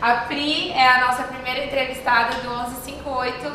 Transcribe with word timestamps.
A 0.00 0.12
Pri 0.28 0.70
é 0.70 0.88
a 0.88 1.06
nossa 1.06 1.24
primeira 1.24 1.64
entrevistada 1.64 2.36
do 2.36 2.48
1158 2.48 3.52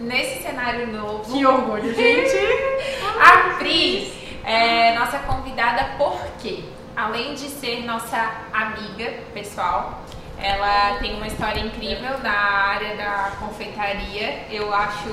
nesse 0.00 0.42
cenário 0.42 0.86
novo. 0.88 1.32
Que 1.32 1.46
orgulho, 1.46 1.94
gente! 1.94 2.36
a 3.18 3.54
Pri 3.56 4.12
é 4.44 4.94
nossa 4.98 5.18
convidada 5.20 5.92
porque, 5.96 6.64
além 6.94 7.34
de 7.34 7.48
ser 7.48 7.84
nossa 7.86 8.32
amiga 8.52 9.12
pessoal, 9.32 10.02
ela 10.38 10.98
tem 10.98 11.14
uma 11.14 11.26
história 11.26 11.60
incrível 11.60 12.18
na 12.18 12.32
área 12.32 12.94
da 12.94 13.32
confeitaria. 13.40 14.44
Eu 14.50 14.72
acho 14.74 15.08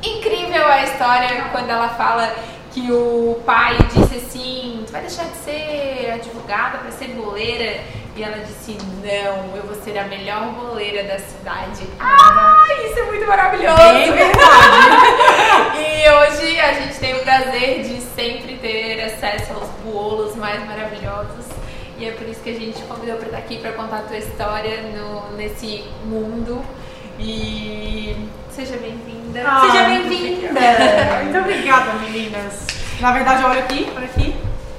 incrível 0.00 0.64
a 0.64 0.84
história 0.84 1.44
quando 1.50 1.70
ela 1.70 1.88
fala 1.88 2.32
que 2.70 2.90
o 2.92 3.42
pai 3.44 3.76
disse 3.92 4.14
assim: 4.14 4.84
Tu 4.86 4.92
vai 4.92 5.02
deixar 5.02 5.24
de 5.24 5.36
ser 5.38 6.12
advogada 6.14 6.78
para 6.78 6.92
ser 6.92 7.08
boleira? 7.08 8.01
E 8.14 8.22
ela 8.22 8.38
disse: 8.38 8.76
Não, 9.02 9.56
eu 9.56 9.62
vou 9.62 9.74
ser 9.82 9.96
a 9.98 10.04
melhor 10.04 10.52
boleira 10.52 11.04
da 11.04 11.18
cidade. 11.18 11.86
Ah, 11.98 12.66
isso 12.84 12.98
é 12.98 13.02
muito 13.04 13.26
maravilhoso! 13.26 13.80
É 13.80 14.12
verdade! 14.12 15.78
e 15.80 16.10
hoje 16.10 16.60
a 16.60 16.72
gente 16.74 16.98
tem 16.98 17.14
o 17.14 17.20
prazer 17.20 17.82
de 17.82 18.00
sempre 18.00 18.58
ter 18.58 19.02
acesso 19.04 19.54
aos 19.54 19.70
bolos 19.82 20.36
mais 20.36 20.62
maravilhosos. 20.66 21.46
E 21.98 22.06
é 22.06 22.10
por 22.12 22.28
isso 22.28 22.40
que 22.42 22.50
a 22.50 22.54
gente 22.54 22.82
convidou 22.82 23.16
para 23.16 23.26
estar 23.26 23.38
aqui 23.38 23.58
para 23.58 23.72
contar 23.72 23.98
a 23.98 24.02
tua 24.02 24.18
história 24.18 24.82
no, 24.82 25.36
nesse 25.36 25.84
mundo. 26.04 26.62
E 27.18 28.28
seja 28.50 28.76
bem-vinda. 28.76 29.42
Ah, 29.46 29.60
seja 29.70 29.84
bem-vinda. 29.84 30.60
Muito 31.22 31.38
obrigada, 31.38 31.92
meninas. 31.94 32.66
Na 33.00 33.12
verdade, 33.12 33.44
olha 33.44 33.60
aqui, 33.60 33.90
olha 33.96 34.06
aqui, 34.06 34.34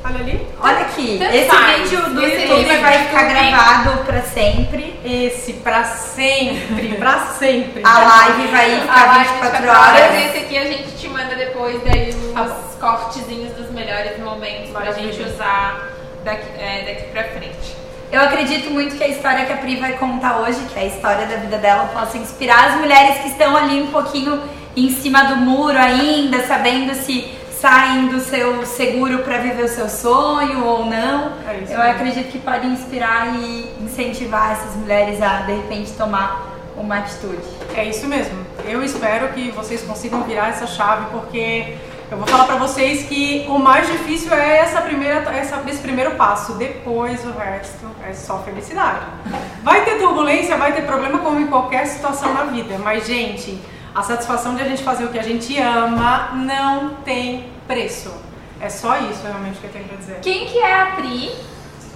olha 0.05 0.19
ali. 0.19 0.47
Olha 0.61 0.79
aqui, 0.79 1.17
Tanto 1.19 1.35
esse 1.35 1.47
faz. 1.49 1.89
vídeo 1.89 2.09
do 2.09 2.21
Esse 2.23 2.41
YouTube 2.47 2.77
vai 2.81 2.97
ficar 3.05 3.23
gravado 3.23 4.03
pra 4.05 4.21
sempre. 4.21 4.99
Esse 5.03 5.53
pra 5.53 5.83
sempre, 5.83 6.89
pra 6.97 7.19
sempre. 7.39 7.81
A 7.85 7.99
live 7.99 8.47
vai 8.47 8.73
A 8.75 8.81
ficar 8.81 9.05
live 9.07 9.29
24 9.33 9.67
horas. 9.69 9.81
horas. 10.01 10.25
Esse 10.25 10.37
aqui 10.39 10.57
a 10.57 10.65
gente 10.65 10.91
te 10.97 11.07
manda 11.09 11.35
depois 11.35 11.81
daí 11.83 12.09
os 12.09 12.33
Tá 12.33 12.45
cortezinhos 12.79 13.53
dos 13.53 13.71
melhores 13.71 14.17
momentos 14.19 14.69
pra 14.71 14.91
gente 14.91 15.21
usar 15.21 15.89
daqui, 16.25 16.47
é, 16.59 16.83
daqui 16.85 17.03
pra 17.11 17.23
frente. 17.23 17.75
Eu 18.11 18.21
acredito 18.21 18.69
muito 18.69 18.95
que 18.97 19.03
a 19.03 19.07
história 19.07 19.45
que 19.45 19.53
a 19.53 19.57
Pri 19.57 19.77
vai 19.77 19.93
contar 19.93 20.37
hoje, 20.39 20.59
que 20.71 20.77
é 20.77 20.83
a 20.83 20.85
história 20.85 21.25
da 21.25 21.37
vida 21.37 21.57
dela, 21.57 21.85
possa 21.93 22.17
inspirar 22.17 22.71
as 22.71 22.75
mulheres 22.75 23.19
que 23.21 23.29
estão 23.29 23.55
ali 23.55 23.81
um 23.81 23.87
pouquinho 23.87 24.39
em 24.75 24.89
cima 24.91 25.23
do 25.23 25.37
muro 25.37 25.77
ainda, 25.77 26.45
sabendo 26.45 26.93
se 26.93 27.21
saem 27.63 28.09
do 28.09 28.19
seu 28.19 28.65
seguro 28.65 29.19
para 29.19 29.37
viver 29.37 29.63
o 29.63 29.69
seu 29.69 29.87
sonho 29.87 30.65
ou 30.65 30.85
não. 30.85 31.31
É 31.47 31.59
isso 31.63 31.71
Eu 31.71 31.81
acredito 31.81 32.29
que 32.29 32.37
pode 32.37 32.67
inspirar 32.67 33.33
e 33.37 33.73
incentivar 33.81 34.51
essas 34.51 34.75
mulheres 34.75 35.21
a 35.21 35.43
de 35.43 35.53
repente 35.53 35.93
tomar 35.93 36.45
uma 36.75 36.97
atitude. 36.97 37.41
É 37.73 37.85
isso 37.85 38.05
mesmo. 38.05 38.37
Eu 38.65 38.83
espero 38.83 39.29
que 39.29 39.49
vocês 39.51 39.81
consigam 39.81 40.23
virar 40.23 40.49
essa 40.49 40.67
chave, 40.67 41.05
porque 41.11 41.77
eu 42.11 42.17
vou 42.17 42.27
falar 42.27 42.43
pra 42.43 42.57
vocês 42.57 43.03
que 43.03 43.45
o 43.47 43.57
mais 43.57 43.87
difícil 43.87 44.33
é 44.33 44.57
essa 44.57 44.81
primeira, 44.81 45.19
essa, 45.33 45.63
esse 45.65 45.81
primeiro 45.81 46.15
passo. 46.15 46.55
Depois 46.55 47.23
o 47.23 47.31
resto 47.31 47.87
é 48.05 48.11
só 48.11 48.39
felicidade. 48.39 49.05
Vai 49.63 49.85
ter 49.85 49.99
turbulência, 49.99 50.57
vai 50.57 50.73
ter 50.73 50.81
problema 50.81 51.19
como 51.19 51.39
em 51.39 51.47
qualquer 51.47 51.87
situação 51.87 52.33
na 52.33 52.43
vida. 52.43 52.77
Mas, 52.77 53.07
gente, 53.07 53.57
a 53.95 54.03
satisfação 54.03 54.53
de 54.53 54.61
a 54.61 54.65
gente 54.65 54.83
fazer 54.83 55.05
o 55.05 55.07
que 55.07 55.19
a 55.19 55.23
gente 55.23 55.57
ama 55.61 56.31
não 56.33 56.95
tem 57.05 57.52
preço. 57.67 58.13
É 58.59 58.69
só 58.69 58.97
isso 58.99 59.21
realmente 59.23 59.59
que 59.59 59.65
eu 59.65 59.71
tenho 59.71 59.85
pra 59.85 59.97
dizer. 59.97 60.19
Quem 60.21 60.45
que 60.47 60.57
é 60.59 60.73
a 60.73 60.85
Pri 60.95 61.35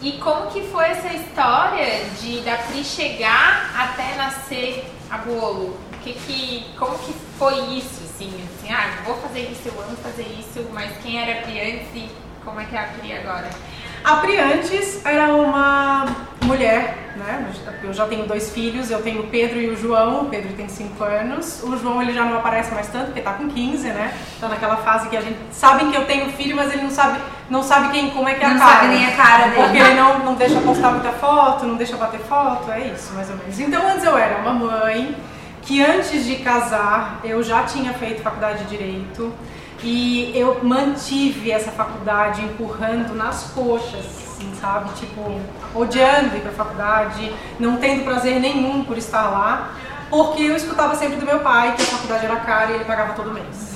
e 0.01 0.13
como 0.13 0.47
que 0.47 0.61
foi 0.63 0.85
essa 0.85 1.13
história 1.13 2.05
de 2.19 2.41
da 2.41 2.57
Pri 2.57 2.83
chegar 2.83 3.73
até 3.77 4.15
nascer 4.15 4.85
a 5.09 5.17
Bolo? 5.19 5.77
Que 6.03 6.13
que, 6.13 6.65
como 6.77 6.97
que 6.99 7.13
foi 7.37 7.55
isso, 7.77 8.03
assim? 8.03 8.31
assim 8.45 8.73
ah, 8.73 9.01
vou 9.05 9.17
fazer 9.17 9.41
isso, 9.41 9.67
eu 9.67 9.81
amo 9.81 9.95
fazer 9.97 10.27
isso, 10.39 10.67
mas 10.73 10.95
quem 10.97 11.21
era 11.21 11.39
a 11.39 11.43
Pri 11.43 11.59
antes 11.59 11.87
e 11.95 12.09
como 12.43 12.59
é 12.59 12.65
que 12.65 12.75
é 12.75 12.79
a 12.79 12.87
Pri 12.87 13.13
agora? 13.13 13.49
A 14.03 14.15
Pri 14.17 14.37
antes 14.37 15.05
era 15.05 15.33
uma 15.33 16.05
mulher, 16.43 17.11
né? 17.17 17.45
Eu 17.83 17.91
já 17.93 18.05
tenho 18.07 18.25
dois 18.25 18.51
filhos, 18.51 18.89
eu 18.89 19.01
tenho 19.01 19.21
o 19.21 19.27
Pedro 19.27 19.59
e 19.59 19.69
o 19.69 19.75
João. 19.75 20.21
O 20.21 20.25
Pedro 20.25 20.53
tem 20.53 20.69
5 20.69 21.03
anos. 21.03 21.61
O 21.63 21.77
João 21.77 22.01
ele 22.01 22.13
já 22.13 22.23
não 22.23 22.37
aparece 22.37 22.73
mais 22.73 22.87
tanto, 22.87 23.07
porque 23.07 23.21
tá 23.21 23.33
com 23.33 23.49
15, 23.49 23.87
né? 23.89 24.13
Tá 24.39 24.47
naquela 24.47 24.77
fase 24.77 25.09
que 25.09 25.17
a 25.17 25.21
gente 25.21 25.37
sabe 25.51 25.85
que 25.91 25.95
eu 25.97 26.05
tenho 26.05 26.29
filho, 26.31 26.55
mas 26.55 26.71
ele 26.71 26.83
não 26.83 26.89
sabe, 26.89 27.19
não 27.49 27.61
sabe 27.63 27.89
quem, 27.89 28.11
como 28.11 28.29
é 28.29 28.35
que 28.35 28.45
é 28.45 28.47
Não 28.47 28.55
a 28.55 28.59
cara. 28.59 28.71
sabe 28.71 28.87
nem 28.87 29.05
a 29.05 29.11
cara 29.15 29.47
dele. 29.47 29.63
Porque 29.63 29.77
ele 29.77 29.93
não, 29.95 30.19
não 30.19 30.35
deixa 30.35 30.59
postar 30.61 30.91
muita 30.91 31.11
foto, 31.11 31.65
não 31.65 31.75
deixa 31.75 31.97
bater 31.97 32.19
foto, 32.21 32.71
é 32.71 32.87
isso, 32.87 33.13
mais 33.13 33.29
ou 33.29 33.35
menos. 33.35 33.59
Então 33.59 33.87
antes 33.87 34.05
eu 34.05 34.17
era 34.17 34.37
uma 34.37 34.53
mãe 34.53 35.15
que 35.63 35.83
antes 35.83 36.25
de 36.25 36.37
casar 36.37 37.19
eu 37.25 37.43
já 37.43 37.63
tinha 37.63 37.93
feito 37.93 38.21
faculdade 38.21 38.63
de 38.63 38.69
direito 38.77 39.33
e 39.83 40.31
eu 40.35 40.59
mantive 40.63 41.51
essa 41.51 41.71
faculdade 41.71 42.41
empurrando 42.43 43.13
nas 43.15 43.51
coxas, 43.51 44.05
assim, 44.37 44.53
sabe? 44.59 44.89
Tipo, 44.93 45.39
odiando 45.75 46.35
ir 46.35 46.41
pra 46.41 46.51
faculdade, 46.51 47.33
não 47.59 47.77
tendo 47.77 48.03
prazer 48.03 48.39
nenhum 48.39 48.83
por 48.83 48.97
estar 48.97 49.29
lá, 49.29 49.73
porque 50.09 50.43
eu 50.43 50.55
escutava 50.55 50.95
sempre 50.95 51.17
do 51.17 51.25
meu 51.25 51.39
pai 51.39 51.75
que 51.75 51.81
a 51.81 51.85
faculdade 51.85 52.25
era 52.25 52.35
cara 52.37 52.71
e 52.71 52.75
ele 52.75 52.85
pagava 52.85 53.13
todo 53.13 53.31
mês. 53.31 53.75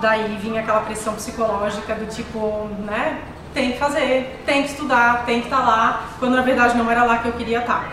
Daí 0.00 0.36
vinha 0.40 0.60
aquela 0.60 0.80
pressão 0.80 1.14
psicológica 1.14 1.94
do 1.94 2.06
tipo, 2.06 2.68
né? 2.84 3.20
Tem 3.52 3.72
que 3.72 3.78
fazer, 3.78 4.42
tem 4.44 4.64
que 4.64 4.70
estudar, 4.70 5.24
tem 5.24 5.40
que 5.40 5.46
estar 5.46 5.60
lá, 5.60 6.06
quando 6.18 6.34
na 6.34 6.42
verdade 6.42 6.76
não 6.76 6.90
era 6.90 7.04
lá 7.04 7.18
que 7.18 7.28
eu 7.28 7.32
queria 7.32 7.60
estar. 7.60 7.88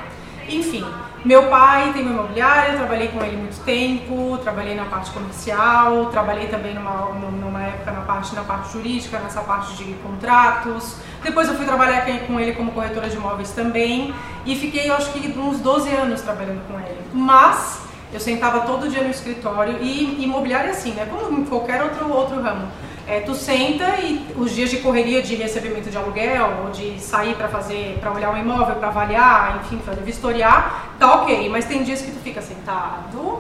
Enfim, 0.49 0.83
meu 1.23 1.49
pai 1.49 1.93
tem 1.93 2.01
uma 2.01 2.13
imobiliária, 2.13 2.77
trabalhei 2.77 3.09
com 3.09 3.23
ele 3.23 3.37
muito 3.37 3.63
tempo, 3.63 4.39
trabalhei 4.41 4.73
na 4.73 4.85
parte 4.85 5.11
comercial, 5.11 6.07
trabalhei 6.07 6.47
também 6.47 6.73
numa, 6.73 7.11
numa 7.13 7.61
época 7.61 7.91
na 7.91 8.01
parte, 8.01 8.33
na 8.33 8.41
parte 8.41 8.73
jurídica, 8.73 9.19
nessa 9.19 9.41
parte 9.41 9.75
de 9.75 9.93
contratos. 9.95 10.95
Depois 11.21 11.47
eu 11.47 11.55
fui 11.55 11.65
trabalhar 11.65 12.05
com 12.25 12.39
ele 12.39 12.53
como 12.53 12.71
corretora 12.71 13.07
de 13.07 13.17
imóveis 13.17 13.51
também 13.51 14.13
e 14.47 14.55
fiquei, 14.55 14.89
acho 14.89 15.11
que 15.11 15.27
uns 15.37 15.59
12 15.59 15.89
anos 15.91 16.21
trabalhando 16.21 16.65
com 16.67 16.79
ele. 16.79 16.99
Mas 17.13 17.81
eu 18.11 18.19
sentava 18.19 18.61
todo 18.61 18.89
dia 18.89 19.03
no 19.03 19.11
escritório 19.11 19.77
e 19.79 20.23
imobiliária 20.23 20.71
assim, 20.71 20.91
né? 20.93 21.05
Como 21.05 21.45
qualquer 21.45 21.83
outro, 21.83 22.11
outro 22.11 22.41
ramo. 22.41 22.67
É, 23.11 23.19
tu 23.19 23.35
senta 23.35 23.97
e 23.99 24.25
os 24.37 24.51
dias 24.55 24.69
de 24.69 24.77
correria 24.77 25.21
de 25.21 25.35
recebimento 25.35 25.89
de 25.89 25.97
aluguel 25.97 26.49
ou 26.63 26.71
de 26.71 26.97
sair 26.97 27.35
para 27.35 27.49
fazer, 27.49 27.97
para 27.99 28.09
olhar 28.13 28.31
um 28.33 28.37
imóvel, 28.37 28.75
para 28.77 28.87
avaliar, 28.87 29.59
enfim, 29.65 29.79
fazer 29.85 29.99
vistoriar, 30.01 30.93
tá 30.97 31.15
ok. 31.15 31.49
Mas 31.49 31.65
tem 31.65 31.83
dias 31.83 32.01
que 32.01 32.09
tu 32.09 32.19
fica 32.21 32.41
sentado 32.41 33.39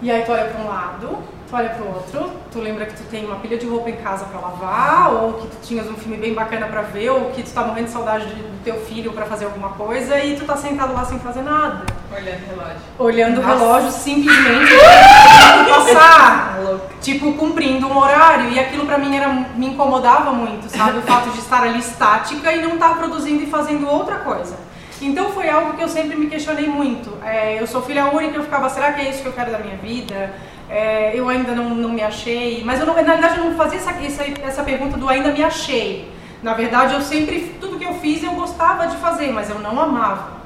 e 0.00 0.08
aí 0.08 0.22
tu 0.22 0.30
olha 0.30 0.44
para 0.44 0.60
um 0.62 0.68
lado, 0.68 1.18
tu 1.48 1.56
olha 1.56 1.68
para 1.70 1.82
o 1.84 1.88
outro, 1.88 2.30
tu 2.52 2.60
lembra 2.60 2.86
que 2.86 2.94
tu 2.94 3.02
tem 3.10 3.26
uma 3.26 3.36
pilha 3.40 3.58
de 3.58 3.66
roupa 3.66 3.90
em 3.90 3.96
casa 3.96 4.24
para 4.26 4.38
lavar 4.40 5.14
ou 5.14 5.32
que 5.32 5.48
tu 5.48 5.56
tinhas 5.66 5.88
um 5.88 5.94
filme 5.94 6.16
bem 6.16 6.32
bacana 6.32 6.68
para 6.68 6.82
ver 6.82 7.10
ou 7.10 7.30
que 7.32 7.42
tu 7.42 7.50
tá 7.52 7.62
morrendo 7.64 7.86
de 7.86 7.92
saudade 7.92 8.26
de- 8.26 8.34
do 8.40 8.62
teu 8.62 8.76
filho 8.86 9.12
para 9.12 9.26
fazer 9.26 9.46
alguma 9.46 9.70
coisa 9.70 10.16
e 10.22 10.36
tu 10.36 10.44
tá 10.44 10.56
sentado 10.56 10.94
lá 10.94 11.04
sem 11.04 11.18
fazer 11.18 11.42
nada 11.42 11.84
Olhando 12.12 12.42
o 12.42 12.48
relógio. 12.48 12.80
olhando 12.98 13.38
o 13.38 13.42
Nossa. 13.42 13.58
relógio 13.58 13.90
simplesmente 13.92 14.72
passar, 15.70 16.58
tipo 17.00 17.32
cumprindo 17.34 17.86
um 17.86 17.96
horário 17.96 18.50
e 18.50 18.58
aquilo 18.58 18.84
pra 18.84 18.98
mim 18.98 19.16
era 19.16 19.28
me 19.28 19.66
incomodava 19.66 20.32
muito, 20.32 20.68
sabe, 20.68 20.98
o 20.98 21.02
fato 21.02 21.30
de 21.30 21.38
estar 21.38 21.62
ali 21.62 21.78
estática 21.78 22.52
e 22.52 22.62
não 22.62 22.74
estar 22.74 22.96
produzindo 22.96 23.42
e 23.44 23.46
fazendo 23.46 23.88
outra 23.88 24.16
coisa. 24.18 24.56
Então 25.00 25.30
foi 25.30 25.48
algo 25.48 25.74
que 25.74 25.82
eu 25.82 25.88
sempre 25.88 26.16
me 26.16 26.26
questionei 26.26 26.68
muito. 26.68 27.16
É, 27.24 27.60
eu 27.60 27.66
sou 27.66 27.80
filha 27.80 28.06
única, 28.06 28.36
eu 28.36 28.42
ficava, 28.42 28.68
será 28.68 28.92
que 28.92 29.00
é 29.00 29.10
isso 29.10 29.22
que 29.22 29.28
eu 29.28 29.32
quero 29.32 29.50
da 29.50 29.58
minha 29.58 29.76
vida? 29.76 30.34
É, 30.68 31.12
eu 31.14 31.28
ainda 31.28 31.52
não, 31.54 31.70
não 31.70 31.88
me 31.90 32.02
achei, 32.02 32.62
mas 32.64 32.80
eu 32.80 32.86
não, 32.86 32.94
na 32.94 33.02
verdade 33.02 33.38
eu 33.38 33.44
não 33.44 33.56
fazia 33.56 33.78
essa, 33.78 33.92
essa, 33.92 34.24
essa 34.42 34.62
pergunta 34.62 34.98
do 34.98 35.08
ainda 35.08 35.32
me 35.32 35.42
achei. 35.42 36.12
Na 36.42 36.54
verdade 36.54 36.94
eu 36.94 37.00
sempre, 37.00 37.56
tudo 37.60 37.78
que 37.78 37.84
eu 37.84 37.94
fiz 37.94 38.22
eu 38.22 38.32
gostava 38.32 38.86
de 38.88 38.96
fazer, 38.96 39.32
mas 39.32 39.48
eu 39.48 39.58
não 39.58 39.80
amava. 39.80 40.39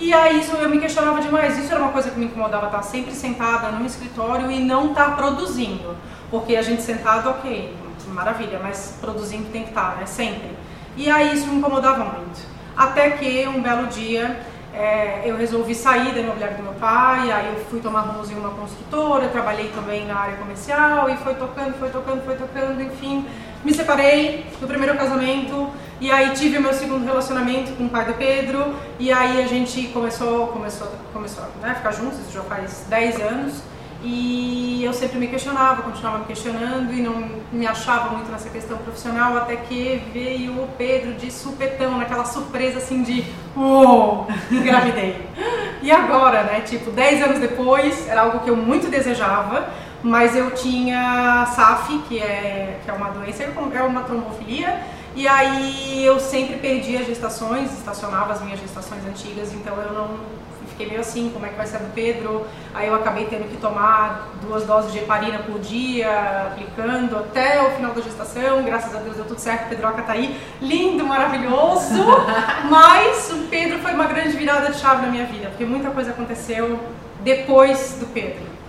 E 0.00 0.14
aí 0.14 0.40
isso 0.40 0.56
eu 0.56 0.68
me 0.68 0.80
questionava 0.80 1.20
demais. 1.20 1.58
Isso 1.58 1.70
era 1.70 1.82
uma 1.82 1.92
coisa 1.92 2.10
que 2.10 2.18
me 2.18 2.24
incomodava, 2.24 2.66
estar 2.66 2.82
sempre 2.82 3.12
sentada 3.12 3.70
num 3.70 3.84
escritório 3.84 4.50
e 4.50 4.58
não 4.58 4.88
estar 4.88 5.14
produzindo. 5.14 5.94
Porque 6.30 6.56
a 6.56 6.62
gente 6.62 6.80
sentado, 6.80 7.28
ok, 7.28 7.76
maravilha, 8.08 8.58
mas 8.62 8.96
produzindo 8.98 9.50
tem 9.50 9.64
que 9.64 9.68
estar, 9.68 9.96
né? 9.96 10.06
Sempre. 10.06 10.56
E 10.96 11.10
aí 11.10 11.34
isso 11.34 11.46
me 11.48 11.56
incomodava 11.56 12.02
muito. 12.02 12.40
Até 12.74 13.10
que 13.10 13.46
um 13.46 13.60
belo 13.60 13.88
dia 13.88 14.40
é, 14.72 15.20
eu 15.26 15.36
resolvi 15.36 15.74
sair 15.74 16.14
da 16.14 16.20
imobiliária 16.20 16.56
do 16.56 16.62
meu 16.62 16.72
pai, 16.74 17.30
aí 17.30 17.52
eu 17.54 17.64
fui 17.66 17.80
tomar 17.80 18.00
rumos 18.00 18.30
em 18.30 18.36
uma 18.36 18.50
construtora, 18.50 19.28
trabalhei 19.28 19.68
também 19.68 20.06
na 20.06 20.18
área 20.18 20.36
comercial 20.38 21.10
e 21.10 21.16
foi 21.18 21.34
tocando, 21.34 21.78
foi 21.78 21.90
tocando, 21.90 22.24
foi 22.24 22.36
tocando, 22.36 22.80
enfim. 22.80 23.26
Me 23.64 23.74
separei 23.74 24.46
do 24.60 24.66
primeiro 24.66 24.96
casamento 24.96 25.70
e 26.00 26.10
aí 26.10 26.30
tive 26.30 26.56
o 26.56 26.62
meu 26.62 26.72
segundo 26.72 27.04
relacionamento 27.04 27.72
com 27.72 27.84
o 27.84 27.88
pai 27.90 28.06
do 28.06 28.14
Pedro 28.14 28.74
e 28.98 29.12
aí 29.12 29.42
a 29.42 29.46
gente 29.46 29.88
começou, 29.88 30.46
começou, 30.46 30.88
começou 31.12 31.44
né, 31.60 31.72
a 31.72 31.74
ficar 31.74 31.92
juntos, 31.92 32.18
isso 32.20 32.32
já 32.32 32.42
faz 32.42 32.86
10 32.88 33.20
anos. 33.20 33.62
E 34.02 34.82
eu 34.82 34.94
sempre 34.94 35.18
me 35.18 35.26
questionava, 35.26 35.82
continuava 35.82 36.20
me 36.20 36.24
questionando 36.24 36.90
e 36.90 37.02
não 37.02 37.28
me 37.52 37.66
achava 37.66 38.14
muito 38.16 38.30
nessa 38.30 38.48
questão 38.48 38.78
profissional, 38.78 39.36
até 39.36 39.56
que 39.56 40.02
veio 40.10 40.52
o 40.52 40.68
Pedro 40.78 41.12
de 41.12 41.30
supetão, 41.30 41.98
naquela 41.98 42.24
surpresa 42.24 42.78
assim 42.78 43.02
de 43.02 43.24
Uou, 43.54 44.26
engravidei. 44.50 45.28
E 45.82 45.90
agora, 45.90 46.42
né? 46.42 46.60
Tipo, 46.60 46.90
10 46.90 47.22
anos 47.22 47.38
depois, 47.38 48.06
era 48.06 48.20
algo 48.20 48.40
que 48.40 48.50
eu 48.50 48.56
muito 48.56 48.90
desejava, 48.90 49.70
mas 50.02 50.34
eu 50.36 50.50
tinha 50.52 51.46
SAF, 51.54 51.98
que 52.08 52.18
é, 52.18 52.78
que 52.84 52.90
é 52.90 52.94
uma 52.94 53.10
doença, 53.10 53.42
é 53.42 53.82
uma 53.82 54.02
trombofilia, 54.02 54.80
e 55.14 55.26
aí 55.26 56.04
eu 56.04 56.18
sempre 56.20 56.56
perdi 56.56 56.96
as 56.96 57.06
gestações, 57.06 57.72
estacionava 57.72 58.32
as 58.32 58.42
minhas 58.42 58.60
gestações 58.60 59.04
antigas, 59.06 59.52
então 59.52 59.76
eu 59.76 59.92
não 59.92 60.40
fiquei 60.80 60.86
meio 60.86 61.00
assim, 61.00 61.30
como 61.30 61.44
é 61.44 61.50
que 61.50 61.56
vai 61.56 61.66
ser 61.66 61.78
do 61.78 61.92
Pedro? 61.92 62.46
Aí 62.72 62.88
eu 62.88 62.94
acabei 62.94 63.26
tendo 63.26 63.48
que 63.50 63.56
tomar 63.58 64.30
duas 64.40 64.64
doses 64.64 64.92
de 64.92 64.98
heparina 64.98 65.40
por 65.40 65.58
dia, 65.60 66.52
aplicando 66.52 67.16
até 67.16 67.60
o 67.62 67.70
final 67.72 67.92
da 67.92 68.00
gestação. 68.00 68.62
Graças 68.62 68.94
a 68.94 69.00
Deus 69.00 69.16
deu 69.16 69.24
tudo 69.26 69.38
certo, 69.38 69.66
o 69.66 69.68
Pedroca 69.68 70.02
tá 70.02 70.12
aí, 70.12 70.40
lindo, 70.62 71.04
maravilhoso. 71.04 72.02
Mas 72.70 73.30
o 73.30 73.48
Pedro 73.48 73.78
foi 73.80 73.92
uma 73.92 74.06
grande 74.06 74.36
virada 74.36 74.70
de 74.70 74.78
chave 74.78 75.02
na 75.04 75.12
minha 75.12 75.26
vida, 75.26 75.48
porque 75.48 75.64
muita 75.64 75.90
coisa 75.90 76.12
aconteceu 76.12 76.80
depois 77.22 77.98
do 78.00 78.06
Pedro. 78.06 78.59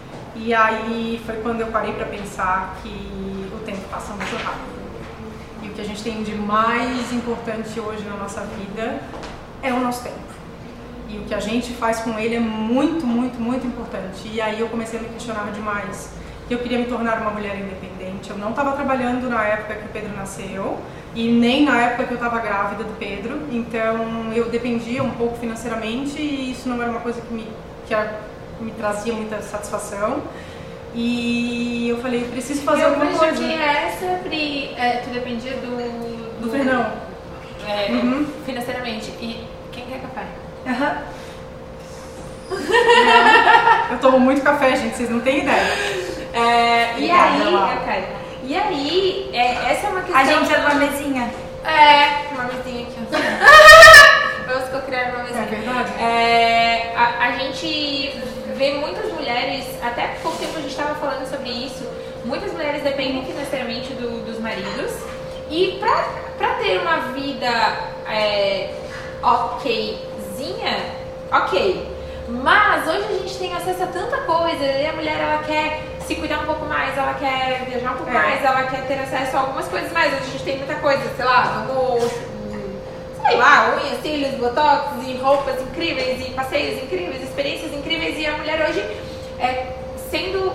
E 0.44 0.54
aí 0.54 1.22
foi 1.26 1.36
quando 1.38 1.62
eu 1.62 1.68
parei 1.68 1.94
para 1.94 2.06
pensar 2.06 2.78
que 2.82 3.50
o 3.54 3.60
tempo 3.66 3.82
passa 3.90 4.14
muito 4.14 4.36
rápido. 4.44 4.82
E 5.64 5.68
o 5.68 5.74
que 5.74 5.82
a 5.82 5.86
gente 5.86 6.02
tem 6.02 6.24
de 6.24 6.34
mais 6.34 7.14
importante 7.14 7.80
hoje 7.80 8.04
na 8.04 8.16
nossa 8.16 8.42
vida 8.42 9.02
é 9.62 9.72
o 9.72 9.80
nosso 9.80 10.04
tempo 10.04 10.32
e 11.12 11.18
o 11.18 11.22
que 11.24 11.34
a 11.34 11.40
gente 11.40 11.74
faz 11.74 12.00
com 12.00 12.18
ele 12.18 12.36
é 12.36 12.40
muito, 12.40 13.06
muito, 13.06 13.40
muito 13.40 13.68
importante. 13.68 14.30
E 14.32 14.40
aí 14.40 14.60
eu 14.60 14.70
comecei 14.70 14.98
a 14.98 15.02
me 15.02 15.10
questionar 15.10 15.52
demais. 15.52 16.10
Que 16.48 16.54
eu 16.54 16.60
queria 16.60 16.80
me 16.80 16.86
tornar 16.86 17.22
uma 17.22 17.32
mulher 17.32 17.60
independente. 17.60 18.30
Eu 18.30 18.38
não 18.38 18.52
estava 18.52 18.72
trabalhando 18.74 19.30
na 19.30 19.44
época 19.44 19.76
que 19.76 19.86
o 19.86 19.90
Pedro 19.90 20.16
nasceu 20.16 20.80
e 21.14 21.30
nem 21.30 21.66
na 21.66 21.80
época 21.82 22.06
que 22.06 22.12
eu 22.12 22.16
estava 22.16 22.40
grávida 22.40 22.84
do 22.84 22.98
Pedro. 22.98 23.42
Então 23.52 24.32
eu 24.34 24.50
dependia 24.50 25.04
um 25.04 25.12
pouco 25.12 25.38
financeiramente 25.38 26.22
e 26.22 26.52
isso 26.52 26.68
não 26.70 26.82
era 26.82 26.92
uma 26.92 27.02
coisa 27.02 27.22
que 27.22 27.34
me, 27.34 27.48
que 27.86 27.94
me 28.62 28.72
trazia 28.72 29.14
muita 29.14 29.42
satisfação. 29.42 30.22
E 30.94 31.88
eu 31.90 32.02
falei, 32.02 32.26
preciso 32.26 32.64
fazer 32.64 32.84
eu 32.84 32.90
alguma 32.90 33.12
coisa. 33.18 33.38
que 33.38 33.54
essa, 33.54 34.20
Pri, 34.24 34.74
é, 34.78 34.98
tu 35.04 35.10
dependia 35.10 35.54
do... 35.54 35.78
Do, 35.78 36.42
do 36.42 36.52
Fernão. 36.52 36.92
É, 37.68 37.92
uhum. 37.92 38.28
Financeiramente. 38.46 39.12
E 39.22 39.48
quem 39.72 39.86
quer 39.86 40.02
café? 40.02 40.26
Uhum. 40.66 41.22
eu 43.92 43.98
tomo 44.00 44.20
muito 44.20 44.42
café, 44.42 44.76
gente, 44.76 44.98
vocês 44.98 45.10
não 45.10 45.22
têm 45.22 45.40
ideia. 45.40 45.74
É, 46.34 47.00
e 47.00 47.10
aí, 47.10 47.42
eu 47.42 47.60
quero. 47.86 48.06
E 48.44 48.56
aí, 48.58 49.30
é, 49.34 49.72
essa 49.72 49.88
é 49.88 49.90
uma 49.90 50.02
questão. 50.02 50.20
A 50.20 50.24
gente 50.24 50.54
é 50.54 50.58
uma 50.58 50.76
mesinha. 50.76 51.32
É, 51.64 52.34
uma 52.34 52.44
mesinha 52.46 52.88
aqui. 52.88 53.00
Vamos 54.48 54.70
co-criar 54.70 55.14
uma 55.14 55.24
mesinha. 55.24 55.44
É 55.44 55.46
verdade. 55.46 55.92
É, 56.04 56.94
a, 56.96 57.28
a 57.28 57.32
gente 57.34 58.20
vê 58.62 58.74
muitas 58.74 59.12
mulheres, 59.12 59.66
até 59.82 60.20
pouco 60.22 60.38
tempo 60.38 60.56
a 60.56 60.62
gente 60.62 60.70
estava 60.70 60.94
falando 60.94 61.28
sobre 61.28 61.50
isso, 61.50 61.84
muitas 62.24 62.54
mulheres 62.54 62.84
dependem 62.84 63.26
financeiramente 63.26 63.92
do, 63.94 64.24
dos 64.24 64.40
maridos. 64.40 64.92
E 65.50 65.78
pra, 65.80 66.08
pra 66.38 66.54
ter 66.56 66.80
uma 66.80 67.12
vida 67.12 67.48
é, 68.08 68.70
ok 69.24 70.12
ok. 71.32 71.92
Mas 72.28 72.88
hoje 72.88 73.06
a 73.10 73.18
gente 73.18 73.38
tem 73.40 73.54
acesso 73.54 73.84
a 73.84 73.88
tanta 73.88 74.18
coisa 74.22 74.64
e 74.64 74.86
a 74.86 74.94
mulher 74.94 75.20
ela 75.20 75.44
quer 75.44 75.82
se 76.06 76.16
cuidar 76.16 76.42
um 76.42 76.46
pouco 76.46 76.66
mais, 76.66 76.96
ela 76.98 77.16
quer 77.16 77.66
viajar 77.68 77.94
um 77.94 77.98
pouco 77.98 78.12
é. 78.12 78.14
mais, 78.14 78.46
ela 78.46 78.64
quer 78.64 78.86
ter 78.86 79.00
acesso 79.00 79.38
a 79.38 79.40
algumas 79.40 79.68
coisas 79.68 79.92
mais. 79.92 80.14
Hoje 80.14 80.24
a 80.24 80.32
gente 80.32 80.44
tem 80.44 80.58
muita 80.58 80.76
coisa, 80.76 81.02
sei 81.16 81.26
lá, 81.26 81.66
vamos, 81.68 82.12
sei 83.32 83.38
lá, 83.38 83.76
unhas, 83.76 84.02
cílios, 84.02 84.36
botox 84.36 85.08
e 85.08 85.18
roupas 85.18 85.62
incríveis 85.62 86.28
e 86.28 86.32
passeios 86.32 86.84
incríveis, 86.84 87.24
experiências 87.24 87.74
incríveis 87.74 88.20
e 88.20 88.26
a 88.26 88.38
mulher 88.38 88.70
hoje 88.70 88.86
é, 89.40 89.68
sendo, 90.10 90.52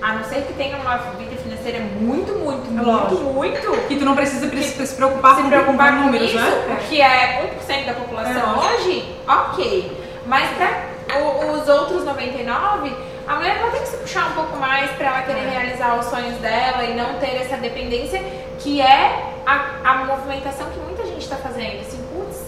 a 0.00 0.14
não 0.14 0.24
ser 0.24 0.42
que 0.42 0.52
tenha 0.52 0.76
uma 0.76 0.96
vida 0.96 1.36
financeira 1.36 1.80
muito, 1.80 2.32
muito, 2.34 2.70
muito, 2.70 3.16
muito. 3.16 3.88
Que 3.88 3.96
tu 3.96 4.04
não 4.04 4.14
precisa 4.14 4.48
se 4.48 4.94
preocupar 4.94 5.36
se 5.36 5.42
com, 5.42 5.48
preocupar 5.48 5.96
com 5.96 6.04
números, 6.04 6.28
isso, 6.28 6.38
né? 6.38 6.78
que 6.88 7.00
é 7.00 7.52
1% 7.66 7.86
da 7.86 7.94
população 7.94 8.62
é. 8.62 8.74
hoje, 8.74 9.16
ok. 9.26 9.98
Mas 10.24 10.48
para 10.50 11.18
os 11.52 11.68
outros 11.68 12.04
99, 12.04 12.92
a 13.26 13.34
mulher 13.34 13.58
vai 13.58 13.70
ter 13.72 13.80
que 13.80 13.88
se 13.88 13.96
puxar 13.96 14.30
um 14.30 14.34
pouco 14.34 14.56
mais 14.58 14.90
para 14.92 15.08
ela 15.08 15.22
querer 15.22 15.40
é. 15.40 15.50
realizar 15.50 15.98
os 15.98 16.06
sonhos 16.06 16.36
dela 16.38 16.84
e 16.84 16.94
não 16.94 17.14
ter 17.14 17.42
essa 17.42 17.56
dependência 17.56 18.22
que 18.60 18.80
é 18.80 19.32
a, 19.44 19.74
a 19.84 19.94
movimentação 20.04 20.70
que 20.70 20.78
muita 20.78 21.04
gente 21.04 21.22
está 21.22 21.36
fazendo. 21.36 21.80
Assim, 21.80 22.01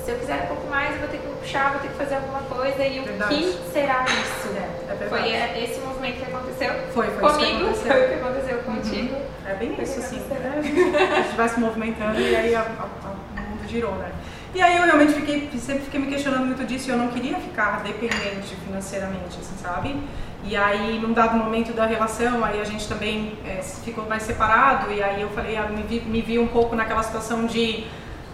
se 0.04 0.10
eu 0.10 0.18
quiser 0.18 0.42
um 0.42 0.46
pouco 0.46 0.68
mais, 0.68 0.92
eu 0.92 1.00
vou 1.00 1.08
ter 1.08 1.16
que 1.16 1.26
puxar, 1.26 1.72
vou 1.72 1.80
ter 1.80 1.88
que 1.88 1.94
fazer 1.94 2.16
alguma 2.16 2.40
coisa 2.40 2.84
e 2.84 3.00
verdade. 3.00 3.34
o 3.34 3.38
que 3.38 3.72
será 3.72 4.04
isso? 4.04 4.48
É, 4.54 5.04
é 5.04 5.08
foi 5.08 5.62
esse 5.62 5.80
movimento 5.80 6.16
que 6.16 6.24
aconteceu 6.24 6.74
foi, 6.92 7.06
foi 7.06 7.30
comigo, 7.30 7.72
que 7.72 7.78
foi 7.78 8.04
o 8.04 8.08
que 8.08 8.14
aconteceu 8.14 8.58
contigo. 8.58 9.14
Uhum. 9.14 9.22
É 9.46 9.54
bem 9.54 9.82
isso, 9.82 9.98
assim. 9.98 10.18
Né? 10.18 10.58
A 10.58 11.22
gente 11.22 11.36
vai 11.36 11.48
se 11.48 11.58
movimentando 11.58 12.20
e 12.20 12.36
aí 12.36 12.54
a, 12.54 12.60
a, 12.60 12.62
a, 12.62 13.40
o 13.40 13.50
mundo 13.50 13.68
girou, 13.68 13.94
né? 13.94 14.10
E 14.54 14.60
aí 14.60 14.76
eu 14.76 14.84
realmente 14.84 15.14
fiquei, 15.14 15.50
sempre 15.58 15.84
fiquei 15.84 15.98
me 15.98 16.06
questionando 16.06 16.46
muito 16.46 16.64
disso 16.64 16.88
e 16.88 16.92
eu 16.92 16.98
não 16.98 17.08
queria 17.08 17.38
ficar 17.38 17.82
dependente 17.82 18.54
financeiramente, 18.64 19.38
assim, 19.40 19.56
sabe? 19.60 19.96
E 20.44 20.54
aí, 20.54 21.00
num 21.00 21.14
dado 21.14 21.36
momento 21.36 21.72
da 21.72 21.86
relação, 21.86 22.44
aí 22.44 22.60
a 22.60 22.64
gente 22.64 22.86
também 22.86 23.36
é, 23.46 23.62
ficou 23.62 24.06
mais 24.06 24.22
separado 24.22 24.92
e 24.92 25.02
aí 25.02 25.22
eu 25.22 25.30
falei, 25.30 25.56
ah, 25.56 25.66
me, 25.66 25.82
vi, 25.82 26.00
me 26.02 26.20
vi 26.20 26.38
um 26.38 26.46
pouco 26.46 26.76
naquela 26.76 27.02
situação 27.02 27.46
de, 27.46 27.86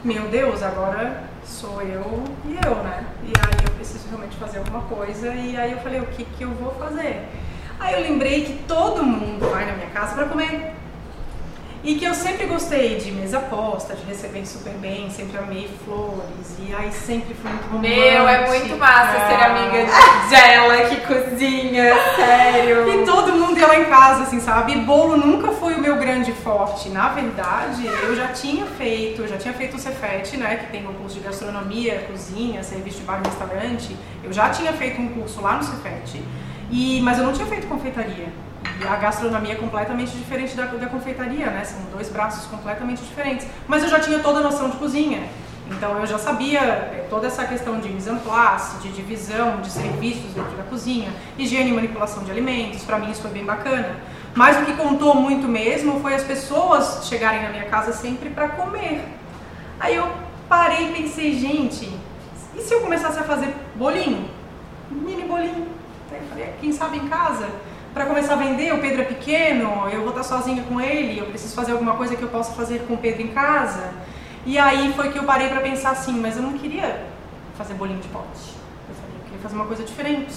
meu 0.02 0.24
Deus, 0.24 0.62
agora 0.62 1.29
sou 1.44 1.82
eu 1.82 2.24
e 2.44 2.58
eu, 2.64 2.74
né? 2.82 3.04
E 3.22 3.32
aí 3.38 3.64
eu 3.66 3.74
preciso 3.74 4.08
realmente 4.08 4.36
fazer 4.36 4.58
alguma 4.58 4.82
coisa 4.82 5.34
e 5.34 5.56
aí 5.56 5.72
eu 5.72 5.78
falei, 5.78 6.00
o 6.00 6.06
que 6.06 6.24
que 6.24 6.42
eu 6.42 6.50
vou 6.50 6.72
fazer? 6.72 7.28
Aí 7.78 7.94
eu 7.94 8.00
lembrei 8.00 8.44
que 8.44 8.64
todo 8.64 9.02
mundo 9.02 9.48
vai 9.50 9.64
na 9.64 9.72
minha 9.72 9.90
casa 9.90 10.14
para 10.14 10.26
comer. 10.26 10.74
E 11.82 11.94
que 11.94 12.04
eu 12.04 12.12
sempre 12.12 12.44
gostei 12.44 12.96
de 12.96 13.10
mesa 13.10 13.40
posta, 13.40 13.96
de 13.96 14.04
receber 14.04 14.44
super 14.44 14.74
bem, 14.74 15.08
sempre 15.08 15.38
amei 15.38 15.70
flores. 15.82 16.58
E 16.58 16.74
aí 16.74 16.92
sempre 16.92 17.34
foi 17.34 17.50
muito 17.50 17.68
romântico. 17.68 17.96
Meu, 17.96 18.28
é 18.28 18.46
muito 18.48 18.76
massa 18.76 19.12
ser 19.26 19.42
amiga 19.42 19.86
dela 20.28 20.76
que 20.90 20.96
cozinha, 21.00 21.94
sério. 22.16 23.00
E 23.00 23.06
todo 23.06 23.32
mundo 23.32 23.58
ia 23.58 23.66
lá 23.66 23.78
em 23.78 23.86
casa, 23.86 24.24
assim, 24.24 24.40
sabe? 24.40 24.72
E 24.72 24.76
bolo 24.80 25.16
nunca 25.16 25.52
foi 25.52 25.72
o 25.72 25.80
meu 25.80 25.96
grande 25.96 26.32
forte. 26.32 26.90
Na 26.90 27.08
verdade, 27.08 27.86
eu 27.86 28.14
já 28.14 28.28
tinha 28.28 28.66
feito, 28.66 29.26
já 29.26 29.38
tinha 29.38 29.54
feito 29.54 29.76
o 29.76 29.80
Cefet, 29.80 30.36
né? 30.36 30.56
Que 30.56 30.66
tem 30.70 30.86
um 30.86 30.92
curso 30.92 31.18
de 31.18 31.24
gastronomia, 31.24 32.04
cozinha, 32.10 32.62
serviço 32.62 32.98
de 32.98 33.04
bar 33.04 33.22
e 33.24 33.26
restaurante. 33.26 33.96
Eu 34.22 34.34
já 34.34 34.50
tinha 34.50 34.74
feito 34.74 35.00
um 35.00 35.08
curso 35.08 35.40
lá 35.40 35.56
no 35.56 35.62
Cefet. 35.62 36.22
E, 36.70 37.00
mas 37.00 37.18
eu 37.18 37.24
não 37.24 37.32
tinha 37.32 37.46
feito 37.46 37.66
confeitaria. 37.66 38.28
A 38.88 38.96
gastronomia 38.96 39.52
é 39.52 39.56
completamente 39.56 40.16
diferente 40.16 40.56
da, 40.56 40.64
da 40.64 40.86
confeitaria, 40.86 41.46
né? 41.46 41.64
São 41.64 41.80
dois 41.92 42.08
braços 42.08 42.46
completamente 42.46 43.02
diferentes. 43.02 43.46
Mas 43.68 43.82
eu 43.82 43.88
já 43.88 44.00
tinha 44.00 44.18
toda 44.20 44.40
a 44.40 44.42
noção 44.42 44.70
de 44.70 44.76
cozinha. 44.76 45.28
Então 45.70 45.96
eu 45.98 46.06
já 46.06 46.18
sabia 46.18 46.60
é, 46.60 47.06
toda 47.08 47.28
essa 47.28 47.44
questão 47.44 47.78
de 47.78 47.88
mise 47.88 48.10
en 48.10 48.18
place, 48.18 48.78
de 48.78 48.90
divisão 48.90 49.60
de 49.60 49.70
serviços 49.70 50.32
dentro 50.34 50.56
da 50.56 50.64
cozinha, 50.64 51.12
higiene 51.38 51.70
e 51.70 51.72
manipulação 51.72 52.24
de 52.24 52.30
alimentos. 52.30 52.82
Para 52.82 52.98
mim 52.98 53.10
isso 53.10 53.22
foi 53.22 53.30
bem 53.30 53.44
bacana. 53.44 53.96
Mas 54.34 54.60
o 54.60 54.64
que 54.64 54.72
contou 54.74 55.14
muito 55.14 55.46
mesmo 55.46 56.00
foi 56.00 56.14
as 56.14 56.24
pessoas 56.24 57.06
chegarem 57.06 57.42
na 57.42 57.50
minha 57.50 57.66
casa 57.66 57.92
sempre 57.92 58.30
para 58.30 58.48
comer. 58.48 59.04
Aí 59.78 59.94
eu 59.94 60.10
parei 60.48 60.90
e 60.90 61.02
pensei, 61.02 61.38
gente, 61.38 61.92
e 62.56 62.60
se 62.60 62.74
eu 62.74 62.80
começasse 62.80 63.18
a 63.18 63.22
fazer 63.22 63.54
bolinho? 63.76 64.28
Mini 64.90 65.22
bolinho. 65.22 65.68
Quem 66.60 66.72
sabe 66.72 66.98
em 66.98 67.08
casa? 67.08 67.48
Para 67.92 68.06
começar 68.06 68.34
a 68.34 68.36
vender, 68.36 68.72
o 68.72 68.78
Pedro 68.78 69.02
é 69.02 69.04
pequeno, 69.04 69.88
eu 69.88 70.00
vou 70.00 70.10
estar 70.10 70.22
sozinha 70.22 70.62
com 70.62 70.80
ele, 70.80 71.18
eu 71.18 71.26
preciso 71.26 71.54
fazer 71.54 71.72
alguma 71.72 71.94
coisa 71.94 72.14
que 72.14 72.22
eu 72.22 72.28
possa 72.28 72.52
fazer 72.52 72.86
com 72.86 72.94
o 72.94 72.98
Pedro 72.98 73.22
em 73.22 73.28
casa. 73.28 73.92
E 74.46 74.58
aí 74.58 74.92
foi 74.94 75.10
que 75.10 75.18
eu 75.18 75.24
parei 75.24 75.48
para 75.48 75.60
pensar 75.60 75.90
assim, 75.90 76.18
mas 76.18 76.36
eu 76.36 76.42
não 76.42 76.52
queria 76.54 77.06
fazer 77.58 77.74
bolinho 77.74 78.00
de 78.00 78.08
pote. 78.08 78.54
Eu 78.88 78.94
falei, 78.94 79.16
eu 79.16 79.24
queria 79.24 79.38
fazer 79.40 79.54
uma 79.54 79.66
coisa 79.66 79.82
diferente. 79.82 80.34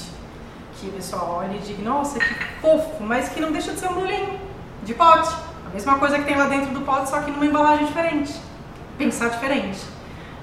Que 0.80 0.88
o 0.90 0.92
pessoal 0.92 1.40
olhe 1.40 1.58
e 1.58 1.60
diga, 1.60 1.82
nossa, 1.84 2.20
que 2.20 2.34
fofo, 2.60 3.02
mas 3.04 3.30
que 3.30 3.40
não 3.40 3.52
deixa 3.52 3.72
de 3.72 3.80
ser 3.80 3.88
um 3.88 3.94
bolinho 3.94 4.40
de 4.84 4.94
pote. 4.94 5.34
A 5.66 5.70
mesma 5.74 5.98
coisa 5.98 6.18
que 6.18 6.26
tem 6.26 6.36
lá 6.36 6.48
dentro 6.48 6.74
do 6.74 6.82
pote, 6.82 7.10
só 7.10 7.22
que 7.22 7.32
numa 7.32 7.46
embalagem 7.46 7.86
diferente. 7.86 8.34
Pensar 8.98 9.30
diferente. 9.30 9.80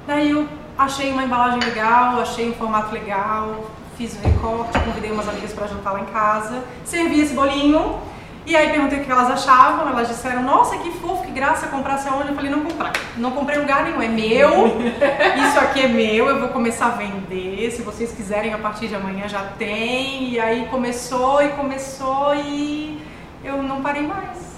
Daí 0.06 0.30
eu 0.30 0.48
achei 0.78 1.12
uma 1.12 1.24
embalagem 1.24 1.60
legal, 1.60 2.20
achei 2.20 2.48
um 2.48 2.54
formato 2.54 2.94
legal, 2.94 3.66
fiz 4.00 4.16
o 4.16 4.26
recorte, 4.26 4.78
convidei 4.78 5.12
umas 5.12 5.28
amigas 5.28 5.52
para 5.52 5.66
jantar 5.66 5.92
lá 5.92 6.00
em 6.00 6.06
casa, 6.06 6.64
servi 6.86 7.20
esse 7.20 7.34
bolinho 7.34 7.98
e 8.46 8.56
aí 8.56 8.70
perguntei 8.70 8.98
o 8.98 9.04
que 9.04 9.12
elas 9.12 9.30
achavam, 9.30 9.86
elas 9.90 10.08
disseram, 10.08 10.42
nossa, 10.42 10.78
que 10.78 10.90
fofo, 10.92 11.22
que 11.22 11.30
graça, 11.30 11.66
comprasse 11.66 12.08
aonde? 12.08 12.30
Eu 12.30 12.34
falei, 12.34 12.50
não 12.50 12.62
comprar, 12.62 12.92
não 13.18 13.32
comprei 13.32 13.58
lugar 13.58 13.84
nenhum, 13.84 14.00
é 14.00 14.08
meu, 14.08 14.68
isso 15.46 15.58
aqui 15.58 15.82
é 15.82 15.88
meu, 15.88 16.28
eu 16.28 16.40
vou 16.40 16.48
começar 16.48 16.86
a 16.86 16.90
vender, 16.92 17.70
se 17.72 17.82
vocês 17.82 18.10
quiserem 18.12 18.54
a 18.54 18.58
partir 18.58 18.88
de 18.88 18.94
amanhã 18.94 19.28
já 19.28 19.42
tem, 19.58 20.30
e 20.30 20.40
aí 20.40 20.66
começou 20.70 21.42
e 21.42 21.50
começou 21.50 22.34
e 22.34 23.02
eu 23.44 23.62
não 23.62 23.82
parei 23.82 24.06
mais. 24.06 24.48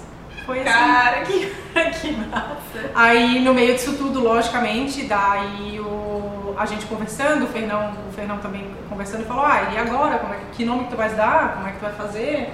Foi 0.45 0.59
assim. 0.59 0.69
Cara, 0.69 1.21
que, 1.21 1.53
que 1.99 2.11
massa! 2.13 2.91
Aí 2.95 3.41
no 3.41 3.53
meio 3.53 3.73
disso 3.73 3.93
tudo, 3.97 4.23
logicamente, 4.23 5.03
daí 5.03 5.79
o, 5.79 6.42
a 6.57 6.65
gente 6.65 6.85
conversando, 6.85 7.45
o 7.45 7.47
Fernão, 7.47 7.91
o 8.09 8.13
Fernão 8.13 8.37
também 8.37 8.67
conversando, 8.89 9.25
falou, 9.25 9.45
ah, 9.45 9.69
e 9.73 9.77
agora? 9.77 10.19
Como 10.19 10.33
é, 10.33 10.37
que 10.51 10.65
nome 10.65 10.85
que 10.85 10.91
tu 10.91 10.97
vais 10.97 11.15
dar? 11.15 11.55
Como 11.55 11.67
é 11.67 11.71
que 11.71 11.77
tu 11.77 11.83
vai 11.83 11.93
fazer? 11.93 12.53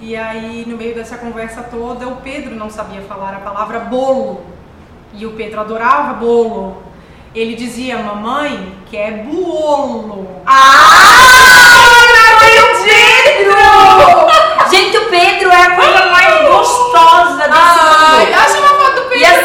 E 0.00 0.16
aí, 0.16 0.64
no 0.66 0.76
meio 0.76 0.94
dessa 0.94 1.18
conversa 1.18 1.62
toda, 1.62 2.08
o 2.08 2.16
Pedro 2.16 2.54
não 2.54 2.70
sabia 2.70 3.02
falar 3.02 3.34
a 3.34 3.40
palavra 3.40 3.80
bolo. 3.80 4.42
E 5.12 5.26
o 5.26 5.32
Pedro 5.32 5.60
adorava 5.60 6.14
bolo. 6.14 6.82
Ele 7.34 7.54
dizia, 7.54 7.98
mamãe, 7.98 8.74
que 8.86 8.96
é 8.96 9.10
buolo. 9.10 10.26
Ah, 10.46 11.80
meu 12.40 12.66
Pedro! 12.84 13.56
Gente, 14.70 14.96
o 14.96 15.08
Pedro 15.10 15.50
é 15.50 15.62
a 15.62 15.76
coisa 15.76 16.06
mais 16.06 16.48
gostosa 16.48 17.36
desse 17.36 17.50
Ai, 17.52 18.26
mundo. 18.26 18.34
acha 18.34 18.58
uma 18.58 18.68
foto 18.68 18.94
do 18.94 19.02
Pedro. 19.02 19.18
E 19.18 19.24
assim, 19.26 19.44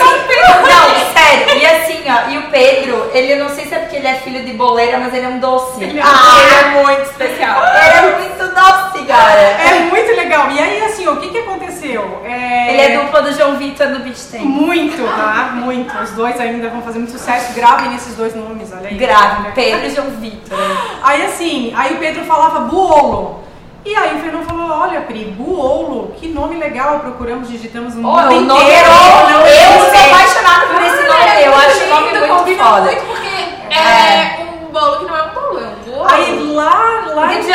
não, 0.70 1.14
sério, 1.14 1.58
e 1.58 1.66
assim, 1.66 2.04
ó, 2.10 2.30
e 2.30 2.38
o 2.38 2.50
Pedro, 2.50 3.12
ele 3.14 3.34
eu 3.34 3.44
não 3.44 3.50
sei 3.54 3.66
se 3.66 3.74
é 3.74 3.80
porque 3.80 3.98
ele 3.98 4.08
é 4.08 4.16
filho 4.16 4.44
de 4.46 4.54
boleira, 4.54 5.00
mas 5.00 5.05
ele 5.16 5.26
é 5.26 5.30
um 5.30 5.40
doce. 5.40 5.84
Ele 5.84 6.00
é 6.00 6.04
ah, 6.04 6.40
Ele 6.42 6.56
é 6.80 6.84
muito 6.84 7.02
especial. 7.04 7.62
ele 7.64 8.08
é 8.08 8.20
muito 8.20 8.56
doce, 8.56 9.06
cara. 9.06 9.40
É 9.40 9.80
muito 9.90 10.16
legal. 10.16 10.50
E 10.52 10.60
aí, 10.60 10.84
assim, 10.84 11.08
o 11.08 11.18
que 11.18 11.30
que 11.30 11.38
aconteceu? 11.40 12.22
É... 12.26 12.74
Ele 12.74 12.82
é 12.82 12.98
dupla 13.00 13.22
do 13.22 13.34
João 13.34 13.56
Vitor 13.58 13.88
no 13.90 14.00
Beach 14.00 14.20
Tennis. 14.32 14.46
Muito, 14.48 15.04
tá? 15.16 15.52
Muito. 15.54 15.96
Os 15.98 16.12
dois 16.12 16.40
ainda 16.40 16.70
vão 16.70 16.82
fazer 16.82 17.00
muito 17.00 17.12
sucesso. 17.12 17.54
Gravem 17.54 17.96
esses 17.96 18.16
dois 18.16 18.36
nomes, 18.36 18.72
olha 18.72 18.90
aí. 18.90 18.96
Grave, 18.98 19.52
Pedro 19.54 19.86
e 19.88 19.90
João 19.92 20.10
Vitor. 20.12 20.58
Aí 21.04 21.26
assim, 21.26 21.74
aí 21.76 21.94
o 21.94 21.98
Pedro 21.98 22.24
falava 22.26 22.62
buolo. 22.62 23.44
E 23.86 23.96
aí 23.96 24.16
o 24.16 24.20
Fernando 24.20 24.46
falou, 24.48 24.68
olha 24.68 25.02
Pri, 25.02 25.26
buolo, 25.26 26.12
que 26.18 26.28
nome 26.28 26.56
legal, 26.58 27.02
procuramos, 27.02 27.48
digitamos 27.48 27.94
no 27.94 28.10
Oh, 28.10 28.16
nome 28.20 28.38
inteiro. 28.38 28.66
é 28.66 28.80
Eu 28.82 29.80
sou 29.80 30.06
apaixonada 30.12 30.66
por 30.74 30.82
esse 30.82 31.04
nome, 31.08 31.44
eu 31.46 31.56
acho 31.56 31.84
o 31.84 31.90
nome 31.90 32.18
muito 32.18 32.64
foda. 32.64 32.82
muito 32.82 33.06
porque 33.06 33.76
é, 33.76 34.44
um 34.64 34.72
bolo 34.72 34.98
que 34.98 35.06
não 35.06 35.16
é 35.16 35.22
um 35.22 35.30
bolo, 35.36 35.60
é 35.60 35.68
um 35.68 35.92
bolo. 35.92 36.08
Aí 36.10 36.48
lá, 36.56 37.04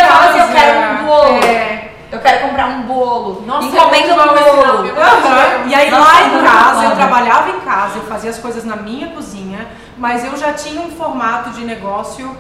fala 0.09 0.29
assim, 0.31 0.39
eu 0.39 0.47
casa, 0.47 0.53
quero 0.53 0.81
um 0.81 1.07
buolo. 1.07 1.45
É. 1.45 1.91
Eu 2.13 2.19
quero 2.19 2.49
comprar 2.49 2.67
um 2.67 2.83
bolo. 2.83 3.43
Nossa, 3.47 3.69
Encomenda 3.69 4.09
é 4.09 4.15
um 4.15 4.17
bolo. 4.17 5.01
Aham. 5.01 5.69
E 5.69 5.75
aí 5.75 5.91
Nossa, 5.91 6.13
lá 6.13 6.23
em 6.23 6.43
casa, 6.43 6.85
eu 6.85 6.97
trabalhava 6.97 7.51
em 7.51 7.61
casa, 7.61 7.99
eu 7.99 8.03
fazia 8.05 8.31
as 8.31 8.39
coisas 8.39 8.65
na 8.65 8.75
minha 8.77 9.09
cozinha, 9.09 9.69
mas 9.97 10.25
eu 10.25 10.37
já 10.37 10.53
tinha 10.53 10.81
um 10.81 10.91
formato 10.91 11.51
de 11.51 11.65
negócio 11.65 12.37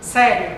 sério. 0.00 0.50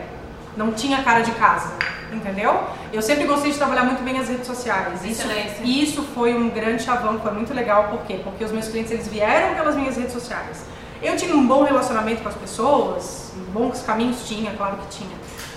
Não 0.56 0.72
tinha 0.72 1.00
cara 1.02 1.20
de 1.20 1.30
casa, 1.32 1.72
entendeu? 2.12 2.60
Eu 2.92 3.00
sempre 3.00 3.24
gostei 3.24 3.52
de 3.52 3.56
trabalhar 3.56 3.84
muito 3.84 4.02
bem 4.02 4.18
as 4.18 4.28
redes 4.28 4.48
sociais. 4.48 5.04
Isso, 5.04 5.22
Excelência. 5.22 5.62
isso 5.64 6.02
foi 6.12 6.34
um 6.34 6.50
grande 6.50 6.82
chavão, 6.82 7.20
foi 7.20 7.30
muito 7.30 7.54
legal. 7.54 7.84
Por 7.84 8.00
quê? 8.00 8.20
Porque 8.22 8.42
os 8.44 8.50
meus 8.50 8.66
clientes, 8.66 8.90
eles 8.90 9.06
vieram 9.06 9.54
pelas 9.54 9.76
minhas 9.76 9.96
redes 9.96 10.12
sociais. 10.12 10.64
Eu 11.00 11.16
tinha 11.16 11.34
um 11.34 11.46
bom 11.46 11.62
relacionamento 11.62 12.22
com 12.22 12.28
as 12.28 12.34
pessoas, 12.34 13.32
bons 13.54 13.80
caminhos 13.82 14.26
tinha, 14.26 14.52
claro 14.54 14.76
que 14.78 14.98
tinha. 14.98 15.16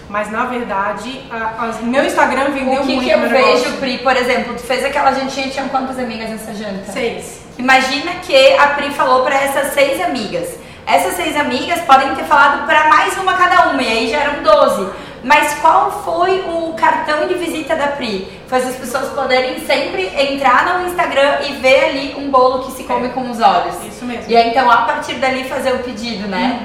Mas 0.10 0.29
na 0.31 0.45
verdade, 0.45 1.22
a, 1.31 1.65
as- 1.65 1.81
meu 1.81 2.05
Instagram 2.05 2.51
vendeu 2.51 2.81
O 2.81 2.86
que, 2.86 2.93
muito 2.95 3.03
que 3.07 3.10
eu 3.12 3.19
meu 3.19 3.29
negócio. 3.29 3.63
vejo, 3.65 3.77
Pri, 3.77 3.98
por 4.00 4.15
exemplo, 4.15 4.53
tu 4.53 4.62
fez 4.63 4.83
aquela 4.86 5.12
jantinha, 5.13 5.50
tinham 5.50 5.67
quantas 5.69 5.98
amigas 5.98 6.29
nessa 6.29 6.53
janta? 6.53 6.91
Seis. 6.91 7.41
Imagina 7.57 8.12
que 8.22 8.53
a 8.57 8.67
Pri 8.67 8.89
falou 8.91 9.24
pra 9.24 9.36
essas 9.36 9.74
seis 9.74 10.00
amigas. 10.01 10.50
Essas 10.86 11.13
seis 11.13 11.36
amigas 11.38 11.79
podem 11.81 12.13
ter 12.15 12.24
falado 12.25 12.65
pra 12.65 12.89
mais 12.89 13.17
uma 13.17 13.33
cada 13.33 13.69
uma, 13.69 13.81
e 13.81 13.88
aí 13.88 14.10
já 14.12 14.17
eram 14.19 14.43
12. 14.43 14.89
Mas 15.24 15.53
qual 15.62 16.03
foi 16.03 16.41
o 16.41 16.74
cartão 16.74 17.25
de 17.27 17.36
visita 17.36 17.75
da 17.77 17.88
Pri? 17.88 18.27
Foi 18.48 18.57
as 18.57 18.75
pessoas 18.75 19.07
poderem 19.13 19.65
sempre 19.65 20.12
entrar 20.19 20.77
no 20.79 20.86
Instagram 20.88 21.38
e 21.48 21.53
ver 21.53 21.86
ali 21.86 22.15
um 22.17 22.29
bolo 22.29 22.65
que 22.65 22.74
se 22.74 22.83
come 22.83 23.07
com 23.10 23.31
os 23.31 23.39
olhos. 23.39 23.75
Isso 23.88 24.03
mesmo. 24.03 24.25
E 24.29 24.36
aí, 24.36 24.50
então, 24.50 24.69
a 24.69 24.79
partir 24.81 25.13
dali, 25.15 25.45
fazer 25.45 25.72
o 25.74 25.79
pedido, 25.79 26.27
né? 26.27 26.60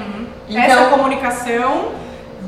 Essa 0.53 0.73
Então, 0.81 0.89
comunicação 0.89 1.91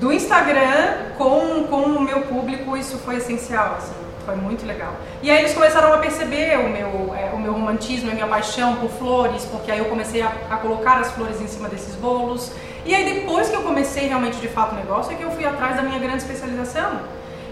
do 0.02 0.12
Instagram 0.12 1.14
com, 1.18 1.64
com 1.70 1.82
o 1.84 2.02
meu 2.02 2.22
público, 2.24 2.76
isso 2.76 2.98
foi 3.06 3.18
essencial, 3.18 3.76
assim, 3.78 3.94
foi 4.26 4.36
muito 4.36 4.66
legal. 4.66 4.94
E 5.22 5.30
aí 5.30 5.38
eles 5.40 5.54
começaram 5.54 5.94
a 5.94 5.98
perceber 6.00 6.58
o 6.58 6.70
meu, 6.70 7.14
é, 7.16 7.30
o 7.34 7.40
meu 7.40 7.54
romantismo, 7.54 8.10
a 8.10 8.14
minha 8.14 8.26
paixão 8.28 8.76
por 8.78 8.90
flores, 8.90 9.46
porque 9.46 9.72
aí 9.72 9.78
eu 9.78 9.86
comecei 9.86 10.22
a, 10.24 10.32
a 10.50 10.58
colocar 10.58 10.96
as 11.00 11.12
flores 11.12 11.40
em 11.40 11.48
cima 11.48 11.70
desses 11.70 11.96
bolos. 11.96 12.52
E 12.84 12.96
aí 12.96 13.04
depois 13.14 13.48
que 13.50 13.56
eu 13.56 13.62
comecei 13.62 14.08
realmente 14.08 14.38
de 14.38 14.48
fato 14.48 14.74
o 14.74 14.76
negócio, 14.76 15.14
é 15.14 15.16
que 15.16 15.22
eu 15.24 15.30
fui 15.32 15.46
atrás 15.46 15.76
da 15.76 15.84
minha 15.84 16.00
grande 16.00 16.18
especialização. 16.18 17.02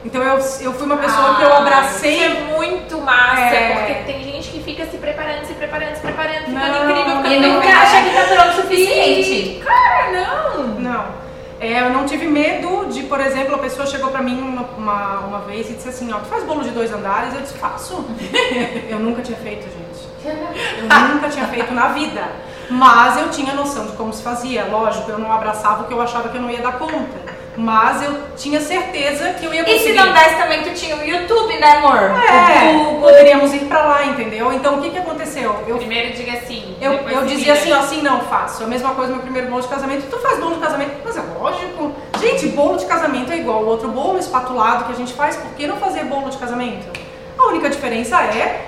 Então 0.04 0.24
eu, 0.24 0.38
eu 0.62 0.74
fui 0.74 0.86
uma 0.88 0.98
pessoa 0.98 1.36
que 1.36 1.44
eu 1.44 1.54
Ah, 1.54 1.58
abracei 1.60 2.24
é 2.24 2.30
muito 2.58 2.98
massa, 3.02 3.42
É. 3.54 3.74
porque 3.76 3.94
tem 4.12 4.24
gente 4.24 4.50
que 4.50 4.64
fica 4.64 4.86
se 4.88 4.98
preparando, 4.98 5.46
se 5.46 5.54
preparando, 5.54 5.94
se 5.96 6.02
preparando, 6.02 6.46
ficando 6.46 6.56
Não. 6.56 6.90
incrível, 6.90 7.18
ficando 7.18 7.34
e 7.36 7.40
nunca 7.48 7.68
acha 7.68 8.02
que 8.02 8.10
tá 8.16 8.24
pronto 8.34 8.50
o 8.50 8.62
suficiente. 8.62 9.62
Cara, 9.64 10.12
não! 10.12 10.68
Não. 10.80 11.29
É, 11.60 11.82
eu 11.82 11.90
não 11.90 12.06
tive 12.06 12.26
medo 12.26 12.88
de, 12.90 13.04
por 13.04 13.20
exemplo, 13.20 13.56
a 13.56 13.58
pessoa 13.58 13.86
chegou 13.86 14.10
pra 14.10 14.22
mim 14.22 14.40
uma, 14.40 14.62
uma, 14.78 15.20
uma 15.20 15.40
vez 15.42 15.70
e 15.70 15.74
disse 15.74 15.90
assim, 15.90 16.12
ó, 16.12 16.20
tu 16.20 16.28
faz 16.28 16.44
bolo 16.46 16.64
de 16.64 16.70
dois 16.70 16.92
andares? 16.94 17.34
Eu 17.34 17.42
disse, 17.42 17.58
faço. 17.58 18.06
eu 18.90 19.00
nunca 19.00 19.22
tinha 19.22 19.38
feito, 19.38 19.64
gente. 19.64 20.08
Eu 20.26 21.16
nunca 21.16 21.30
tinha 21.30 21.46
feito 21.48 21.74
na 21.74 21.90
vida. 21.90 22.30
Mas 22.70 23.18
eu 23.18 23.30
tinha 23.30 23.54
noção 23.54 23.88
de 23.88 23.94
como 23.94 24.14
se 24.14 24.24
fazia. 24.24 24.66
Lógico, 24.66 25.12
eu 25.12 25.18
não 25.18 25.32
abraçava 25.32 25.84
o 25.84 25.88
que 25.88 25.94
eu 25.94 26.02
achava 26.02 26.30
que 26.30 26.38
eu 26.38 26.42
não 26.42 26.50
ia 26.50 26.62
dar 26.62 26.78
conta. 26.78 27.18
Mas 27.60 28.02
eu 28.02 28.18
tinha 28.38 28.62
certeza 28.62 29.34
que 29.34 29.46
eu 29.46 29.54
ia 29.54 29.62
E 29.62 29.66
conseguir. 29.66 29.84
se 29.84 29.94
não 29.94 30.14
desse 30.14 30.36
também, 30.36 30.64
tu 30.64 30.70
tinha 30.74 30.96
o 30.96 31.04
YouTube, 31.04 31.60
né, 31.60 31.72
amor? 31.78 31.98
É, 31.98 32.70
O 32.76 32.84
Google. 32.86 33.02
poderíamos 33.02 33.54
ir 33.54 33.66
pra 33.66 33.82
lá, 33.86 34.06
entendeu? 34.06 34.54
Então 34.54 34.78
o 34.78 34.82
que 34.82 34.92
que 34.92 34.98
aconteceu? 34.98 35.56
Eu 35.68 35.78
Primeiro 35.78 36.16
diga 36.16 36.40
sim. 36.48 36.76
eu, 36.82 36.94
eu 36.94 37.26
dizia 37.26 37.54
assim, 37.54 37.72
ó, 37.74 37.80
assim 37.80 38.02
não 38.02 38.22
faço. 38.22 38.64
A 38.64 38.68
mesma 38.68 38.92
coisa 38.92 39.10
no 39.10 39.16
meu 39.18 39.24
primeiro 39.24 39.50
bolo 39.50 39.62
de 39.62 39.68
casamento. 39.68 40.10
Tu 40.10 40.18
faz 40.20 40.40
bolo 40.40 40.56
de 40.56 40.62
casamento? 40.62 40.92
Mas 41.04 41.18
é 41.18 41.22
lógico. 41.38 41.92
Gente, 42.20 42.48
bolo 42.50 42.78
de 42.78 42.86
casamento 42.86 43.32
é 43.32 43.38
igual 43.38 43.58
ao 43.60 43.66
outro 43.66 43.90
bolo 43.90 44.18
espatulado 44.20 44.86
que 44.86 44.92
a 44.94 44.96
gente 44.96 45.14
faz. 45.14 45.36
Por 45.36 45.52
que 45.52 45.68
não 45.68 45.78
fazer 45.78 46.06
bolo 46.06 46.30
de 46.30 46.38
casamento? 46.38 46.88
A 47.38 47.48
única 47.48 47.70
diferença 47.70 48.22
é, 48.22 48.66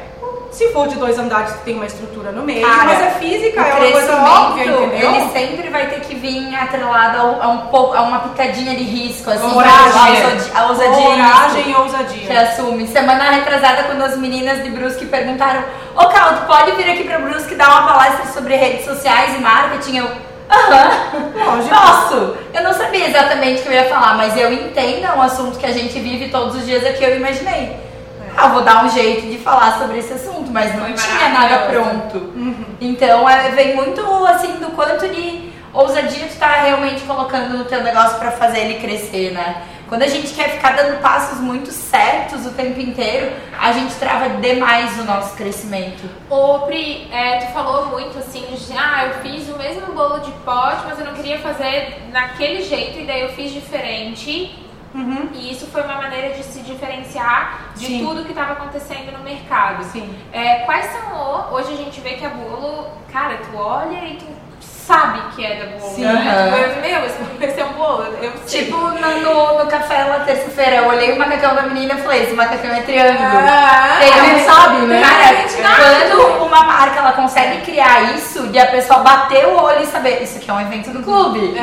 se 0.51 0.67
for 0.73 0.87
de 0.87 0.95
dois 0.95 1.17
andares, 1.17 1.53
tu 1.53 1.59
tem 1.63 1.75
uma 1.75 1.85
estrutura 1.85 2.31
no 2.31 2.43
meio. 2.43 2.67
Cara, 2.67 2.83
mas 2.85 3.01
é 3.01 3.11
física, 3.11 3.61
é 3.61 3.73
uma 3.73 3.91
coisa 3.91 4.15
óbvia, 4.17 4.65
entendeu? 4.65 5.15
ele 5.15 5.29
sempre 5.31 5.69
vai 5.69 5.87
ter 5.87 6.01
que 6.01 6.13
vir 6.15 6.53
atrelado 6.55 7.41
a, 7.41 7.47
um- 7.47 7.67
pouco, 7.67 7.95
a 7.95 8.01
uma 8.01 8.19
pitadinha 8.19 8.75
de 8.75 8.83
risco, 8.83 9.31
assim, 9.31 9.49
Coragem. 9.49 10.51
a 10.53 10.65
ousadia, 10.67 10.91
Coragem 11.03 11.69
e 11.71 11.75
ousadia. 11.75 12.27
que 12.27 12.37
assume. 12.37 12.87
Semana 12.87 13.31
retrasada, 13.31 13.83
quando 13.83 14.01
as 14.03 14.17
meninas 14.17 14.61
de 14.61 14.69
Brusque 14.69 15.05
perguntaram, 15.05 15.63
ô 15.95 16.05
Caldo, 16.07 16.45
pode 16.45 16.71
vir 16.73 16.89
aqui 16.91 17.03
pra 17.05 17.19
Brusque 17.19 17.55
dar 17.55 17.69
uma 17.69 17.93
palestra 17.93 18.25
sobre 18.33 18.55
redes 18.55 18.83
sociais 18.85 19.33
e 19.35 19.39
marketing? 19.39 19.97
Eu, 19.97 20.07
aham, 20.49 21.31
posso. 21.69 22.35
Eu 22.53 22.63
não 22.63 22.73
sabia 22.73 23.07
exatamente 23.07 23.59
o 23.59 23.63
que 23.63 23.69
eu 23.69 23.73
ia 23.73 23.85
falar, 23.85 24.15
mas 24.17 24.35
eu 24.37 24.51
entendo, 24.51 25.05
é 25.05 25.13
um 25.13 25.21
assunto 25.21 25.57
que 25.57 25.65
a 25.65 25.71
gente 25.71 25.97
vive 25.99 26.29
todos 26.29 26.55
os 26.57 26.65
dias 26.65 26.85
aqui, 26.85 27.03
eu 27.03 27.15
imaginei. 27.15 27.75
Ah, 28.37 28.47
vou 28.47 28.61
dar 28.61 28.85
um 28.85 28.89
jeito 28.89 29.27
de 29.27 29.37
falar 29.37 29.77
sobre 29.79 29.99
esse 29.99 30.13
assunto, 30.13 30.51
mas 30.51 30.75
não 30.75 30.85
Foi 30.85 30.93
tinha 30.93 31.29
nada 31.29 31.59
pronto. 31.71 32.33
Então 32.79 33.29
é, 33.29 33.49
vem 33.51 33.75
muito 33.75 34.01
assim 34.25 34.53
do 34.53 34.71
quanto 34.71 35.07
de 35.07 35.51
ousadia 35.73 36.27
tu 36.27 36.37
tá 36.37 36.61
realmente 36.63 37.03
colocando 37.03 37.57
no 37.57 37.65
teu 37.65 37.81
negócio 37.83 38.17
pra 38.19 38.31
fazer 38.31 38.59
ele 38.59 38.79
crescer, 38.79 39.31
né? 39.31 39.63
Quando 39.87 40.03
a 40.03 40.07
gente 40.07 40.33
quer 40.33 40.51
ficar 40.51 40.73
dando 40.73 41.01
passos 41.01 41.39
muito 41.39 41.69
certos 41.69 42.45
o 42.45 42.51
tempo 42.51 42.79
inteiro, 42.79 43.29
a 43.59 43.73
gente 43.73 43.93
trava 43.95 44.29
demais 44.39 44.97
o 44.97 45.03
nosso 45.03 45.35
crescimento. 45.35 46.09
Ô, 46.29 46.59
Pri, 46.59 47.09
é, 47.11 47.39
tu 47.39 47.51
falou 47.51 47.87
muito 47.87 48.17
assim, 48.17 48.41
de, 48.41 48.77
ah, 48.77 49.07
eu 49.07 49.13
fiz 49.15 49.49
o 49.49 49.57
mesmo 49.57 49.93
bolo 49.93 50.19
de 50.19 50.31
pote, 50.45 50.83
mas 50.87 50.97
eu 50.97 51.05
não 51.05 51.13
queria 51.13 51.39
fazer 51.39 52.03
naquele 52.09 52.63
jeito, 52.63 52.99
e 52.99 53.05
daí 53.05 53.21
eu 53.21 53.29
fiz 53.33 53.51
diferente. 53.51 54.57
Uhum. 54.93 55.29
E 55.33 55.51
isso 55.51 55.65
foi 55.67 55.81
uma 55.83 55.95
maneira 55.95 56.35
de 56.35 56.43
se 56.43 56.59
diferenciar 56.61 57.71
de 57.75 57.85
Sim. 57.85 58.05
tudo 58.05 58.23
que 58.23 58.31
estava 58.31 58.53
acontecendo 58.53 59.11
no 59.17 59.23
mercado. 59.23 59.83
Sim. 59.85 60.13
É, 60.31 60.59
quais 60.59 60.85
são 60.87 61.13
o, 61.13 61.53
hoje 61.53 61.73
a 61.73 61.77
gente 61.77 61.99
vê 62.01 62.11
que 62.13 62.25
a 62.25 62.29
bolo, 62.29 62.87
cara, 63.11 63.37
tu 63.37 63.57
olha 63.57 64.05
e 64.05 64.17
tu 64.17 64.25
sabe 64.59 65.21
que 65.35 65.45
é 65.45 65.65
da 65.65 65.77
bolo. 65.77 65.95
Sim. 65.95 66.03
Né? 66.03 66.11
Aham. 66.11 66.70
É 67.43 67.65
um 67.65 67.73
bolo. 67.73 68.05
Eu 68.21 68.31
sei. 68.45 68.65
Tipo, 68.65 68.77
no, 68.77 69.57
no, 69.63 69.67
café 69.67 70.03
lá 70.03 70.19
terça-feira, 70.19 70.77
eu 70.77 70.87
olhei 70.87 71.11
o 71.13 71.17
macacão 71.19 71.55
da 71.55 71.63
menina 71.63 71.95
e 71.95 72.01
falei, 72.01 72.23
esse 72.23 72.33
macacão 72.33 72.71
é 72.71 72.81
triângulo. 72.81 73.19
Ah, 73.23 73.97
Tem 73.99 74.13
a 74.13 74.23
gente 74.25 74.43
sabe, 74.45 74.77
né? 74.85 75.01
Cara, 75.61 76.09
quando 76.09 76.43
uma 76.45 76.63
marca 76.63 76.99
ela 76.99 77.11
consegue 77.13 77.61
criar 77.61 78.13
isso 78.15 78.47
de 78.47 78.59
a 78.59 78.67
pessoa 78.67 78.99
bater 78.99 79.47
o 79.47 79.55
olho 79.61 79.81
e 79.81 79.85
saber, 79.87 80.21
isso 80.21 80.37
aqui 80.37 80.49
é 80.51 80.53
um 80.53 80.61
evento 80.61 80.91
do 80.91 81.01
clube. 81.01 81.55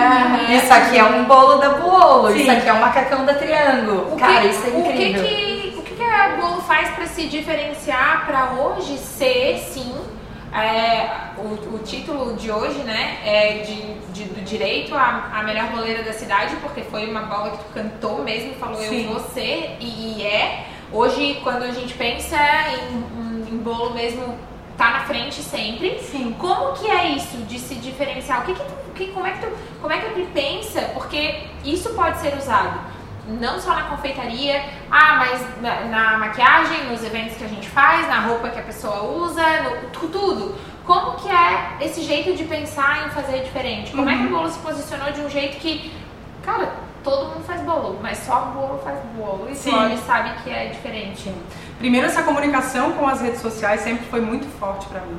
Isso 0.50 0.72
aqui 0.72 0.98
é 0.98 1.04
um 1.04 1.24
bolo 1.24 1.58
da 1.58 1.68
Buolo. 1.70 2.30
Sim. 2.32 2.38
Isso 2.42 2.50
aqui 2.50 2.68
é 2.68 2.72
um 2.72 2.80
macacão 2.80 3.24
da 3.24 3.34
Triângulo. 3.34 4.12
O 4.12 4.16
que- 4.16 4.22
Cara, 4.22 4.44
isso 4.44 4.62
é 4.66 4.70
O 4.70 4.82
que 4.82 4.88
incrível. 4.90 5.22
que, 5.24 5.74
o 5.78 5.82
que, 5.82 5.94
que 5.94 6.02
a 6.02 6.28
Bolo 6.40 6.60
faz 6.62 6.88
para 6.90 7.06
se 7.06 7.26
diferenciar 7.26 8.26
para 8.26 8.50
hoje 8.60 8.98
ser, 8.98 9.58
sim, 9.72 9.94
é, 10.52 11.10
o, 11.36 11.74
o 11.76 11.80
título 11.84 12.34
de 12.36 12.50
hoje, 12.50 12.78
né, 12.80 13.18
é 13.24 13.58
de, 13.64 13.94
de- 14.12 14.28
do 14.30 14.40
direito 14.44 14.94
à, 14.94 15.42
melhor 15.44 15.68
boleira 15.70 16.02
da 16.02 16.12
cidade, 16.12 16.56
porque 16.56 16.82
foi 16.82 17.06
uma 17.10 17.22
bola 17.22 17.50
que 17.50 17.58
tu 17.58 17.64
cantou 17.74 18.22
mesmo, 18.22 18.54
falou 18.54 18.76
Sim. 18.80 19.04
eu 19.06 19.12
vou 19.12 19.20
ser, 19.30 19.76
e, 19.80 20.18
e 20.18 20.22
é. 20.26 20.66
Hoje, 20.90 21.38
quando 21.42 21.64
a 21.64 21.70
gente 21.70 21.92
pensa 21.94 22.36
em, 22.72 23.52
em- 23.52 23.58
bolo 23.58 23.92
mesmo, 23.92 24.38
tá 24.78 24.90
na 24.92 25.00
frente 25.00 25.42
sempre. 25.42 25.98
Sim. 26.00 26.34
Como 26.38 26.72
que 26.74 26.88
é 26.88 27.08
isso 27.10 27.36
de 27.38 27.58
se 27.58 27.74
diferenciar? 27.74 28.40
O 28.42 28.44
que 28.46 28.54
que 28.54 28.60
tu, 28.60 28.92
que, 28.94 29.06
como, 29.08 29.26
é 29.26 29.32
que 29.32 29.40
tu, 29.46 29.52
como 29.82 29.92
é 29.92 29.98
que 29.98 30.10
tu 30.14 30.26
pensa? 30.32 30.80
Porque 30.94 31.40
isso 31.64 31.90
pode 31.94 32.18
ser 32.20 32.34
usado 32.36 32.80
não 33.28 33.60
só 33.60 33.74
na 33.74 33.82
confeitaria, 33.82 34.62
ah, 34.90 35.16
mas 35.16 35.60
na, 35.60 35.84
na, 35.84 36.18
maquiagem, 36.18 36.84
nos 36.86 37.04
eventos 37.04 37.36
que 37.36 37.44
a 37.44 37.48
gente 37.48 37.68
faz, 37.68 38.08
na 38.08 38.20
roupa 38.20 38.48
que 38.48 38.58
a 38.58 38.62
pessoa 38.62 39.02
usa, 39.02 39.42
no, 39.62 40.08
tudo. 40.08 40.54
Como 40.84 41.16
que 41.16 41.28
é 41.28 41.76
esse 41.82 42.02
jeito 42.02 42.34
de 42.34 42.44
pensar 42.44 43.06
em 43.06 43.10
fazer 43.10 43.42
diferente? 43.42 43.90
Como 43.90 44.04
uhum. 44.04 44.10
é 44.10 44.16
que 44.16 44.22
o 44.22 44.26
uhum. 44.26 44.32
bolo 44.32 44.50
se 44.50 44.58
posicionou 44.60 45.12
de 45.12 45.20
um 45.20 45.28
jeito 45.28 45.58
que, 45.58 45.92
cara, 46.42 46.72
todo 47.04 47.34
mundo 47.34 47.44
faz 47.44 47.60
bolo, 47.60 47.98
mas 48.02 48.18
só 48.18 48.48
o 48.48 48.58
bolo 48.58 48.80
faz 48.82 48.98
bolo 49.14 49.48
e 49.50 49.54
Sim. 49.54 49.76
ele 49.84 49.98
sabe 49.98 50.30
que 50.42 50.50
é 50.50 50.68
diferente. 50.68 51.32
Primeiro, 51.78 52.06
essa 52.06 52.22
comunicação 52.22 52.92
com 52.92 53.06
as 53.06 53.20
redes 53.20 53.40
sociais 53.40 53.82
sempre 53.82 54.06
foi 54.06 54.20
muito 54.20 54.46
forte 54.58 54.86
para 54.86 55.00
mim. 55.02 55.18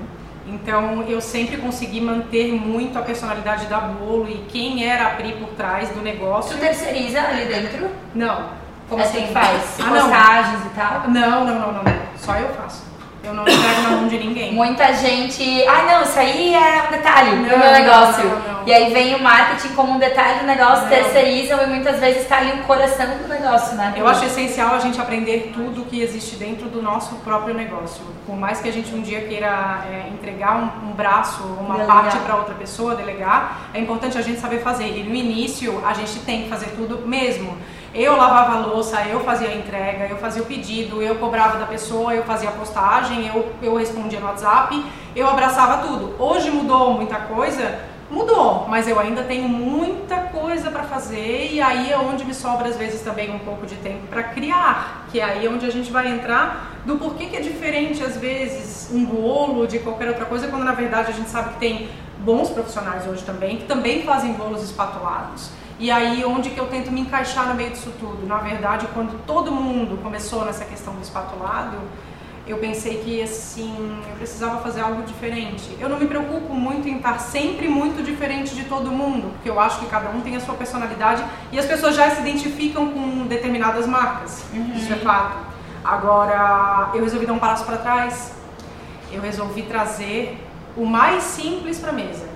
Então 0.51 1.03
eu 1.03 1.21
sempre 1.21 1.57
consegui 1.57 2.01
manter 2.01 2.51
muito 2.51 2.97
a 2.97 3.01
personalidade 3.01 3.67
da 3.67 3.79
bolo 3.79 4.27
e 4.27 4.45
quem 4.49 4.83
era 4.83 5.07
a 5.07 5.09
Pri 5.11 5.33
por 5.33 5.49
trás 5.49 5.89
do 5.89 6.01
negócio. 6.01 6.55
Tu 6.57 6.59
terceiriza 6.59 7.21
ali 7.21 7.45
dentro? 7.45 7.89
Não. 8.15 8.49
Como 8.89 9.03
assim 9.03 9.27
faz? 9.27 9.79
Ah, 9.79 9.89
Postagens 9.89 10.65
e 10.65 10.69
tal? 10.69 11.09
Não, 11.09 11.45
não, 11.45 11.59
não, 11.59 11.73
não. 11.73 11.83
Só 12.17 12.35
eu 12.35 12.49
faço. 12.55 12.88
Eu 13.29 13.35
não 13.35 13.43
entrego 13.43 13.81
na 13.83 13.89
mão 13.91 14.07
de 14.07 14.17
ninguém. 14.17 14.53
Muita 14.53 14.91
gente. 14.93 15.43
Ai, 15.67 15.85
não, 15.85 16.01
isso 16.01 16.17
aí 16.17 16.55
é 16.55 16.83
um 16.87 16.91
detalhe 16.91 17.35
não, 17.35 17.43
do 17.43 17.59
meu 17.59 17.71
negócio. 17.71 18.25
Não, 18.25 18.53
não, 18.53 18.67
e 18.67 18.73
aí 18.73 18.91
vem 18.91 19.13
o 19.13 19.21
marketing 19.21 19.75
como 19.75 19.93
um 19.93 19.99
detalhe 19.99 20.39
do 20.39 20.47
negócio, 20.47 20.89
terceirizam 20.89 21.61
e 21.61 21.67
muitas 21.67 21.99
vezes 21.99 22.23
está 22.23 22.37
ali 22.37 22.59
o 22.59 22.63
coração 22.63 23.05
do 23.05 23.27
negócio, 23.27 23.75
né? 23.75 23.93
Eu 23.95 24.07
acho 24.07 24.25
essencial 24.25 24.73
a 24.73 24.79
gente 24.79 24.99
aprender 24.99 25.51
tudo 25.53 25.85
que 25.85 26.01
existe 26.01 26.37
dentro 26.37 26.69
do 26.69 26.81
nosso 26.81 27.17
próprio 27.17 27.53
negócio. 27.53 28.01
Por 28.25 28.35
mais 28.35 28.59
que 28.61 28.67
a 28.67 28.73
gente 28.73 28.93
um 28.95 29.01
dia 29.01 29.21
queira 29.21 29.85
é, 29.87 30.09
entregar 30.11 30.55
um, 30.57 30.89
um, 30.89 30.93
braço, 30.93 31.43
uma 31.43 31.75
delegar. 31.75 32.01
parte 32.01 32.17
para 32.17 32.35
outra 32.35 32.55
pessoa, 32.55 32.95
delegar, 32.95 33.69
é 33.75 33.79
importante 33.79 34.17
a 34.17 34.21
gente 34.21 34.39
saber 34.39 34.61
fazer. 34.61 34.87
E 34.87 35.03
no 35.03 35.13
início 35.13 35.83
a 35.85 35.93
gente 35.93 36.19
tem 36.21 36.43
que 36.43 36.49
fazer 36.49 36.71
tudo 36.75 37.07
mesmo. 37.07 37.55
Eu 37.93 38.15
lavava 38.15 38.57
a 38.57 38.65
louça, 38.67 39.01
eu 39.07 39.19
fazia 39.21 39.49
a 39.49 39.55
entrega, 39.55 40.05
eu 40.05 40.17
fazia 40.17 40.43
o 40.43 40.45
pedido, 40.45 41.01
eu 41.01 41.15
cobrava 41.15 41.57
da 41.57 41.65
pessoa, 41.65 42.13
eu 42.13 42.23
fazia 42.23 42.49
a 42.49 42.51
postagem, 42.51 43.27
eu, 43.27 43.51
eu 43.63 43.75
respondia 43.75 44.19
no 44.19 44.27
WhatsApp, 44.27 44.85
eu 45.15 45.27
abraçava 45.27 45.87
tudo. 45.87 46.15
Hoje 46.19 46.51
mudou 46.51 46.93
muita 46.93 47.15
coisa? 47.15 47.79
Mudou, 48.11 48.67
mas 48.67 48.87
eu 48.87 48.99
ainda 48.99 49.23
tenho 49.23 49.47
muita 49.47 50.17
coisa 50.17 50.71
para 50.71 50.83
fazer 50.83 51.49
e 51.51 51.61
aí 51.61 51.91
é 51.91 51.97
onde 51.97 52.25
me 52.25 52.33
sobra 52.33 52.67
às 52.67 52.75
vezes 52.75 53.01
também 53.01 53.29
um 53.29 53.39
pouco 53.39 53.65
de 53.65 53.75
tempo 53.75 54.07
para 54.07 54.23
criar, 54.23 55.05
que 55.11 55.19
é 55.19 55.23
aí 55.23 55.47
onde 55.47 55.65
a 55.65 55.71
gente 55.71 55.91
vai 55.91 56.11
entrar 56.11 56.79
do 56.85 56.97
porquê 56.97 57.27
que 57.27 57.35
é 57.35 57.39
diferente 57.39 58.03
às 58.03 58.17
vezes 58.17 58.89
um 58.91 59.05
bolo 59.05 59.67
de 59.67 59.77
qualquer 59.79 60.07
outra 60.07 60.25
coisa, 60.25 60.47
quando 60.47 60.63
na 60.63 60.73
verdade 60.73 61.09
a 61.09 61.13
gente 61.13 61.29
sabe 61.29 61.53
que 61.53 61.59
tem 61.59 61.89
bons 62.19 62.49
profissionais 62.49 63.07
hoje 63.07 63.23
também 63.23 63.57
que 63.57 63.65
também 63.65 64.03
fazem 64.03 64.33
bolos 64.33 64.63
espatulados. 64.63 65.51
E 65.79 65.89
aí 65.89 66.25
onde 66.25 66.49
que 66.49 66.59
eu 66.59 66.67
tento 66.67 66.91
me 66.91 66.99
encaixar 66.99 67.47
no 67.47 67.55
meio 67.55 67.69
disso 67.69 67.93
tudo? 67.97 68.27
Na 68.27 68.39
verdade, 68.39 68.85
quando 68.93 69.17
todo 69.25 69.49
mundo 69.49 69.97
começou 70.03 70.43
nessa 70.43 70.65
questão 70.65 70.93
do 70.93 71.01
espatulado, 71.01 71.77
eu 72.45 72.57
pensei 72.57 72.97
que 72.97 73.21
assim, 73.21 74.01
eu 74.09 74.15
precisava 74.17 74.59
fazer 74.59 74.81
algo 74.81 75.03
diferente. 75.03 75.77
Eu 75.79 75.87
não 75.87 75.97
me 75.97 76.05
preocupo 76.05 76.53
muito 76.53 76.87
em 76.89 76.97
estar 76.97 77.17
sempre 77.19 77.69
muito 77.69 78.03
diferente 78.03 78.53
de 78.55 78.65
todo 78.65 78.91
mundo, 78.91 79.31
porque 79.33 79.49
eu 79.49 79.57
acho 79.57 79.79
que 79.79 79.85
cada 79.85 80.09
um 80.09 80.19
tem 80.19 80.35
a 80.35 80.41
sua 80.41 80.55
personalidade 80.55 81.23
e 81.51 81.57
as 81.57 81.65
pessoas 81.65 81.95
já 81.95 82.09
se 82.09 82.21
identificam 82.21 82.89
com 82.89 83.27
determinadas 83.27 83.87
marcas. 83.87 84.43
Uhum. 84.51 84.73
Isso 84.75 84.91
é 84.91 84.97
fato. 84.97 85.37
Agora, 85.81 86.89
eu 86.93 87.03
resolvi 87.03 87.25
dar 87.25 87.33
um 87.33 87.39
passo 87.39 87.63
para 87.63 87.77
trás. 87.77 88.33
Eu 89.11 89.21
resolvi 89.21 89.61
trazer 89.61 90.37
o 90.75 90.85
mais 90.85 91.23
simples 91.23 91.79
para 91.79 91.91
a 91.91 91.93
mesa. 91.93 92.28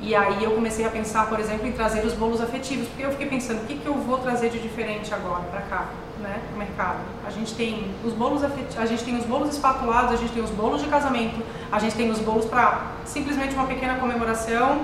E 0.00 0.14
aí 0.14 0.44
eu 0.44 0.52
comecei 0.52 0.86
a 0.86 0.90
pensar, 0.90 1.26
por 1.26 1.40
exemplo, 1.40 1.66
em 1.66 1.72
trazer 1.72 2.06
os 2.06 2.12
bolos 2.12 2.40
afetivos, 2.40 2.86
porque 2.88 3.02
eu 3.04 3.10
fiquei 3.10 3.26
pensando, 3.26 3.62
o 3.62 3.66
que, 3.66 3.76
que 3.76 3.86
eu 3.86 3.94
vou 3.94 4.18
trazer 4.18 4.48
de 4.48 4.60
diferente 4.60 5.12
agora 5.12 5.42
para 5.50 5.60
cá, 5.62 5.86
né, 6.20 6.40
no 6.52 6.58
mercado? 6.58 6.98
A 7.26 7.30
gente 7.30 7.52
tem 7.54 7.90
os 8.04 8.12
bolos 8.12 8.44
afetivos, 8.44 8.78
a 8.78 8.86
gente 8.86 9.02
tem 9.02 9.18
os 9.18 9.24
bolos 9.24 9.50
espatulados, 9.50 10.12
a 10.12 10.16
gente 10.16 10.32
tem 10.32 10.42
os 10.42 10.50
bolos 10.50 10.82
de 10.82 10.88
casamento, 10.88 11.42
a 11.72 11.80
gente 11.80 11.96
tem 11.96 12.08
os 12.10 12.20
bolos 12.20 12.44
para 12.44 12.92
simplesmente 13.04 13.54
uma 13.54 13.66
pequena 13.66 13.96
comemoração. 13.96 14.82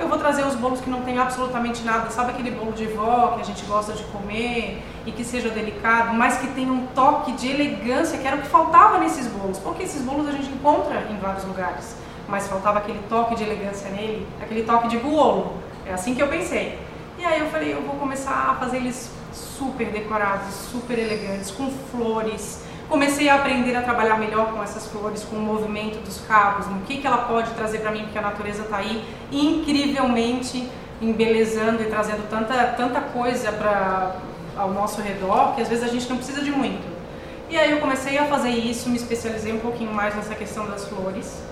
Eu 0.00 0.08
vou 0.08 0.18
trazer 0.18 0.44
os 0.44 0.56
bolos 0.56 0.80
que 0.80 0.90
não 0.90 1.02
tem 1.02 1.16
absolutamente 1.16 1.82
nada, 1.84 2.10
sabe 2.10 2.32
aquele 2.32 2.50
bolo 2.50 2.72
de 2.72 2.86
vó 2.86 3.34
que 3.36 3.42
a 3.42 3.44
gente 3.44 3.64
gosta 3.66 3.92
de 3.92 4.02
comer 4.04 4.82
e 5.06 5.12
que 5.12 5.24
seja 5.24 5.48
delicado, 5.48 6.12
mas 6.12 6.38
que 6.38 6.48
tenha 6.48 6.70
um 6.72 6.88
toque 6.88 7.32
de 7.32 7.48
elegância, 7.48 8.18
que 8.18 8.26
era 8.26 8.36
o 8.36 8.42
que 8.42 8.48
faltava 8.48 8.98
nesses 8.98 9.28
bolos, 9.28 9.58
porque 9.58 9.84
esses 9.84 10.02
bolos 10.02 10.28
a 10.28 10.32
gente 10.32 10.48
encontra 10.48 11.06
em 11.08 11.16
vários 11.18 11.44
lugares 11.44 11.96
mas 12.28 12.48
faltava 12.48 12.78
aquele 12.78 13.00
toque 13.08 13.34
de 13.34 13.44
elegância 13.44 13.88
nele, 13.90 14.26
aquele 14.40 14.62
toque 14.64 14.88
de 14.88 14.98
bolo. 14.98 15.54
É 15.84 15.92
assim 15.92 16.14
que 16.14 16.22
eu 16.22 16.28
pensei. 16.28 16.78
E 17.18 17.24
aí 17.24 17.40
eu 17.40 17.46
falei, 17.46 17.72
eu 17.72 17.82
vou 17.82 17.96
começar 17.96 18.50
a 18.50 18.54
fazer 18.56 18.78
eles 18.78 19.10
super 19.32 19.86
decorados, 19.86 20.52
super 20.54 20.98
elegantes, 20.98 21.50
com 21.50 21.70
flores. 21.90 22.64
Comecei 22.88 23.28
a 23.28 23.36
aprender 23.36 23.74
a 23.74 23.82
trabalhar 23.82 24.18
melhor 24.18 24.52
com 24.52 24.62
essas 24.62 24.86
flores, 24.86 25.24
com 25.24 25.36
o 25.36 25.40
movimento 25.40 25.98
dos 26.04 26.20
cabos, 26.20 26.66
no 26.66 26.80
que, 26.82 26.98
que 26.98 27.06
ela 27.06 27.18
pode 27.18 27.50
trazer 27.52 27.78
para 27.78 27.90
mim, 27.90 28.02
porque 28.04 28.18
a 28.18 28.22
natureza 28.22 28.62
está 28.62 28.76
aí 28.76 29.04
incrivelmente 29.32 30.70
embelezando 31.00 31.82
e 31.82 31.86
trazendo 31.86 32.28
tanta, 32.28 32.54
tanta 32.76 33.00
coisa 33.00 33.52
para 33.52 34.16
ao 34.56 34.70
nosso 34.70 35.02
redor 35.02 35.54
que 35.54 35.60
às 35.60 35.68
vezes 35.68 35.84
a 35.84 35.88
gente 35.88 36.08
não 36.08 36.16
precisa 36.16 36.40
de 36.40 36.50
muito. 36.50 36.96
E 37.48 37.56
aí 37.56 37.70
eu 37.70 37.78
comecei 37.78 38.18
a 38.18 38.24
fazer 38.24 38.50
isso, 38.50 38.88
me 38.88 38.96
especializei 38.96 39.52
um 39.52 39.60
pouquinho 39.60 39.92
mais 39.92 40.14
nessa 40.16 40.34
questão 40.34 40.66
das 40.66 40.88
flores. 40.88 41.42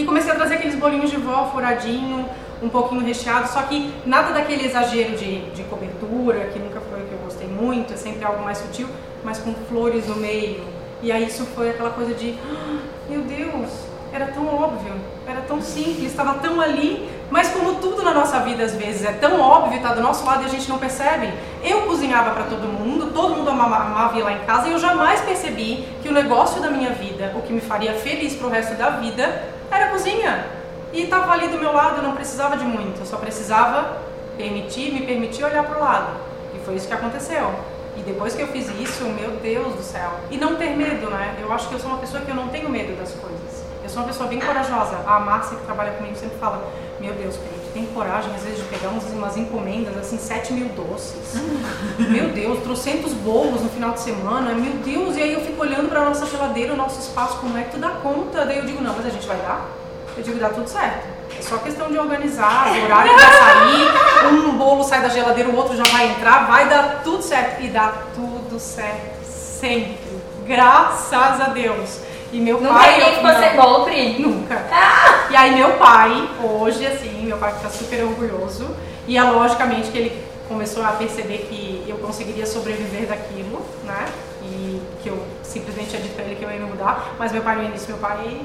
E 0.00 0.04
comecei 0.06 0.32
a 0.32 0.34
trazer 0.34 0.54
aqueles 0.54 0.76
bolinhos 0.76 1.10
de 1.10 1.18
vó 1.18 1.50
furadinho, 1.52 2.26
um 2.62 2.70
pouquinho 2.70 3.04
recheado, 3.04 3.46
só 3.46 3.60
que 3.60 3.92
nada 4.06 4.32
daquele 4.32 4.64
exagero 4.64 5.14
de, 5.14 5.42
de 5.50 5.62
cobertura, 5.64 6.46
que 6.46 6.58
nunca 6.58 6.80
foi 6.80 7.02
o 7.02 7.04
que 7.04 7.12
eu 7.12 7.18
gostei 7.18 7.46
muito, 7.46 7.92
é 7.92 7.96
sempre 7.98 8.24
algo 8.24 8.42
mais 8.42 8.56
sutil, 8.56 8.88
mas 9.22 9.36
com 9.36 9.52
flores 9.68 10.06
no 10.06 10.16
meio. 10.16 10.64
E 11.02 11.12
aí 11.12 11.26
isso 11.26 11.44
foi 11.54 11.68
aquela 11.68 11.90
coisa 11.90 12.14
de, 12.14 12.34
ah, 12.50 12.78
meu 13.10 13.20
Deus, 13.20 13.68
era 14.10 14.28
tão 14.28 14.46
óbvio, 14.46 14.94
era 15.28 15.42
tão 15.42 15.60
simples, 15.60 16.06
estava 16.06 16.38
tão 16.38 16.58
ali, 16.58 17.06
mas 17.30 17.50
como 17.50 17.74
tudo 17.74 18.02
na 18.02 18.14
nossa 18.14 18.40
vida 18.40 18.64
às 18.64 18.74
vezes 18.74 19.04
é 19.04 19.12
tão 19.12 19.38
óbvio, 19.38 19.76
está 19.76 19.92
do 19.92 20.00
nosso 20.00 20.24
lado 20.24 20.44
e 20.44 20.46
a 20.46 20.48
gente 20.48 20.66
não 20.66 20.78
percebe. 20.78 21.30
Eu 21.62 21.82
cozinhava 21.82 22.30
para 22.30 22.44
todo 22.44 22.62
mundo, 22.62 23.12
todo 23.12 23.36
mundo 23.36 23.50
amava, 23.50 24.18
ir 24.18 24.22
lá 24.22 24.32
em 24.32 24.38
casa 24.46 24.66
e 24.66 24.72
eu 24.72 24.78
jamais 24.78 25.20
percebi 25.20 25.86
que 26.02 26.08
o 26.08 26.12
negócio 26.12 26.62
da 26.62 26.70
minha 26.70 26.90
vida, 26.90 27.34
o 27.36 27.42
que 27.42 27.52
me 27.52 27.60
faria 27.60 27.92
feliz 27.92 28.34
para 28.34 28.46
o 28.46 28.50
resto 28.50 28.74
da 28.76 28.88
vida, 28.88 29.59
cozinha. 29.90 30.46
E 30.92 31.02
estava 31.02 31.32
ali 31.32 31.48
do 31.48 31.58
meu 31.58 31.72
lado, 31.72 31.98
eu 31.98 32.02
não 32.02 32.14
precisava 32.14 32.56
de 32.56 32.64
muito, 32.64 33.00
eu 33.00 33.06
só 33.06 33.16
precisava 33.16 33.98
permitir, 34.36 34.92
me 34.92 35.06
permitir 35.06 35.44
olhar 35.44 35.64
para 35.64 35.76
o 35.76 35.80
lado. 35.80 36.12
E 36.54 36.58
foi 36.64 36.74
isso 36.74 36.88
que 36.88 36.94
aconteceu. 36.94 37.54
E 37.96 38.02
depois 38.02 38.34
que 38.34 38.42
eu 38.42 38.48
fiz 38.48 38.68
isso, 38.80 39.04
meu 39.04 39.32
Deus 39.42 39.74
do 39.74 39.82
céu. 39.82 40.10
E 40.30 40.36
não 40.36 40.56
ter 40.56 40.70
medo, 40.70 41.10
né? 41.10 41.36
Eu 41.40 41.52
acho 41.52 41.68
que 41.68 41.74
eu 41.74 41.78
sou 41.78 41.90
uma 41.90 41.98
pessoa 41.98 42.22
que 42.22 42.30
eu 42.30 42.34
não 42.34 42.48
tenho 42.48 42.68
medo 42.68 42.96
das 42.96 43.12
coisas. 43.12 43.64
Eu 43.82 43.88
sou 43.88 44.02
uma 44.02 44.08
pessoa 44.08 44.28
bem 44.28 44.40
corajosa. 44.40 44.96
A 45.06 45.20
Márcia, 45.20 45.56
que 45.56 45.64
trabalha 45.64 45.92
comigo, 45.92 46.16
sempre 46.16 46.38
fala: 46.38 46.66
Meu 46.98 47.12
Deus, 47.12 47.36
Pedro, 47.36 47.60
tem 47.74 47.86
coragem 47.86 48.32
às 48.34 48.42
vezes 48.42 48.58
de 48.58 48.64
pegar 48.64 48.88
uns, 48.88 49.04
umas 49.04 49.36
encomendas, 49.36 49.96
assim, 49.96 50.16
7 50.16 50.52
mil 50.52 50.68
doces. 50.70 51.34
meu 51.98 52.28
Deus, 52.30 52.62
trocentos 52.62 53.12
bolos 53.12 53.62
no 53.62 53.68
final 53.68 53.92
de 53.92 54.00
semana. 54.00 54.54
Meu 54.54 54.72
Deus, 54.84 55.16
e 55.16 55.22
aí 55.22 55.32
eu 55.32 55.40
fico 55.40 55.60
olhando 55.60 55.88
para 55.88 56.04
nossa 56.04 56.26
geladeira, 56.26 56.72
o 56.72 56.76
nosso 56.76 57.00
espaço, 57.00 57.38
como 57.38 57.56
é 57.58 57.64
que 57.64 57.72
tu 57.72 57.78
dá 57.78 57.90
conta? 57.90 58.46
Daí 58.46 58.58
eu 58.58 58.64
digo: 58.64 58.82
Não, 58.82 58.94
mas 58.94 59.06
a 59.06 59.10
gente 59.10 59.26
vai 59.26 59.36
dar. 59.38 59.79
Eu 60.16 60.22
digo: 60.22 60.38
Dá 60.38 60.48
tudo 60.50 60.68
certo. 60.68 61.20
É 61.38 61.42
só 61.42 61.56
questão 61.58 61.88
de 61.88 61.98
organizar, 61.98 62.68
o 62.68 62.84
horário 62.84 63.12
vai 63.14 63.32
sair, 63.32 64.28
um 64.28 64.58
bolo 64.58 64.84
sai 64.84 65.00
da 65.00 65.08
geladeira, 65.08 65.48
o 65.48 65.56
outro 65.56 65.74
já 65.74 65.84
vai 65.84 66.10
entrar, 66.10 66.46
vai 66.46 66.68
dar 66.68 67.00
tudo 67.02 67.22
certo. 67.22 67.62
E 67.62 67.68
dá 67.68 67.94
tudo 68.14 68.58
certo, 68.58 69.24
sempre. 69.24 70.20
Graças 70.44 71.40
a 71.40 71.48
Deus. 71.48 72.00
E 72.32 72.40
meu 72.40 72.60
Nunca 72.60 72.74
pai. 72.74 73.00
Nunca 73.00 73.10
que 73.10 73.22
você 73.22 73.56
bolo, 73.56 73.84
Pri? 73.84 74.18
Nunca. 74.20 74.66
Ah! 74.70 75.28
E 75.30 75.36
aí 75.36 75.54
meu 75.56 75.72
pai, 75.78 76.28
hoje, 76.42 76.86
assim, 76.86 77.24
meu 77.24 77.38
pai 77.38 77.54
fica 77.54 77.70
super 77.70 78.04
orgulhoso. 78.04 78.76
E 79.06 79.16
é 79.16 79.22
logicamente 79.22 79.90
que 79.90 79.98
ele 79.98 80.24
começou 80.46 80.84
a 80.84 80.92
perceber 80.92 81.46
que 81.48 81.84
eu 81.88 81.96
conseguiria 81.98 82.46
sobreviver 82.46 83.06
daquilo, 83.06 83.64
né? 83.84 84.06
E 84.42 84.80
que 85.02 85.08
eu 85.08 85.24
simplesmente 85.42 85.90
tinha 85.90 86.02
dito 86.02 86.14
pra 86.14 86.24
ele 86.24 86.36
que 86.36 86.44
eu 86.44 86.50
ia 86.50 86.58
me 86.58 86.66
mudar. 86.66 87.14
Mas 87.18 87.32
meu 87.32 87.42
pai 87.42 87.56
no 87.56 87.64
início, 87.64 87.88
meu 87.88 87.98
pai 87.98 88.40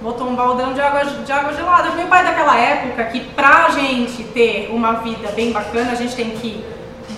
botou 0.00 0.28
um 0.28 0.34
baldão 0.34 0.72
de 0.72 0.80
água, 0.80 1.04
de 1.04 1.32
água 1.32 1.52
gelada. 1.52 1.90
Meu 1.90 2.06
pai 2.06 2.24
daquela 2.24 2.58
época 2.58 3.04
que 3.04 3.20
pra 3.20 3.70
gente 3.70 4.22
ter 4.24 4.70
uma 4.72 4.94
vida 4.94 5.28
bem 5.32 5.52
bacana, 5.52 5.92
a 5.92 5.94
gente 5.94 6.14
tem 6.14 6.30
que 6.30 6.64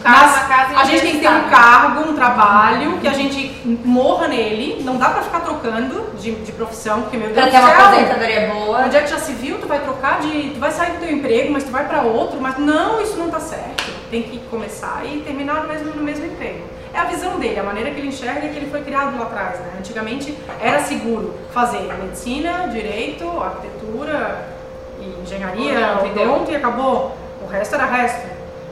Carro, 0.02 0.48
casa 0.48 0.78
a 0.78 0.84
gente 0.84 1.00
tem 1.00 1.12
que 1.12 1.20
ter 1.20 1.28
um 1.28 1.48
cargo, 1.48 2.08
um 2.08 2.14
trabalho, 2.14 2.98
que 2.98 3.08
a 3.08 3.12
gente 3.12 3.56
morra 3.84 4.28
nele. 4.28 4.82
Não 4.84 4.96
dá 4.96 5.08
pra 5.10 5.22
ficar 5.22 5.40
trocando 5.40 6.12
de, 6.18 6.34
de 6.36 6.52
profissão, 6.52 7.02
porque 7.02 7.16
meu 7.16 7.30
Deus 7.30 7.46
do 7.46 7.50
céu. 7.50 7.60
Pra 7.60 7.70
ter 7.70 7.76
uma 7.76 7.88
aposentadoria 7.88 8.54
boa. 8.54 8.78
Onde 8.84 8.96
é 8.96 9.02
que 9.02 9.10
já 9.10 9.18
se 9.18 9.32
viu? 9.32 9.58
Tu 9.58 9.66
vai 9.66 9.80
trocar 9.80 10.20
de. 10.20 10.50
Tu 10.50 10.60
vai 10.60 10.70
sair 10.70 10.92
do 10.92 11.00
teu 11.00 11.10
emprego, 11.10 11.52
mas 11.52 11.64
tu 11.64 11.70
vai 11.70 11.86
pra 11.86 12.02
outro. 12.02 12.40
Mas 12.40 12.58
não, 12.58 13.00
isso 13.00 13.16
não 13.16 13.28
tá 13.28 13.40
certo. 13.40 13.84
Tem 14.10 14.22
que 14.22 14.38
começar 14.50 15.02
e 15.04 15.20
terminar 15.20 15.62
no 15.62 15.68
mesmo, 15.68 15.92
no 15.92 16.02
mesmo 16.02 16.26
emprego. 16.26 16.64
É 16.92 16.98
a 16.98 17.04
visão 17.04 17.38
dele, 17.38 17.58
a 17.58 17.62
maneira 17.62 17.90
que 17.90 17.98
ele 17.98 18.08
enxerga 18.08 18.46
é 18.46 18.48
que 18.48 18.56
ele 18.56 18.70
foi 18.70 18.82
criado 18.82 19.16
lá 19.18 19.24
atrás. 19.24 19.60
Né? 19.60 19.72
Antigamente 19.78 20.36
era 20.60 20.80
seguro 20.80 21.34
fazer 21.52 21.82
medicina, 21.94 22.68
direito, 22.68 23.28
arquitetura 23.40 24.46
e 25.00 25.20
engenharia, 25.22 25.78
e 26.04 26.20
odonto 26.20 26.50
e 26.50 26.56
acabou. 26.56 27.16
O 27.42 27.46
resto 27.46 27.74
era 27.74 27.86
resto. 27.86 28.26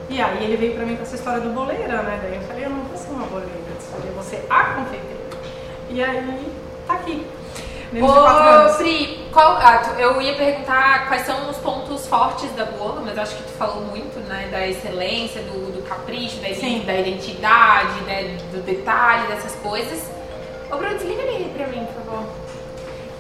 E 0.09 0.21
aí 0.21 0.45
ele 0.45 0.57
veio 0.57 0.75
pra 0.75 0.87
mim 0.87 0.97
com 0.97 1.03
essa 1.03 1.17
história 1.17 1.41
do 1.41 1.51
boleira, 1.51 2.03
né? 2.03 2.21
Daí 2.23 2.37
eu 2.37 2.43
falei, 2.43 2.65
eu 2.65 2.71
não 2.71 2.83
vou 2.85 2.97
ser 2.97 3.11
uma 3.11 3.27
boleira, 3.27 3.53
eu 4.05 4.13
vou 4.13 4.23
ser 4.23 4.45
a 4.49 4.65
confeiteira. 4.75 5.17
E 5.91 6.03
aí, 6.03 6.53
tá 6.87 6.95
aqui. 6.95 7.27
Menos 7.97 8.11
Ô, 8.11 8.15
anos. 8.27 8.77
Pri, 8.77 9.27
qual, 9.33 9.53
ah, 9.57 9.79
tu- 9.79 9.99
eu 9.99 10.21
ia 10.21 10.35
perguntar 10.35 11.09
quais 11.09 11.25
são 11.25 11.49
os 11.49 11.57
pontos 11.57 12.07
fortes 12.07 12.51
da 12.53 12.67
bolo, 12.67 13.01
mas 13.05 13.17
acho 13.19 13.35
que 13.37 13.43
tu 13.45 13.53
falou 13.57 13.81
muito, 13.87 14.19
né, 14.29 14.49
da 14.51 14.67
excelência, 14.67 15.41
do, 15.43 15.73
do 15.73 15.83
capricho, 15.89 16.37
da, 16.41 16.49
Sim. 16.55 16.81
da 16.85 16.95
identidade, 16.95 17.99
né, 18.03 18.37
do 18.53 18.63
detalhe, 18.63 19.27
dessas 19.29 19.55
coisas. 19.63 20.11
Ô, 20.71 20.77
Bruno, 20.77 20.95
desliga 20.99 21.23
ele 21.23 21.51
pra 21.57 21.67
mim, 21.69 21.87
por 21.87 22.03
favor. 22.05 22.25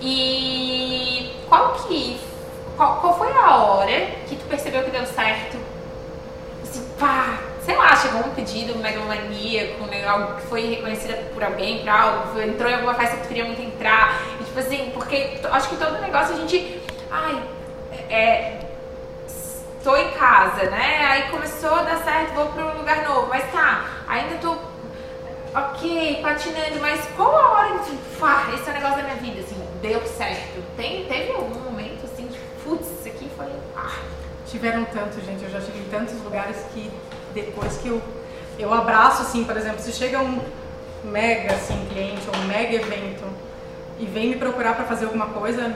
E 0.03 1.33
qual 1.49 1.73
que, 1.89 2.21
qual, 2.77 2.97
qual 3.01 3.17
foi 3.17 3.33
a 3.33 3.57
hora 3.57 4.07
que 4.29 4.37
tu 4.37 4.45
percebeu 4.45 4.83
que 4.85 4.91
deu 4.91 5.07
certo? 5.07 5.57
Assim, 6.63 6.85
pá, 7.01 7.39
sei 7.65 7.77
lá, 7.77 7.97
chegou 7.97 8.21
um 8.21 8.31
pedido 8.35 8.79
megalomaníaco, 8.79 9.85
né, 9.87 10.07
algo 10.07 10.35
que 10.37 10.43
foi 10.49 10.67
reconhecida 10.67 11.15
por 11.33 11.43
alguém, 11.43 11.79
por 11.79 11.89
algo, 11.89 12.41
entrou 12.41 12.71
em 12.71 12.75
alguma 12.75 12.95
festa 12.95 13.17
que 13.17 13.23
tu 13.23 13.29
queria 13.29 13.45
muito 13.47 13.63
entrar, 13.63 14.21
tipo 14.57 14.61
assim, 14.61 14.91
porque 14.95 15.39
acho 15.53 15.69
que 15.69 15.77
todo 15.77 16.01
negócio 16.01 16.35
a 16.35 16.39
gente, 16.39 16.81
ai, 17.11 17.43
é, 18.09 18.59
estou 19.29 19.97
em 19.99 20.11
casa, 20.13 20.71
né, 20.71 21.05
aí 21.05 21.31
começou 21.31 21.75
a 21.75 21.83
dar 21.83 21.99
certo, 21.99 22.33
vou 22.35 22.47
para 22.47 22.65
um 22.65 22.79
lugar 22.79 23.07
novo, 23.07 23.27
mas 23.29 23.51
tá, 23.53 23.85
ainda 24.09 24.37
tô, 24.37 24.57
ok, 25.55 26.21
patinando, 26.23 26.81
mas 26.81 27.07
qual 27.17 27.37
a 27.37 27.51
hora 27.51 27.79
que, 27.81 27.99
pá, 28.19 28.47
esse 28.55 28.67
é 28.67 28.73
o 28.73 28.75
negócio 28.75 28.97
da 28.97 29.03
minha 29.03 29.17
vida, 29.17 29.41
assim, 29.41 29.63
deu 29.83 30.01
certo? 30.07 30.65
Tem, 30.75 31.05
teve 31.05 31.33
algum 31.33 31.61
momento, 31.61 32.07
assim, 32.07 32.27
de, 32.27 32.39
putz, 32.65 32.87
isso 32.87 33.09
aqui 33.09 33.31
foi, 33.37 33.49
ah, 33.77 33.99
Tiveram 34.49 34.85
tanto, 34.85 35.21
gente. 35.25 35.43
Eu 35.43 35.51
já 35.51 35.61
cheguei 35.61 35.81
em 35.81 35.89
tantos 35.91 36.23
lugares 36.23 36.57
que 36.73 36.89
depois 37.35 37.79
que 37.79 37.89
eu, 37.89 38.01
eu 38.61 38.73
abraço, 38.73 39.23
assim, 39.23 39.43
por 39.43 39.57
exemplo, 39.57 39.81
se 39.81 39.93
chega 39.93 40.21
um 40.21 40.41
mega 41.03 41.53
assim, 41.53 41.85
cliente 41.93 42.23
ou 42.33 42.41
um 42.41 42.47
mega 42.47 42.77
evento 42.77 43.25
e 43.99 44.07
vem 44.07 44.31
me 44.31 44.37
procurar 44.37 44.75
pra 44.75 44.85
fazer 44.85 45.07
alguma 45.07 45.27
coisa, 45.27 45.75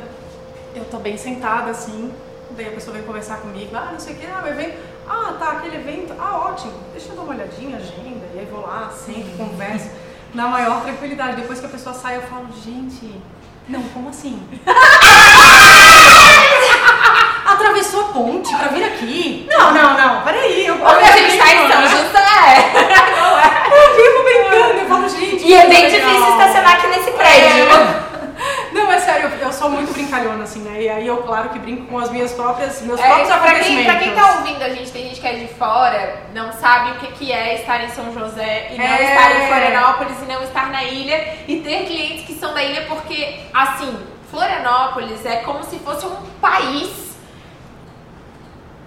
eu 0.74 0.84
tô 0.84 0.98
bem 0.98 1.16
sentada 1.16 1.70
assim, 1.70 2.12
daí 2.50 2.68
a 2.68 2.72
pessoa 2.72 2.96
vem 2.96 3.06
conversar 3.06 3.38
comigo, 3.38 3.74
ah, 3.74 3.90
não 3.92 4.00
sei 4.00 4.14
o 4.14 4.16
que, 4.18 4.26
ah, 4.26 4.42
o 4.44 4.48
evento, 4.48 4.76
ah, 5.08 5.34
tá, 5.38 5.52
aquele 5.52 5.76
evento, 5.76 6.14
ah, 6.18 6.38
ótimo, 6.38 6.74
deixa 6.92 7.08
eu 7.08 7.16
dar 7.16 7.22
uma 7.22 7.34
olhadinha, 7.34 7.76
agenda, 7.76 8.26
e 8.34 8.38
aí 8.38 8.48
vou 8.50 8.60
lá, 8.60 8.90
sento, 8.90 9.36
converso, 9.36 9.90
na 10.34 10.48
maior 10.48 10.82
tranquilidade. 10.82 11.40
Depois 11.40 11.60
que 11.60 11.66
a 11.66 11.68
pessoa 11.68 11.94
sai, 11.94 12.16
eu 12.16 12.22
falo, 12.22 12.46
gente, 12.64 13.20
não, 13.68 13.82
como 13.84 14.08
assim? 14.10 14.40
Atravessou 17.46 18.00
a 18.00 18.04
ponte 18.12 18.54
pra 18.56 18.68
vir 18.68 18.84
aqui? 18.84 19.46
Não, 19.50 19.72
não, 19.72 19.96
não, 19.96 20.22
peraí. 20.22 20.66
Eu, 20.66 20.74
Onde 20.74 21.04
a 21.04 21.16
gente 21.16 21.36
tá 21.36 21.52
em 21.52 21.70
São 21.70 21.82
José. 21.82 22.72
Eu 23.70 23.96
vivo 23.96 24.24
brincando, 24.24 24.80
eu 24.80 24.86
falo, 24.88 25.08
gente. 25.08 25.44
E 25.44 25.54
é 25.54 25.68
bem 25.68 25.88
legal. 25.88 26.10
difícil 26.10 26.32
estacionar 26.32 26.74
aqui 26.74 26.88
nesse 26.88 27.10
prédio. 27.12 28.09
Não, 28.72 28.90
é 28.92 28.98
sério, 29.00 29.28
eu, 29.28 29.38
eu 29.38 29.52
sou 29.52 29.68
muito 29.70 29.92
brincalhona, 29.92 30.44
assim, 30.44 30.60
né? 30.60 30.82
E 30.82 30.88
aí 30.88 31.06
eu, 31.06 31.18
claro, 31.24 31.48
que 31.50 31.58
brinco 31.58 31.86
com 31.86 31.98
as 31.98 32.10
minhas 32.10 32.32
próprias, 32.32 32.80
meus 32.82 33.00
É, 33.00 33.04
próprios 33.06 33.28
pra, 33.28 33.38
quem, 33.38 33.48
acontecimentos. 33.50 33.90
pra 33.92 34.00
quem 34.00 34.14
tá 34.14 34.32
ouvindo 34.38 34.62
a 34.62 34.68
gente, 34.68 34.90
tem 34.92 35.08
gente 35.08 35.20
que 35.20 35.26
é 35.26 35.32
de 35.34 35.48
fora, 35.54 36.22
não 36.32 36.52
sabe 36.52 36.92
o 36.92 36.94
que, 37.00 37.06
que 37.12 37.32
é 37.32 37.54
estar 37.60 37.82
em 37.82 37.88
São 37.90 38.12
José 38.12 38.68
e 38.72 38.78
não 38.78 38.84
É. 38.84 39.02
estar 39.04 39.36
em 39.36 39.46
Florianópolis 39.48 40.16
e 40.22 40.24
não 40.32 40.42
estar 40.44 40.70
na 40.70 40.84
ilha 40.84 41.36
e 41.48 41.60
ter 41.60 41.84
clientes 41.86 42.24
que 42.26 42.34
são 42.34 42.54
da 42.54 42.62
ilha 42.62 42.86
porque, 42.88 43.40
assim, 43.52 43.98
Florianópolis 44.30 45.26
é 45.26 45.36
como 45.38 45.64
se 45.64 45.78
fosse 45.80 46.06
um 46.06 46.16
país 46.40 47.10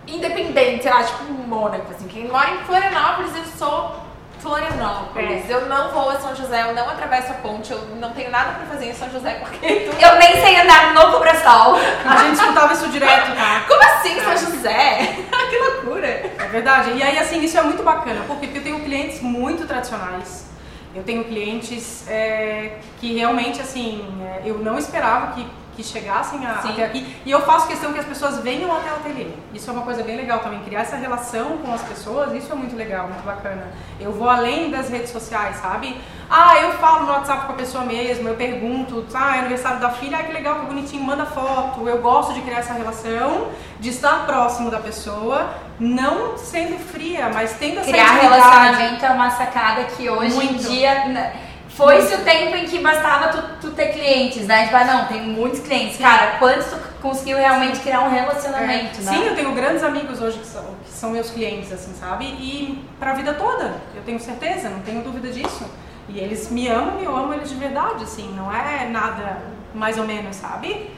independente, 0.08 0.84
sei 0.84 0.92
lá, 0.94 1.04
tipo 1.04 1.24
Mônaco, 1.26 1.92
assim. 1.92 2.08
Quem 2.08 2.28
mora 2.28 2.52
em 2.52 2.58
Florianópolis, 2.66 3.36
eu 3.36 3.46
sou 3.58 3.96
Florianópolis. 4.44 5.50
Eu 5.50 5.68
não 5.68 5.90
vou 5.90 6.10
a 6.10 6.20
São 6.20 6.36
José, 6.36 6.64
eu 6.64 6.76
não 6.76 6.90
atravesso 6.90 7.32
a 7.32 7.36
ponte, 7.36 7.72
eu 7.72 7.80
não 7.96 8.12
tenho 8.12 8.30
nada 8.30 8.52
pra 8.52 8.66
fazer 8.66 8.90
em 8.90 8.94
São 8.94 9.10
José 9.10 9.36
porque... 9.36 9.66
Eu 10.04 10.20
nem 10.20 10.34
sei 10.42 10.60
andar 10.60 10.94
no 10.94 11.14
Cobrasol. 11.14 11.78
A 12.06 12.18
gente 12.18 12.36
escutava 12.36 12.74
isso 12.74 12.90
direto, 12.90 13.34
tá? 13.36 13.64
Como 13.66 13.82
assim 13.82 14.20
São 14.20 14.38
José? 14.38 15.16
que 15.50 15.58
loucura! 15.58 16.08
É 16.08 16.48
verdade. 16.52 16.92
E 16.92 17.02
aí, 17.02 17.18
assim, 17.18 17.42
isso 17.42 17.58
é 17.58 17.62
muito 17.62 17.84
bacana. 17.84 18.22
Porque 18.28 18.58
eu 18.58 18.62
tenho 18.62 18.82
clientes 18.82 19.22
muito 19.22 19.66
tradicionais. 19.66 20.46
Eu 20.94 21.04
tenho 21.04 21.24
clientes 21.24 22.08
é, 22.08 22.78
que 23.00 23.16
realmente, 23.18 23.62
assim, 23.62 24.06
é, 24.22 24.42
eu 24.46 24.60
não 24.60 24.78
esperava 24.78 25.34
que, 25.34 25.48
que 25.76 25.84
chegassem 25.84 26.46
a- 26.46 26.52
até 26.52 26.86
aqui. 26.86 27.16
E 27.26 27.32
eu 27.32 27.42
faço 27.42 27.68
questão 27.68 27.92
que 27.94 28.00
as 28.00 28.06
pessoas 28.06 28.40
venham 28.40 28.72
até 28.76 28.92
o 28.92 28.96
ateliê. 28.96 29.28
Isso 29.54 29.70
é 29.70 29.74
uma 29.74 29.82
coisa 29.84 30.04
bem 30.04 30.16
legal 30.18 30.40
também. 30.40 30.60
Criar 30.62 30.82
essa 30.82 30.96
relação 30.96 31.58
com 31.58 31.74
as 31.74 31.82
pessoas, 31.82 32.34
isso 32.34 32.52
é 32.52 32.56
muito 32.56 32.76
legal, 32.76 33.08
muito 33.08 33.24
bacana. 33.24 33.68
Eu 34.00 34.12
vou 34.12 34.30
além 34.30 34.70
das 34.70 34.90
redes 34.90 35.10
sociais, 35.12 35.58
sabe? 35.58 36.00
Ah, 36.30 36.58
eu 36.62 36.74
falo 36.74 37.06
no 37.06 37.12
WhatsApp 37.12 37.46
com 37.46 37.54
a 37.54 37.56
pessoa 37.56 37.84
mesmo, 37.86 38.28
eu 38.28 38.36
pergunto, 38.36 39.06
ah, 39.14 39.36
é 39.38 39.40
aniversário 39.40 39.80
da 39.80 39.90
filha, 39.92 40.18
ah, 40.18 40.24
que 40.24 40.32
legal, 40.32 40.56
que 40.62 40.66
bonitinho, 40.68 41.04
manda 41.04 41.26
foto. 41.26 41.88
Eu 41.88 42.00
gosto 42.00 42.34
de 42.34 42.42
criar 42.42 42.60
essa 42.60 42.74
relação, 42.74 43.48
de 43.80 43.90
estar 43.90 44.26
próximo 44.26 44.72
da 44.72 44.80
pessoa, 44.80 45.50
não 45.80 46.38
sendo 46.38 46.78
fria, 46.80 47.30
mas 47.34 47.54
tendo 47.54 47.80
essa 47.80 47.90
Criar 47.92 48.14
relacionamento 48.14 49.06
é 49.06 49.10
uma 49.10 49.30
sacada 49.32 49.84
que 49.86 50.10
hoje 50.10 50.32
em 50.36 50.54
Muito. 50.54 50.68
dia. 50.70 51.30
Foi-se 51.76 52.14
o 52.14 52.20
tempo 52.24 52.56
em 52.56 52.66
que 52.66 52.80
bastava 52.80 53.30
tu, 53.30 53.42
tu 53.62 53.72
ter 53.72 53.88
clientes, 53.94 54.46
né? 54.46 54.66
Tipo, 54.66 54.76
ah, 54.78 54.84
não, 54.86 55.06
tem 55.08 55.24
muitos 55.24 55.60
clientes. 55.62 55.98
Cara, 55.98 56.38
quantos 56.38 56.68
tu 56.68 56.78
conseguiu 57.02 57.38
realmente 57.38 57.80
criar 57.80 58.02
um 58.02 58.12
relacionamento, 58.12 59.00
É. 59.00 59.04
né? 59.04 59.12
Sim, 59.12 59.26
eu 59.26 59.36
tenho 59.36 59.52
grandes 59.54 59.84
amigos 59.84 60.22
hoje 60.22 60.38
que 60.38 60.46
são, 60.46 60.64
que 60.86 60.92
são 60.92 61.10
meus 61.10 61.32
clientes, 61.32 61.72
assim, 61.72 61.94
sabe? 62.00 62.26
E 62.26 62.88
pra 63.00 63.14
vida 63.14 63.34
toda, 63.34 63.74
eu 63.96 64.04
tenho 64.04 64.20
certeza, 64.20 64.70
não 64.70 64.82
tenho 64.82 65.02
dúvida 65.02 65.30
disso. 65.30 65.66
E 66.08 66.20
eles 66.20 66.52
me 66.52 66.68
amam 66.68 67.00
e 67.02 67.06
eu 67.06 67.16
amo 67.16 67.34
eles 67.34 67.50
de 67.50 67.56
verdade, 67.56 68.04
assim, 68.04 68.32
não 68.36 68.54
é 68.54 68.88
nada 68.90 69.42
mais 69.74 69.98
ou 69.98 70.04
menos, 70.06 70.36
sabe? 70.36 70.92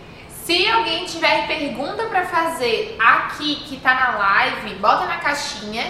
Se 0.43 0.67
alguém 0.69 1.05
tiver 1.05 1.47
pergunta 1.47 2.03
pra 2.05 2.25
fazer 2.25 2.97
aqui 2.99 3.55
que 3.67 3.77
tá 3.77 3.93
na 3.93 4.17
live, 4.17 4.75
bota 4.75 5.05
na 5.05 5.17
caixinha 5.17 5.83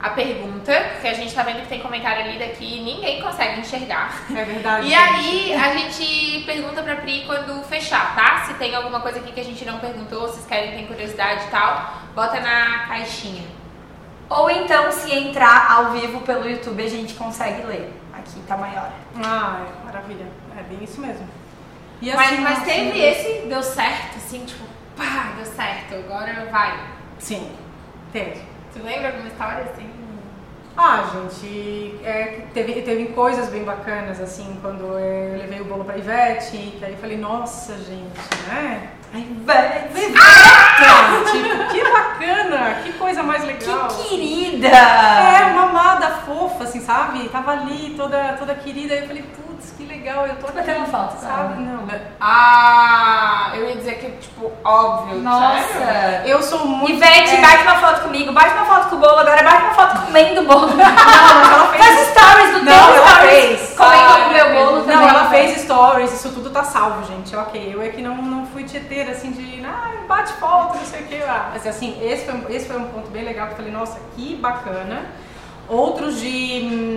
a 0.00 0.10
pergunta, 0.10 0.72
porque 0.92 1.08
a 1.08 1.14
gente 1.14 1.34
tá 1.34 1.42
vendo 1.42 1.62
que 1.62 1.68
tem 1.68 1.80
comentário 1.80 2.22
ali 2.24 2.38
daqui 2.38 2.78
e 2.78 2.82
ninguém 2.82 3.20
consegue 3.20 3.60
enxergar. 3.60 4.22
É 4.30 4.44
verdade. 4.44 4.86
E 4.86 4.90
gente. 4.90 4.96
aí 4.96 5.54
a 5.54 5.76
gente 5.76 6.44
pergunta 6.44 6.82
pra 6.82 6.96
Pri 6.96 7.24
quando 7.26 7.62
fechar, 7.64 8.14
tá? 8.14 8.44
Se 8.46 8.54
tem 8.54 8.74
alguma 8.74 9.00
coisa 9.00 9.18
aqui 9.18 9.32
que 9.32 9.40
a 9.40 9.44
gente 9.44 9.64
não 9.64 9.80
perguntou, 9.80 10.28
vocês 10.28 10.46
querem, 10.46 10.72
tem 10.72 10.86
curiosidade 10.86 11.44
e 11.46 11.50
tal, 11.50 11.94
bota 12.14 12.38
na 12.40 12.86
caixinha. 12.86 13.44
Ou 14.28 14.48
então, 14.50 14.92
se 14.92 15.12
entrar 15.12 15.70
ao 15.72 15.92
vivo 15.92 16.20
pelo 16.20 16.48
YouTube, 16.48 16.82
a 16.82 16.88
gente 16.88 17.14
consegue 17.14 17.66
ler. 17.66 17.92
Aqui 18.12 18.40
tá 18.46 18.56
maior. 18.56 18.92
Ah, 19.16 19.66
é, 19.66 19.84
maravilha. 19.84 20.26
É 20.56 20.62
bem 20.62 20.84
isso 20.84 21.00
mesmo. 21.00 21.26
E 22.00 22.12
Mas, 22.12 22.32
assim, 22.32 22.40
mas 22.42 22.58
assim, 22.58 22.64
teve 22.66 23.00
esse, 23.00 23.46
deu 23.48 23.62
certo, 23.62 24.16
assim, 24.16 24.44
tipo, 24.44 24.64
pá, 24.96 25.32
deu 25.34 25.46
certo, 25.46 25.94
agora 25.94 26.46
vai. 26.52 26.78
Sim, 27.18 27.50
teve. 28.12 28.40
Tu 28.72 28.82
lembra 28.84 29.08
alguma 29.08 29.28
história 29.28 29.64
assim? 29.64 29.90
Ah, 30.80 31.10
gente, 31.12 31.98
é, 32.04 32.44
teve, 32.54 32.82
teve 32.82 33.06
coisas 33.06 33.48
bem 33.48 33.64
bacanas, 33.64 34.20
assim, 34.20 34.56
quando 34.62 34.84
eu 34.84 35.36
levei 35.36 35.60
o 35.60 35.64
bolo 35.64 35.84
pra 35.84 35.98
Ivete, 35.98 36.76
que 36.78 36.84
aí 36.84 36.92
eu 36.92 36.98
falei, 36.98 37.18
nossa, 37.18 37.76
gente, 37.78 38.20
né? 38.46 38.90
Ai, 39.12 39.26
velho. 39.44 39.90
Iveta! 39.90 41.30
tipo, 41.32 41.72
que 41.72 41.82
bacana, 41.82 42.74
que 42.84 42.92
coisa 42.92 43.24
mais 43.24 43.44
legal. 43.44 43.88
Que 43.88 44.08
querida! 44.08 44.68
É, 44.68 45.50
uma 45.52 45.70
amada 45.70 46.10
fofa, 46.18 46.62
assim, 46.62 46.80
sabe? 46.80 47.28
Tava 47.28 47.50
ali, 47.50 47.94
toda, 47.96 48.34
toda 48.34 48.54
querida, 48.54 48.94
aí 48.94 49.00
eu 49.00 49.06
falei, 49.08 49.22
putz, 49.22 49.47
que 49.76 49.84
legal, 49.84 50.26
eu 50.26 50.36
tô 50.36 50.46
aqui, 50.46 50.70
uma 50.70 50.86
foto, 50.86 51.20
sabe? 51.20 51.54
sabe? 51.54 51.62
Não? 51.62 51.88
Ah, 52.20 53.52
eu 53.54 53.68
ia 53.68 53.76
dizer 53.76 53.94
que, 53.98 54.10
tipo, 54.18 54.50
óbvio. 54.64 55.18
Nossa! 55.18 56.22
eu 56.24 56.42
sou 56.42 56.66
muito... 56.66 56.92
Ivete, 56.94 57.36
é, 57.36 57.40
bate 57.40 57.62
uma 57.62 57.76
foto 57.76 58.02
comigo, 58.02 58.32
bate 58.32 58.54
uma 58.54 58.64
foto 58.64 58.88
com 58.88 58.96
o 58.96 58.98
bolo, 58.98 59.18
agora 59.18 59.42
bate 59.42 59.62
uma 59.62 59.74
foto 59.74 60.06
comendo 60.06 60.40
o 60.40 60.44
bolo. 60.44 60.66
Não, 60.68 60.76
mas 60.76 61.52
ela 61.52 61.66
fez... 61.68 61.84
Faz 61.84 62.08
stories 62.08 62.52
do 62.52 62.64
Não, 62.64 62.72
teu 62.92 62.94
ela 62.96 63.14
stories 63.14 63.30
fez. 63.30 63.76
comendo 63.76 64.02
Ah, 64.12 64.26
o 64.28 64.32
meu 64.32 64.54
bolo 64.54 64.80
também. 64.80 64.96
Não, 64.96 65.08
ela 65.08 65.30
fez 65.30 65.60
stories, 65.62 66.12
isso 66.12 66.30
tudo 66.32 66.50
tá 66.50 66.64
salvo, 66.64 67.04
gente. 67.06 67.34
Ok, 67.36 67.70
eu 67.74 67.82
é 67.82 67.88
que 67.88 68.02
não, 68.02 68.16
não 68.16 68.46
fui 68.46 68.64
tieteira 68.64 69.12
assim 69.12 69.30
de, 69.32 69.64
ah, 69.64 69.92
bate 70.08 70.32
foto, 70.34 70.76
não 70.76 70.84
sei 70.84 71.02
o 71.02 71.06
que. 71.06 71.22
Ah. 71.22 71.50
Mas 71.52 71.66
assim, 71.66 71.98
esse 72.02 72.24
foi, 72.26 72.34
um- 72.34 72.48
esse 72.48 72.66
foi 72.66 72.76
um 72.76 72.86
ponto 72.88 73.10
bem 73.10 73.24
legal 73.24 73.46
que 73.46 73.52
eu 73.52 73.56
falei, 73.58 73.72
nossa, 73.72 73.98
que 74.16 74.34
bacana. 74.36 75.06
Outros 75.68 76.18
de 76.18 76.62
hum, 76.64 76.87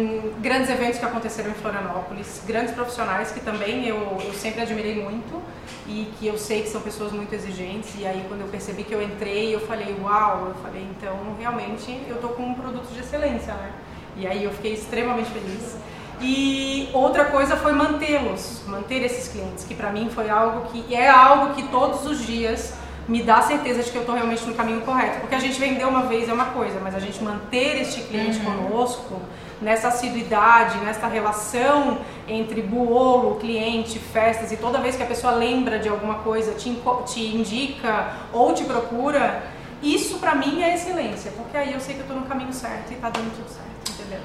grandes 0.52 0.70
eventos 0.70 1.00
que 1.00 1.06
aconteceram 1.06 1.50
em 1.50 1.54
Florianópolis, 1.54 2.42
grandes 2.46 2.74
profissionais 2.74 3.32
que 3.32 3.40
também 3.40 3.88
eu, 3.88 4.18
eu 4.22 4.34
sempre 4.34 4.62
admirei 4.62 5.02
muito 5.02 5.42
e 5.88 6.12
que 6.20 6.28
eu 6.28 6.38
sei 6.38 6.64
que 6.64 6.68
são 6.68 6.82
pessoas 6.82 7.14
muito 7.14 7.34
exigentes. 7.34 7.92
E 7.98 8.06
aí, 8.06 8.26
quando 8.28 8.42
eu 8.42 8.48
percebi 8.48 8.84
que 8.84 8.94
eu 8.94 9.02
entrei, 9.02 9.56
eu 9.56 9.62
falei, 9.62 9.96
uau, 10.02 10.48
eu 10.50 10.56
falei, 10.56 10.86
então 10.92 11.16
realmente 11.40 12.02
eu 12.06 12.18
tô 12.18 12.30
com 12.30 12.44
um 12.44 12.54
produto 12.54 12.92
de 12.92 13.00
excelência, 13.00 13.54
né? 13.54 13.72
E 14.18 14.28
aí 14.28 14.44
eu 14.44 14.52
fiquei 14.52 14.74
extremamente 14.74 15.32
feliz. 15.32 15.78
E 16.20 16.90
outra 16.92 17.26
coisa 17.26 17.56
foi 17.56 17.72
mantê-los, 17.72 18.64
manter 18.68 19.04
esses 19.06 19.32
clientes, 19.32 19.64
que 19.64 19.74
para 19.74 19.90
mim 19.90 20.10
foi 20.14 20.30
algo 20.30 20.70
que 20.70 20.94
é 20.94 21.08
algo 21.08 21.56
que 21.56 21.64
todos 21.70 22.06
os 22.06 22.28
dias 22.28 22.74
me 23.08 23.24
dá 23.24 23.42
certeza 23.42 23.82
de 23.82 23.90
que 23.90 23.96
eu 23.96 24.02
estou 24.02 24.16
realmente 24.16 24.44
no 24.46 24.54
caminho 24.54 24.82
correto. 24.82 25.22
Porque 25.22 25.34
a 25.34 25.40
gente 25.40 25.58
vender 25.58 25.86
uma 25.86 26.04
vez 26.04 26.28
é 26.28 26.34
uma 26.34 26.48
coisa, 26.48 26.78
mas 26.84 26.94
a 26.94 27.00
gente 27.00 27.24
manter 27.24 27.82
este 27.82 28.02
cliente 28.02 28.38
uhum. 28.40 28.68
conosco, 28.68 29.22
nessa 29.62 29.90
assiduidade, 29.90 30.80
nessa 30.80 31.08
relação 31.08 32.00
entre 32.28 32.62
bolo, 32.62 33.36
cliente, 33.36 34.00
festas, 34.00 34.52
e 34.52 34.58
toda 34.58 34.80
vez 34.80 34.96
que 34.96 35.04
a 35.04 35.06
pessoa 35.06 35.34
lembra 35.34 35.80
de 35.80 35.88
alguma 35.88 36.16
coisa, 36.16 36.54
te, 36.54 36.76
te 37.06 37.36
indica 37.36 38.14
ou 38.34 38.54
te 38.54 38.64
procura, 38.64 39.44
isso 39.82 40.20
para 40.20 40.36
mim 40.36 40.62
é 40.62 40.76
excelência, 40.76 41.32
porque 41.32 41.56
aí 41.56 41.74
eu 41.74 41.80
sei 41.80 41.96
que 41.96 42.02
eu 42.02 42.06
estou 42.06 42.20
no 42.20 42.26
caminho 42.26 42.54
certo 42.54 42.92
e 42.92 42.96
está 42.96 43.10
dando 43.10 43.36
tudo 43.36 43.50
certo, 43.50 43.92
entendeu? 43.92 44.20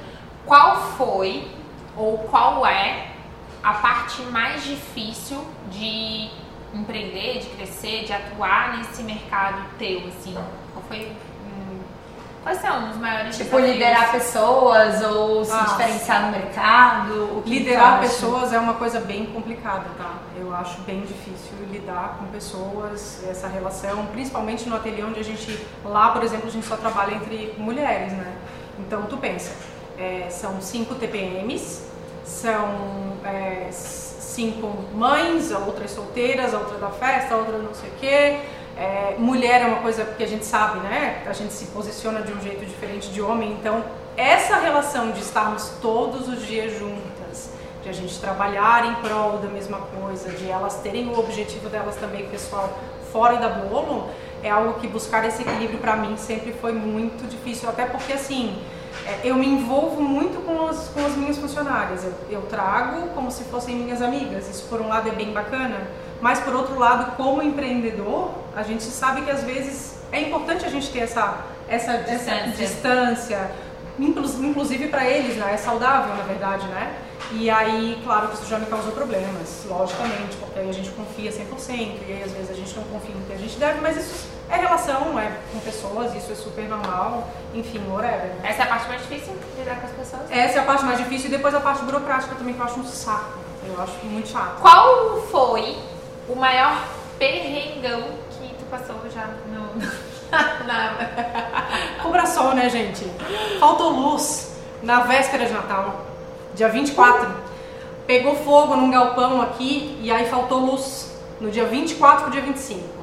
Qual 0.44 0.76
foi 0.92 1.48
ou 1.96 2.18
qual 2.18 2.66
é 2.66 3.08
a 3.62 3.74
parte 3.74 4.22
mais 4.22 4.64
difícil 4.64 5.44
de 5.70 6.30
empreender, 6.74 7.40
de 7.40 7.46
crescer, 7.56 8.04
de 8.04 8.12
atuar 8.12 8.78
nesse 8.78 9.02
mercado 9.02 9.64
teu, 9.78 10.06
assim? 10.08 10.34
Qual 10.34 10.84
foi 10.88 11.12
Quais 12.46 12.60
são 12.60 12.90
os 12.90 12.96
maiores 12.96 13.36
Tipo, 13.36 13.56
desafios? 13.56 13.72
liderar 13.72 14.12
pessoas 14.12 15.02
ou 15.02 15.44
se 15.44 15.64
diferenciar 15.64 16.26
no 16.26 16.30
mercado? 16.30 17.42
liderar 17.44 17.98
pessoas 17.98 18.52
é 18.52 18.58
uma 18.60 18.74
coisa 18.74 19.00
bem 19.00 19.26
complicada, 19.26 19.86
tá? 19.98 20.14
Eu 20.38 20.54
acho 20.54 20.80
bem 20.82 21.00
difícil 21.00 21.56
lidar 21.72 22.18
com 22.20 22.26
pessoas, 22.26 23.24
essa 23.28 23.48
relação, 23.48 24.06
principalmente 24.12 24.68
no 24.68 24.76
ateliê 24.76 25.02
onde 25.02 25.18
a 25.18 25.24
gente, 25.24 25.66
lá, 25.84 26.10
por 26.10 26.22
exemplo, 26.22 26.46
a 26.46 26.50
gente 26.52 26.64
só 26.64 26.76
trabalha 26.76 27.16
entre 27.16 27.52
mulheres, 27.58 28.12
né? 28.12 28.32
Então, 28.78 29.02
tu 29.06 29.16
pensa, 29.16 29.50
é, 29.98 30.28
são 30.30 30.60
cinco 30.60 30.94
TPMs, 30.94 31.82
são 32.24 33.16
é, 33.24 33.66
cinco 33.72 34.72
mães, 34.94 35.50
a 35.50 35.58
outra 35.58 35.84
é 35.84 35.88
solteiras, 35.88 36.54
a 36.54 36.58
outra 36.58 36.76
é 36.76 36.78
da 36.80 36.90
festa, 36.90 37.34
a 37.34 37.38
outra 37.38 37.58
não 37.58 37.74
sei 37.74 37.88
o 37.90 37.92
quê. 37.94 38.40
É, 38.76 39.14
mulher 39.18 39.62
é 39.62 39.66
uma 39.66 39.78
coisa 39.78 40.04
que 40.04 40.22
a 40.22 40.28
gente 40.28 40.44
sabe, 40.44 40.80
né? 40.80 41.22
A 41.26 41.32
gente 41.32 41.52
se 41.52 41.66
posiciona 41.66 42.20
de 42.20 42.32
um 42.32 42.40
jeito 42.40 42.64
diferente 42.64 43.08
de 43.08 43.22
homem. 43.22 43.52
Então, 43.52 43.82
essa 44.16 44.56
relação 44.56 45.12
de 45.12 45.20
estarmos 45.20 45.72
todos 45.80 46.28
os 46.28 46.46
dias 46.46 46.78
juntas, 46.78 47.50
de 47.82 47.88
a 47.88 47.92
gente 47.92 48.18
trabalhar 48.18 48.84
em 48.84 48.94
prol 48.96 49.38
da 49.38 49.48
mesma 49.48 49.78
coisa, 49.78 50.30
de 50.30 50.50
elas 50.50 50.74
terem 50.80 51.08
o 51.08 51.18
objetivo 51.18 51.68
delas 51.70 51.96
também, 51.96 52.26
pessoal, 52.28 52.78
fora 53.10 53.36
da 53.36 53.48
bolo, 53.48 54.10
é 54.42 54.50
algo 54.50 54.74
que 54.74 54.86
buscar 54.86 55.24
esse 55.24 55.40
equilíbrio 55.40 55.78
para 55.78 55.96
mim 55.96 56.16
sempre 56.16 56.52
foi 56.52 56.72
muito 56.72 57.26
difícil. 57.28 57.68
Até 57.70 57.86
porque, 57.86 58.12
assim, 58.12 58.58
é, 59.06 59.20
eu 59.24 59.36
me 59.36 59.46
envolvo 59.46 60.02
muito 60.02 60.44
com, 60.44 60.66
as 60.66 60.88
com 60.88 61.04
as 61.04 61.16
minhas 61.16 61.38
funcionárias. 61.38 62.04
Eu, 62.04 62.12
eu, 62.30 62.42
trago 62.42 63.08
como 63.14 63.30
se 63.30 63.44
fossem 63.44 63.76
minhas 63.76 64.02
amigas. 64.02 64.48
Isso, 64.48 64.66
por 64.68 64.80
um 64.80 64.88
lado, 64.88 65.08
é 65.08 65.12
bem 65.12 65.32
bacana. 65.32 65.86
Mas, 66.20 66.40
por 66.40 66.54
outro 66.54 66.78
lado, 66.78 67.16
como 67.16 67.42
empreendedor, 67.42 68.30
a 68.54 68.62
gente 68.62 68.82
sabe 68.84 69.22
que 69.22 69.30
às 69.30 69.42
vezes 69.42 69.96
é 70.12 70.20
importante 70.20 70.64
a 70.64 70.68
gente 70.68 70.90
ter 70.90 71.00
essa, 71.00 71.44
essa 71.68 71.98
distância, 71.98 72.30
essa 72.32 72.56
distância 72.56 73.50
inclusive 73.98 74.88
para 74.88 75.04
eles, 75.06 75.36
né? 75.36 75.54
É 75.54 75.56
saudável, 75.56 76.14
na 76.14 76.22
verdade, 76.22 76.66
né? 76.68 76.94
E 77.32 77.50
aí, 77.50 78.00
claro 78.04 78.28
que 78.28 78.34
isso 78.34 78.46
já 78.46 78.58
me 78.58 78.66
causou 78.66 78.92
problemas, 78.92 79.64
logicamente, 79.66 80.36
porque 80.36 80.58
aí 80.58 80.68
a 80.68 80.72
gente 80.72 80.90
confia 80.90 81.30
100%, 81.30 81.98
e 82.06 82.12
aí 82.12 82.22
às 82.24 82.32
vezes 82.32 82.50
a 82.50 82.54
gente 82.54 82.76
não 82.76 82.84
confia 82.84 83.14
no 83.14 83.26
que 83.26 83.32
a 83.32 83.36
gente 83.36 83.58
deve, 83.58 83.80
mas 83.80 83.96
isso 83.96 84.28
é 84.48 84.56
relação, 84.56 85.18
é 85.18 85.32
com 85.52 85.58
pessoas, 85.60 86.14
isso 86.14 86.30
é 86.30 86.34
super 86.34 86.68
normal, 86.68 87.28
enfim, 87.52 87.82
whatever. 87.90 88.32
Essa 88.44 88.62
é 88.62 88.64
a 88.64 88.68
parte 88.68 88.88
mais 88.88 89.00
difícil, 89.02 89.34
lidar 89.58 89.80
com 89.80 89.86
as 89.86 89.92
pessoas? 89.92 90.30
Essa 90.30 90.58
é 90.58 90.60
a 90.60 90.64
parte 90.64 90.84
mais 90.84 90.98
difícil 90.98 91.28
e 91.28 91.32
depois 91.32 91.54
a 91.54 91.60
parte 91.60 91.82
burocrática 91.84 92.34
também, 92.36 92.54
que 92.54 92.60
eu 92.60 92.66
acho 92.66 92.78
um 92.78 92.84
saco. 92.84 93.38
Eu 93.66 93.82
acho 93.82 93.94
muito 94.04 94.28
chato. 94.28 94.60
Qual 94.60 95.22
foi 95.22 95.76
o 96.28 96.34
maior 96.34 96.88
perrengão 97.18 98.02
que 98.30 98.54
tu 98.54 98.64
passou 98.70 98.96
já 99.12 99.28
no... 99.52 100.06
Nada. 100.66 101.10
Cobra 102.02 102.26
sol, 102.26 102.52
né, 102.54 102.68
gente? 102.68 103.04
Faltou 103.60 103.90
luz 103.90 104.56
na 104.82 105.00
véspera 105.00 105.46
de 105.46 105.52
Natal, 105.52 106.04
dia 106.54 106.68
24. 106.68 107.32
Pegou 108.06 108.34
fogo 108.36 108.76
num 108.76 108.90
galpão 108.90 109.40
aqui 109.40 109.98
e 110.00 110.10
aí 110.10 110.28
faltou 110.28 110.58
luz 110.58 111.16
no 111.40 111.50
dia 111.50 111.64
24 111.64 112.24
pro 112.24 112.32
dia 112.32 112.42
25. 112.42 112.96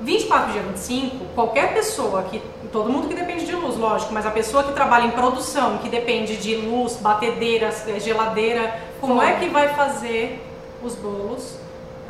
24 0.00 0.52
dia 0.52 0.62
25, 0.62 1.26
qualquer 1.34 1.74
pessoa 1.74 2.22
que. 2.22 2.42
Todo 2.72 2.88
mundo 2.88 3.08
que 3.08 3.14
depende 3.14 3.44
de 3.44 3.52
luz, 3.52 3.76
lógico, 3.76 4.14
mas 4.14 4.24
a 4.24 4.30
pessoa 4.30 4.62
que 4.62 4.72
trabalha 4.72 5.04
em 5.04 5.10
produção, 5.10 5.78
que 5.78 5.88
depende 5.88 6.36
de 6.36 6.54
luz, 6.54 6.94
batedeira, 6.96 7.74
geladeira, 7.98 8.80
como 9.00 9.20
é 9.20 9.34
que 9.34 9.48
vai 9.48 9.74
fazer 9.74 10.40
os 10.80 10.94
bolos 10.94 11.56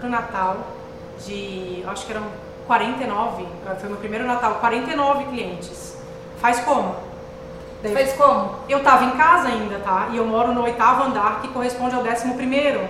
pro 0.01 0.09
Natal 0.09 0.57
de. 1.25 1.85
Acho 1.87 2.07
que 2.07 2.13
eram 2.13 2.25
49, 2.67 3.43
eh, 3.43 3.75
foi 3.79 3.89
meu 3.89 3.99
primeiro 3.99 4.27
Natal, 4.27 4.55
49 4.55 5.25
clientes. 5.25 5.97
Faz 6.41 6.61
como? 6.61 6.97
Daí, 7.83 7.93
Faz 7.93 8.13
como? 8.13 8.57
Eu 8.69 8.83
tava 8.83 9.05
em 9.05 9.11
casa 9.13 9.49
ainda, 9.49 9.79
tá? 9.79 10.09
E 10.13 10.17
eu 10.17 10.27
moro 10.27 10.53
no 10.53 10.63
oitavo 10.63 11.05
andar, 11.05 11.41
que 11.41 11.49
corresponde 11.49 11.95
ao 11.95 12.03
décimo 12.03 12.35
primeiro. 12.35 12.81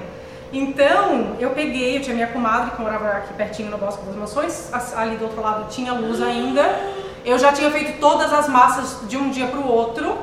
Então, 0.53 1.37
eu 1.39 1.51
peguei, 1.51 1.97
eu 1.97 2.03
tinha 2.03 2.15
minha 2.15 2.27
comadre 2.27 2.73
que 2.73 2.83
morava 2.83 3.09
aqui 3.09 3.33
pertinho 3.35 3.71
no 3.71 3.79
Bosque 3.79 4.05
das 4.05 4.17
Mansões, 4.17 4.71
ali 4.97 5.17
do 5.17 5.25
outro 5.25 5.41
lado 5.41 5.69
tinha 5.71 5.93
luz 5.93 6.21
ainda. 6.21 6.63
Eu 7.25 7.39
já 7.39 7.53
tinha 7.53 7.71
feito 7.71 8.01
todas 8.01 8.33
as 8.33 8.49
massas 8.49 9.09
de 9.09 9.17
um 9.17 9.31
dia 9.31 9.47
para 9.47 9.61
o 9.61 9.69
outro. 9.69 10.19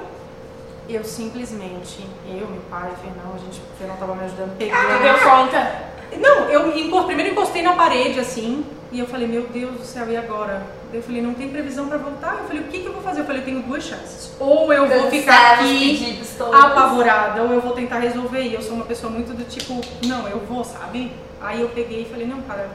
Eu 0.89 1.03
simplesmente, 1.03 2.05
eu, 2.27 2.47
meu 2.47 2.61
pai, 2.69 2.91
Fernão, 3.01 3.33
a 3.35 3.37
gente, 3.37 3.59
o 3.59 3.77
Fernão 3.77 3.95
tava 3.97 4.15
me 4.15 4.25
ajudando, 4.25 4.57
peguei. 4.57 4.73
Ah, 4.73 4.97
deu 5.01 5.19
conta? 5.19 5.86
Não, 6.19 6.49
eu 6.49 7.03
primeiro 7.03 7.31
encostei 7.31 7.61
na 7.61 7.73
parede 7.73 8.19
assim, 8.19 8.65
e 8.91 8.99
eu 8.99 9.07
falei, 9.07 9.27
meu 9.27 9.47
Deus 9.47 9.75
do 9.75 9.85
céu, 9.85 10.09
e 10.09 10.15
agora? 10.15 10.61
Eu 10.93 11.01
falei, 11.01 11.21
não 11.21 11.33
tem 11.33 11.49
previsão 11.49 11.87
para 11.87 11.97
voltar. 11.97 12.37
Eu 12.39 12.45
falei, 12.45 12.61
o 12.61 12.65
que, 12.65 12.79
que 12.79 12.85
eu 12.85 12.93
vou 12.93 13.01
fazer? 13.01 13.21
Eu 13.21 13.25
falei, 13.25 13.41
eu 13.41 13.45
tenho 13.45 13.61
duas 13.61 13.83
chances. 13.83 14.31
Ou 14.39 14.71
eu 14.71 14.87
vou 14.87 15.09
ficar 15.09 15.55
aqui 15.55 16.19
apavorada, 16.53 17.41
ou 17.43 17.51
eu 17.51 17.61
vou 17.61 17.73
tentar 17.73 17.99
resolver. 17.99 18.41
E 18.41 18.53
eu 18.53 18.61
sou 18.61 18.75
uma 18.75 18.85
pessoa 18.85 19.11
muito 19.11 19.35
do 19.35 19.43
tipo, 19.43 19.81
não, 20.05 20.27
eu 20.27 20.39
vou, 20.39 20.63
sabe? 20.63 21.11
Aí 21.41 21.61
eu 21.61 21.69
peguei 21.69 22.03
e 22.03 22.05
falei, 22.05 22.25
não, 22.25 22.41
cara, 22.41 22.69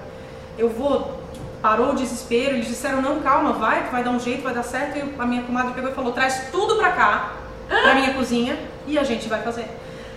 eu 0.59 0.69
vou. 0.69 1.23
Parou 1.63 1.93
o 1.93 1.95
desespero, 1.95 2.57
eles 2.57 2.67
disseram, 2.67 3.01
não, 3.01 3.21
calma, 3.21 3.53
vai, 3.53 3.85
vai 3.85 4.03
dar 4.03 4.11
um 4.11 4.19
jeito, 4.19 4.43
vai 4.43 4.53
dar 4.53 4.65
certo. 4.65 4.99
E 4.99 5.15
a 5.17 5.27
minha 5.27 5.45
comadre 5.45 5.73
pegou 5.73 5.91
e 5.91 5.95
falou, 5.95 6.13
traz 6.13 6.49
tudo 6.51 6.75
pra 6.75 6.91
cá, 6.91 7.33
pra 7.69 7.95
minha 7.95 8.13
cozinha, 8.15 8.59
e 8.87 8.99
a 8.99 9.05
gente 9.05 9.29
vai 9.29 9.41
fazer. 9.43 9.67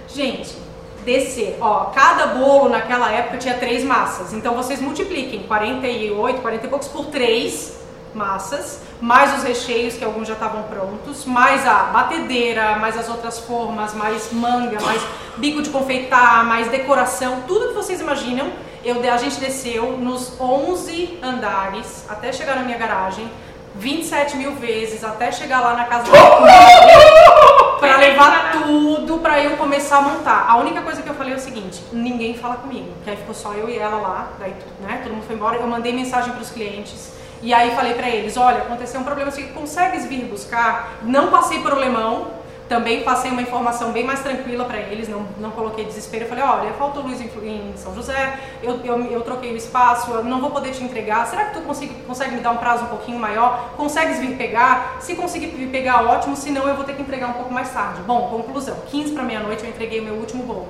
Gente, 0.07 0.55
descer. 1.05 1.57
Ó, 1.61 1.85
cada 1.85 2.27
bolo 2.27 2.69
naquela 2.69 3.11
época 3.11 3.37
tinha 3.37 3.53
três 3.53 3.83
massas. 3.83 4.33
Então 4.33 4.55
vocês 4.55 4.81
multipliquem 4.81 5.43
48, 5.43 6.41
40 6.41 6.65
e 6.65 6.69
poucos 6.69 6.87
por 6.87 7.05
três 7.05 7.75
massas, 8.13 8.81
mais 9.01 9.37
os 9.37 9.43
recheios 9.43 9.95
que 9.95 10.03
alguns 10.03 10.27
já 10.27 10.33
estavam 10.33 10.63
prontos, 10.63 11.25
mais 11.25 11.67
a 11.67 11.83
batedeira, 11.83 12.77
mais 12.77 12.97
as 12.97 13.09
outras 13.09 13.39
formas, 13.39 13.93
mais 13.93 14.31
manga, 14.31 14.79
mais 14.81 15.01
bico 15.37 15.61
de 15.61 15.69
confeitar, 15.69 16.45
mais 16.45 16.69
decoração, 16.69 17.43
tudo 17.45 17.67
que 17.69 17.73
vocês 17.73 17.99
imaginam. 17.99 18.51
Eu, 18.83 19.01
a 19.11 19.17
gente 19.17 19.39
desceu 19.39 19.97
nos 19.97 20.39
11 20.39 21.19
andares 21.21 22.05
até 22.07 22.31
chegar 22.31 22.55
na 22.55 22.61
minha 22.61 22.77
garagem 22.77 23.29
27 23.75 24.37
mil 24.37 24.55
vezes 24.55 25.03
até 25.03 25.31
chegar 25.31 25.59
lá 25.59 25.73
na 25.73 25.85
casa 25.85 26.09
da 26.09 26.17
para 27.85 27.97
levar 27.97 28.51
tudo 28.51 29.19
para 29.19 29.43
eu 29.43 29.57
começar 29.57 29.97
a 29.97 30.01
montar. 30.01 30.45
A 30.49 30.57
única 30.57 30.81
coisa 30.81 31.01
que 31.01 31.09
eu 31.09 31.13
falei 31.13 31.33
é 31.33 31.35
o 31.35 31.39
seguinte: 31.39 31.83
ninguém 31.93 32.35
fala 32.35 32.55
comigo, 32.55 32.91
que 33.03 33.09
aí 33.09 33.15
ficou 33.15 33.35
só 33.35 33.53
eu 33.53 33.69
e 33.69 33.77
ela 33.77 33.97
lá, 33.97 34.29
daí 34.39 34.55
né, 34.81 35.01
todo 35.03 35.13
mundo 35.13 35.25
foi 35.25 35.35
embora. 35.35 35.57
Eu 35.57 35.67
mandei 35.67 35.93
mensagem 35.93 36.31
para 36.31 36.41
os 36.41 36.49
clientes 36.49 37.13
e 37.41 37.53
aí 37.53 37.75
falei 37.75 37.93
para 37.93 38.09
eles: 38.09 38.37
olha, 38.37 38.59
aconteceu 38.59 38.99
um 38.99 39.03
problema, 39.03 39.29
você 39.29 39.43
consegues 39.43 40.05
vir 40.05 40.25
buscar? 40.25 40.99
Não 41.03 41.29
passei 41.29 41.59
problemão 41.61 42.34
também 42.67 43.03
passei 43.03 43.29
uma 43.29 43.41
informação 43.41 43.91
bem 43.91 44.03
mais 44.03 44.21
tranquila 44.21 44.65
para 44.65 44.79
eles, 44.79 45.07
não, 45.07 45.27
não 45.39 45.51
coloquei 45.51 45.85
desespero. 45.85 46.25
Eu 46.25 46.29
falei, 46.29 46.43
olha, 46.43 46.73
faltou 46.73 47.03
luz 47.03 47.21
em, 47.21 47.25
em 47.25 47.73
São 47.75 47.93
José, 47.93 48.39
eu, 48.63 48.79
eu, 48.83 48.99
eu, 49.11 49.21
troquei 49.21 49.53
o 49.53 49.55
espaço, 49.55 50.11
eu 50.11 50.23
não 50.23 50.41
vou 50.41 50.49
poder 50.49 50.71
te 50.71 50.83
entregar. 50.83 51.27
Será 51.27 51.45
que 51.45 51.53
tu 51.53 51.61
consegue, 51.61 51.93
consegue 52.07 52.35
me 52.35 52.41
dar 52.41 52.51
um 52.51 52.57
prazo 52.57 52.85
um 52.85 52.87
pouquinho 52.87 53.19
maior? 53.19 53.71
Consegues 53.77 54.19
vir 54.19 54.35
pegar? 54.35 54.97
Se 54.99 55.15
conseguir 55.15 55.47
vir 55.47 55.67
pegar, 55.67 56.03
ótimo, 56.05 56.35
se 56.35 56.49
não, 56.51 56.67
eu 56.67 56.75
vou 56.75 56.83
ter 56.83 56.95
que 56.95 57.01
entregar 57.01 57.27
um 57.27 57.33
pouco 57.33 57.53
mais 57.53 57.71
tarde. 57.71 58.01
Bom, 58.01 58.29
conclusão, 58.29 58.77
15 58.87 59.13
para 59.13 59.23
meia-noite 59.23 59.63
eu 59.63 59.69
entreguei 59.69 59.99
o 59.99 60.03
meu 60.03 60.15
último 60.15 60.43
bolo. 60.43 60.67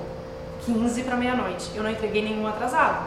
15 0.66 1.02
para 1.02 1.16
meia-noite, 1.16 1.70
eu 1.74 1.82
não 1.82 1.90
entreguei 1.90 2.22
nenhum 2.22 2.46
atrasado. 2.46 3.06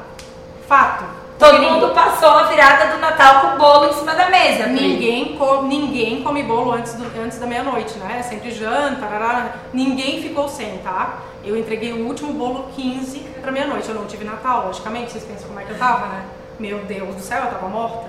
Fato. 0.67 1.28
Todo 1.39 1.62
mundo 1.62 1.93
passou 1.93 2.32
a 2.32 2.43
virada 2.43 2.93
do 2.93 2.99
Natal 2.99 3.39
com 3.39 3.58
bolo 3.58 3.89
em 3.89 3.93
cima 3.93 4.13
da 4.13 4.30
mesa. 4.30 4.67
Ninguém, 4.67 5.38
com, 5.38 5.62
ninguém 5.62 6.21
come 6.21 6.43
bolo 6.43 6.73
antes, 6.73 6.95
do, 6.95 7.06
antes 7.23 7.39
da 7.39 7.47
meia-noite, 7.47 7.97
né? 7.97 8.17
É 8.19 8.23
sempre 8.23 8.52
janta, 8.52 9.06
tarará. 9.06 9.56
ninguém 9.71 10.21
ficou 10.21 10.49
sem, 10.49 10.80
tá? 10.80 11.19
Eu 11.41 11.58
entreguei 11.58 11.93
o 11.93 12.06
último 12.06 12.34
bolo 12.34 12.67
15 12.75 13.19
pra 13.41 13.54
meia-noite. 13.54 13.88
Eu 13.88 13.95
não 13.95 14.06
tive 14.06 14.25
Natal, 14.25 14.67
logicamente. 14.67 15.13
Vocês 15.13 15.23
pensam 15.23 15.47
como 15.47 15.62
é 15.62 15.63
que 15.63 15.71
eu 15.71 15.78
tava, 15.78 16.08
né? 16.08 16.25
Meu 16.60 16.80
Deus 16.80 17.15
do 17.15 17.21
céu, 17.21 17.41
eu 17.45 17.52
tava 17.52 17.69
morta. 17.69 18.06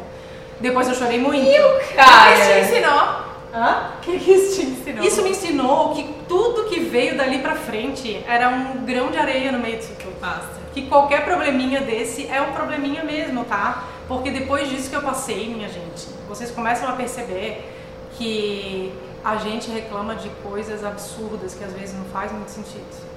Depois 0.59 0.89
eu 0.89 0.97
chorei 0.97 1.21
muito. 1.21 1.47
E 1.47 1.61
o 1.61 1.95
cara? 1.95 2.33
O 2.33 2.35
que 2.35 2.41
isso 2.41 2.53
te 2.53 2.59
ensinou? 2.59 3.31
Hã? 3.55 3.91
O 3.97 4.01
que, 4.01 4.19
que 4.19 4.31
isso 4.33 4.61
te 4.61 4.67
ensinou? 4.67 5.05
Isso 5.05 5.23
me 5.23 5.31
ensinou 5.31 5.95
que 5.95 6.03
tudo 6.29 6.65
que 6.65 6.81
veio 6.81 7.17
dali 7.17 7.39
pra 7.39 7.55
frente 7.55 8.25
era 8.27 8.49
um 8.49 8.85
grão 8.85 9.09
de 9.13 9.19
areia 9.19 9.53
no 9.53 9.61
meio 9.61 9.77
disso 9.77 9.95
tudo. 10.01 10.10
Passa 10.21 10.61
que 10.73 10.87
qualquer 10.87 11.25
probleminha 11.25 11.81
desse 11.81 12.27
é 12.29 12.41
um 12.41 12.53
probleminha 12.53 13.03
mesmo, 13.03 13.45
tá? 13.45 13.85
Porque 14.07 14.31
depois 14.31 14.69
disso 14.69 14.91
que 14.91 14.97
eu 14.97 15.03
passei, 15.03 15.49
minha 15.49 15.69
gente, 15.69 16.09
vocês 16.29 16.51
começam 16.51 16.89
a 16.89 16.93
perceber 16.93 17.69
que 18.17 18.93
a 19.25 19.37
gente 19.37 19.71
reclama 19.71 20.15
de 20.15 20.29
coisas 20.43 20.85
absurdas 20.85 21.55
que 21.55 21.65
às 21.65 21.73
vezes 21.73 21.95
não 21.95 22.05
faz 22.07 22.33
muito 22.33 22.51
sentido. 22.51 23.11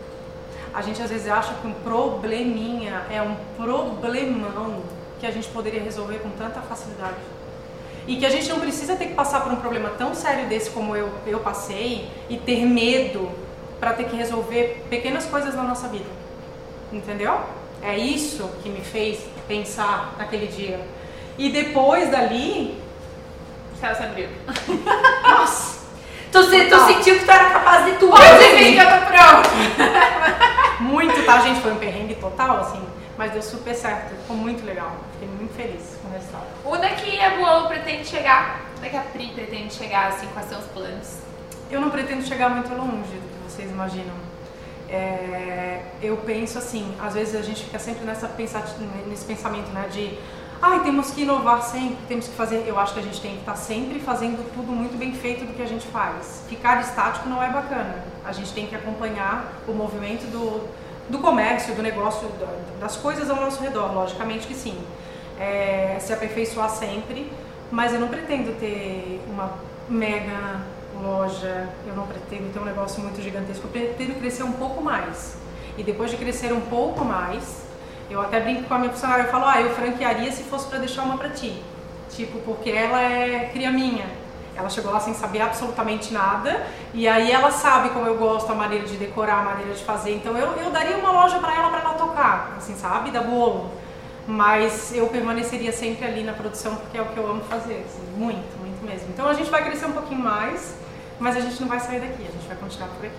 A 0.73 0.81
gente 0.81 1.01
às 1.01 1.09
vezes 1.09 1.27
acha 1.27 1.53
que 1.55 1.67
um 1.67 1.73
probleminha 1.73 3.05
é 3.11 3.21
um 3.21 3.35
problemão 3.55 4.81
que 5.19 5.27
a 5.27 5.31
gente 5.31 5.47
poderia 5.49 5.81
resolver 5.81 6.19
com 6.19 6.29
tanta 6.31 6.61
facilidade. 6.61 7.17
E 8.07 8.17
que 8.17 8.25
a 8.25 8.29
gente 8.29 8.49
não 8.49 8.59
precisa 8.59 8.95
ter 8.95 9.07
que 9.07 9.13
passar 9.13 9.41
por 9.41 9.51
um 9.51 9.57
problema 9.57 9.89
tão 9.91 10.13
sério 10.13 10.47
desse 10.49 10.71
como 10.71 10.95
eu, 10.95 11.09
eu 11.25 11.39
passei 11.39 12.09
e 12.29 12.37
ter 12.37 12.65
medo 12.65 13.29
para 13.79 13.93
ter 13.93 14.05
que 14.05 14.15
resolver 14.15 14.83
pequenas 14.89 15.25
coisas 15.25 15.55
na 15.55 15.63
nossa 15.63 15.87
vida. 15.87 16.22
Entendeu? 16.93 17.39
É 17.81 17.97
isso 17.97 18.47
que 18.61 18.69
me 18.69 18.81
fez 18.81 19.19
pensar 19.47 20.15
naquele 20.17 20.47
dia. 20.47 20.79
E 21.37 21.49
depois 21.49 22.09
dali. 22.09 22.79
Céu 23.79 23.93
se 23.95 24.03
abriu. 24.03 24.29
Nossa! 25.27 25.83
Tu, 26.31 26.43
se, 26.43 26.65
tu 26.65 26.79
sentiu 26.85 27.19
que 27.19 27.25
tu 27.25 27.31
era 27.31 27.49
capaz 27.49 27.85
de 27.85 27.91
tudo. 27.93 28.11
Pode 28.11 28.55
vir 28.55 28.73
que 28.73 28.79
eu 28.79 28.85
tô 28.85 29.05
pronto. 29.05 29.49
Muito, 30.81 31.25
tá, 31.25 31.39
gente? 31.41 31.59
Foi 31.61 31.73
um 31.73 31.77
perrengue 31.77 32.15
total, 32.15 32.61
assim. 32.61 32.81
Mas 33.17 33.31
deu 33.31 33.41
super 33.41 33.75
certo. 33.75 34.15
Ficou 34.21 34.35
muito 34.35 34.65
legal. 34.65 34.95
Fiquei 35.13 35.27
muito 35.27 35.53
feliz 35.53 35.97
com 36.01 36.09
o 36.09 36.11
resultado. 36.11 36.47
Onde 36.65 36.85
é 36.85 36.89
que 36.89 37.19
a 37.19 37.37
Buolo 37.37 37.67
pretende 37.67 38.07
chegar? 38.07 38.61
Onde 38.77 38.87
é 38.87 38.89
que 38.89 38.97
a 38.97 39.01
Pri 39.01 39.27
pretende 39.27 39.73
chegar, 39.73 40.07
assim, 40.07 40.27
quais 40.33 40.51
os 40.51 40.65
planos? 40.73 41.17
Eu 41.69 41.79
não 41.79 41.91
pretendo 41.91 42.23
chegar 42.23 42.49
muito 42.49 42.73
longe 42.73 43.13
do 43.13 43.29
que 43.29 43.51
vocês 43.51 43.69
imaginam. 43.69 44.15
É, 44.93 45.81
eu 46.03 46.17
penso 46.17 46.59
assim, 46.59 46.93
às 47.01 47.15
vezes 47.15 47.33
a 47.35 47.41
gente 47.41 47.63
fica 47.63 47.79
sempre 47.79 48.05
nessa 48.05 48.29
nesse 49.07 49.25
pensamento, 49.25 49.69
né, 49.71 49.87
de 49.91 50.19
ai, 50.61 50.83
temos 50.83 51.09
que 51.09 51.23
inovar 51.23 51.63
sempre, 51.63 51.97
temos 52.07 52.27
que 52.27 52.35
fazer. 52.35 52.63
Eu 52.67 52.77
acho 52.77 52.93
que 52.93 52.99
a 52.99 53.03
gente 53.03 53.19
tem 53.19 53.31
que 53.31 53.39
estar 53.39 53.55
sempre 53.55 53.99
fazendo 53.99 54.53
tudo 54.53 54.71
muito 54.71 54.95
bem 54.97 55.11
feito 55.13 55.45
do 55.45 55.53
que 55.53 55.61
a 55.63 55.67
gente 55.67 55.87
faz. 55.87 56.45
Ficar 56.47 56.79
estático 56.79 57.27
não 57.27 57.41
é 57.41 57.49
bacana. 57.49 58.05
A 58.23 58.31
gente 58.31 58.53
tem 58.53 58.67
que 58.67 58.75
acompanhar 58.75 59.61
o 59.67 59.73
movimento 59.73 60.29
do, 60.31 60.69
do 61.09 61.17
comércio, 61.19 61.73
do 61.73 61.81
negócio, 61.81 62.29
das 62.79 62.95
coisas 62.95 63.29
ao 63.29 63.37
nosso 63.37 63.61
redor, 63.61 63.93
logicamente 63.93 64.45
que 64.45 64.53
sim. 64.53 64.77
É, 65.39 65.97
se 65.99 66.13
aperfeiçoar 66.13 66.69
sempre, 66.69 67.31
mas 67.71 67.93
eu 67.93 67.99
não 67.99 68.07
pretendo 68.07 68.57
ter 68.59 69.21
uma 69.27 69.55
mega 69.89 70.61
loja, 71.01 71.69
eu 71.87 71.95
não 71.95 72.05
pretendo 72.05 72.51
ter 72.53 72.59
um 72.59 72.65
negócio 72.65 73.01
muito 73.01 73.21
gigantesco, 73.21 73.65
eu 73.67 73.71
pretendo 73.71 74.19
crescer 74.19 74.43
um 74.43 74.53
pouco 74.53 74.81
mais. 74.83 75.37
E 75.77 75.83
depois 75.83 76.11
de 76.11 76.17
crescer 76.17 76.53
um 76.53 76.61
pouco 76.61 77.03
mais, 77.03 77.63
eu 78.09 78.21
até 78.21 78.39
brinco 78.39 78.63
com 78.63 78.73
a 78.73 78.79
minha 78.79 78.91
funcionária, 78.91 79.23
eu 79.23 79.29
falo, 79.29 79.45
ah, 79.45 79.61
eu 79.61 79.73
franquearia 79.73 80.31
se 80.31 80.43
fosse 80.43 80.67
para 80.67 80.79
deixar 80.79 81.03
uma 81.03 81.17
para 81.17 81.29
ti. 81.29 81.61
Tipo, 82.09 82.39
porque 82.39 82.69
ela 82.69 83.01
é 83.01 83.49
cria 83.51 83.71
minha. 83.71 84.05
Ela 84.55 84.69
chegou 84.69 84.91
lá 84.91 84.99
sem 84.99 85.15
saber 85.15 85.41
absolutamente 85.41 86.13
nada 86.13 86.63
e 86.93 87.07
aí 87.07 87.31
ela 87.31 87.49
sabe 87.49 87.89
como 87.89 88.05
eu 88.05 88.15
gosto, 88.17 88.51
a 88.51 88.55
maneira 88.55 88.85
de 88.85 88.97
decorar, 88.97 89.39
a 89.39 89.43
maneira 89.43 89.73
de 89.73 89.83
fazer. 89.83 90.13
Então 90.13 90.37
eu, 90.37 90.51
eu 90.57 90.69
daria 90.69 90.95
uma 90.97 91.11
loja 91.11 91.39
para 91.39 91.55
ela 91.55 91.69
para 91.69 91.79
ela 91.79 91.93
tocar, 91.95 92.53
assim, 92.57 92.75
sabe? 92.75 93.09
Da 93.09 93.21
bolo. 93.21 93.71
Mas 94.27 94.93
eu 94.93 95.07
permaneceria 95.07 95.71
sempre 95.71 96.05
ali 96.05 96.23
na 96.23 96.33
produção 96.33 96.75
porque 96.75 96.97
é 96.97 97.01
o 97.01 97.05
que 97.05 97.17
eu 97.17 97.27
amo 97.27 97.41
fazer, 97.45 97.83
assim, 97.85 98.03
muito, 98.15 98.57
muito 98.59 98.85
mesmo. 98.85 99.07
Então 99.09 99.27
a 99.27 99.33
gente 99.33 99.49
vai 99.49 99.63
crescer 99.63 99.87
um 99.87 99.91
pouquinho 99.91 100.21
mais 100.21 100.75
mas 101.23 101.37
a 101.37 101.39
gente 101.39 101.61
não 101.61 101.69
vai 101.69 101.79
sair 101.79 102.01
daqui, 102.01 102.27
a 102.27 102.31
gente 102.31 102.45
vai 102.45 102.57
continuar 102.57 102.89
por 102.89 103.05
aqui. 103.05 103.15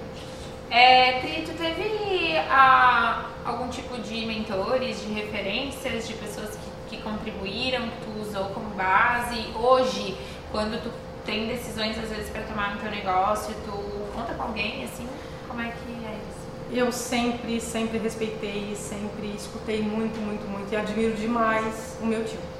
É, 0.70 1.20
Pri, 1.20 1.42
tu 1.46 1.56
teve 1.56 2.36
ah, 2.50 3.30
algum 3.46 3.68
tipo 3.68 3.96
de 3.98 4.26
mentores, 4.26 5.00
de 5.00 5.10
referências, 5.14 6.06
de 6.06 6.12
pessoas 6.12 6.50
que, 6.50 6.96
que 6.96 7.02
contribuíram, 7.02 7.88
que 7.88 8.04
tu 8.04 8.20
usou 8.20 8.44
como 8.50 8.68
base? 8.74 9.46
Hoje, 9.54 10.18
quando 10.52 10.82
tu 10.82 10.92
tem 11.24 11.48
decisões 11.48 11.98
às 11.98 12.10
vezes 12.10 12.28
para 12.28 12.42
tomar 12.42 12.74
no 12.74 12.80
teu 12.82 12.90
negócio, 12.90 13.54
tu 13.64 13.72
conta 14.14 14.34
com 14.34 14.42
alguém 14.42 14.84
assim? 14.84 15.08
Como 15.48 15.62
é 15.62 15.68
que 15.70 16.04
é 16.04 16.18
isso? 16.28 16.78
Eu 16.78 16.92
sempre, 16.92 17.58
sempre 17.58 17.96
respeitei, 17.96 18.76
sempre 18.76 19.28
escutei 19.34 19.80
muito, 19.80 20.20
muito, 20.20 20.46
muito 20.46 20.70
e 20.70 20.76
admiro 20.76 21.16
demais 21.16 21.96
o 22.02 22.06
meu 22.06 22.22
tio. 22.22 22.53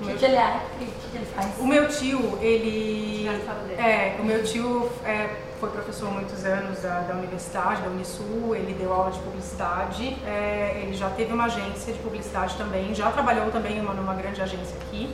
O 0.00 0.04
que, 0.04 0.14
que 0.14 0.24
ele 0.26 0.36
é? 0.36 0.60
O 0.74 0.78
que, 0.78 1.16
ele 1.16 1.26
faz? 1.34 1.58
O 1.58 1.66
meu 1.66 1.88
tio, 1.88 2.38
ele. 2.40 3.26
É, 3.78 4.16
o 4.20 4.24
meu 4.24 4.42
tio 4.44 4.90
é, 5.04 5.36
foi 5.58 5.70
professor 5.70 6.08
há 6.08 6.10
muitos 6.10 6.44
anos 6.44 6.82
da, 6.82 7.00
da, 7.00 7.14
universidade, 7.14 7.80
da 7.80 7.88
Unisul, 7.88 8.54
ele 8.54 8.74
deu 8.74 8.92
aula 8.92 9.10
de 9.10 9.18
publicidade, 9.20 10.16
é, 10.26 10.82
ele 10.82 10.94
já 10.94 11.08
teve 11.10 11.32
uma 11.32 11.44
agência 11.44 11.92
de 11.92 11.98
publicidade 12.00 12.56
também, 12.56 12.94
já 12.94 13.10
trabalhou 13.10 13.50
também 13.50 13.80
uma, 13.80 13.94
numa 13.94 14.14
grande 14.14 14.40
agência 14.42 14.76
aqui. 14.82 15.10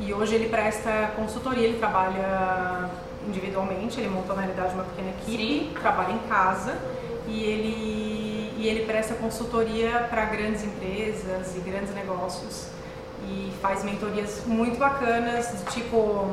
E 0.00 0.12
hoje 0.12 0.34
ele 0.34 0.48
presta 0.48 1.12
consultoria, 1.14 1.66
ele 1.68 1.78
trabalha 1.78 2.90
individualmente, 3.28 4.00
ele 4.00 4.08
montou 4.08 4.34
na 4.34 4.42
realidade 4.42 4.74
uma 4.74 4.84
pequena 4.84 5.10
equipe, 5.10 5.36
Sim. 5.36 5.70
trabalha 5.80 6.12
em 6.12 6.18
casa 6.28 6.76
e 7.28 7.44
ele, 7.44 8.54
e 8.58 8.68
ele 8.68 8.84
presta 8.84 9.14
consultoria 9.14 10.06
para 10.10 10.24
grandes 10.24 10.64
empresas 10.64 11.54
e 11.56 11.60
grandes 11.60 11.94
negócios 11.94 12.68
e 13.28 13.52
faz 13.60 13.82
mentorias 13.82 14.42
muito 14.46 14.78
bacanas, 14.78 15.52
tipo, 15.72 16.30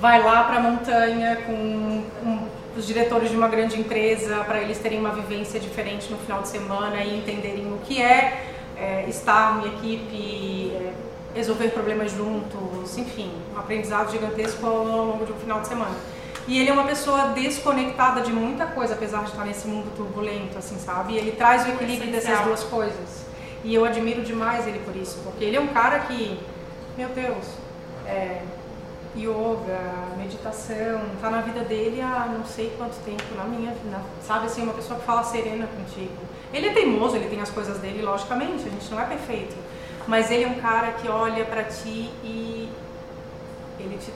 vai 0.00 0.22
lá 0.22 0.44
para 0.44 0.56
a 0.56 0.60
montanha 0.60 1.36
com 1.46 1.52
um, 1.52 2.48
os 2.76 2.86
diretores 2.86 3.30
de 3.30 3.36
uma 3.36 3.48
grande 3.48 3.78
empresa 3.80 4.44
para 4.44 4.60
eles 4.60 4.78
terem 4.78 4.98
uma 4.98 5.10
vivência 5.10 5.58
diferente 5.58 6.10
no 6.10 6.18
final 6.18 6.42
de 6.42 6.48
semana 6.48 7.02
e 7.02 7.18
entenderem 7.18 7.72
o 7.72 7.78
que 7.78 8.02
é, 8.02 8.44
é 8.76 9.06
estar 9.08 9.64
em 9.64 9.68
equipe, 9.68 10.72
é, 10.74 10.92
resolver 11.34 11.68
problemas 11.68 12.12
juntos, 12.12 12.98
enfim, 12.98 13.30
um 13.54 13.58
aprendizado 13.58 14.10
gigantesco 14.10 14.66
ao 14.66 14.84
longo 14.84 15.24
de 15.24 15.32
um 15.32 15.36
final 15.36 15.60
de 15.60 15.68
semana. 15.68 15.96
E 16.48 16.60
ele 16.60 16.70
é 16.70 16.72
uma 16.72 16.84
pessoa 16.84 17.28
desconectada 17.28 18.20
de 18.20 18.32
muita 18.32 18.66
coisa, 18.66 18.94
apesar 18.94 19.24
de 19.24 19.30
estar 19.30 19.44
nesse 19.44 19.66
mundo 19.66 19.90
turbulento, 19.96 20.56
assim, 20.56 20.78
sabe? 20.78 21.14
E 21.14 21.18
ele 21.18 21.32
traz 21.32 21.66
o 21.66 21.70
equilíbrio 21.70 22.12
dessas 22.12 22.38
duas 22.40 22.62
coisas. 22.62 23.25
E 23.66 23.74
eu 23.74 23.84
admiro 23.84 24.22
demais 24.22 24.64
ele 24.64 24.78
por 24.78 24.94
isso, 24.94 25.18
porque 25.24 25.44
ele 25.44 25.56
é 25.56 25.60
um 25.60 25.66
cara 25.66 25.98
que, 25.98 26.38
meu 26.96 27.08
Deus, 27.08 27.44
é, 28.06 28.40
yoga, 29.16 29.80
meditação, 30.16 31.00
tá 31.20 31.28
na 31.28 31.40
vida 31.40 31.64
dele 31.64 32.00
há 32.00 32.26
não 32.32 32.44
sei 32.44 32.72
quanto 32.78 32.94
tempo, 33.04 33.24
na 33.36 33.42
minha, 33.42 33.74
na, 33.90 34.02
sabe 34.24 34.46
assim, 34.46 34.62
uma 34.62 34.72
pessoa 34.72 35.00
que 35.00 35.04
fala 35.04 35.24
serena 35.24 35.66
contigo. 35.66 36.14
Ele 36.54 36.68
é 36.68 36.72
teimoso, 36.72 37.16
ele 37.16 37.28
tem 37.28 37.40
as 37.40 37.50
coisas 37.50 37.78
dele, 37.78 38.02
logicamente, 38.02 38.68
a 38.68 38.70
gente 38.70 38.88
não 38.88 39.00
é 39.00 39.04
perfeito, 39.04 39.56
mas 40.06 40.30
ele 40.30 40.44
é 40.44 40.48
um 40.48 40.60
cara 40.60 40.92
que 40.92 41.08
olha 41.08 41.44
para 41.44 41.64
ti 41.64 42.08
e 42.22 42.70
ele 43.80 43.98
te, 43.98 44.12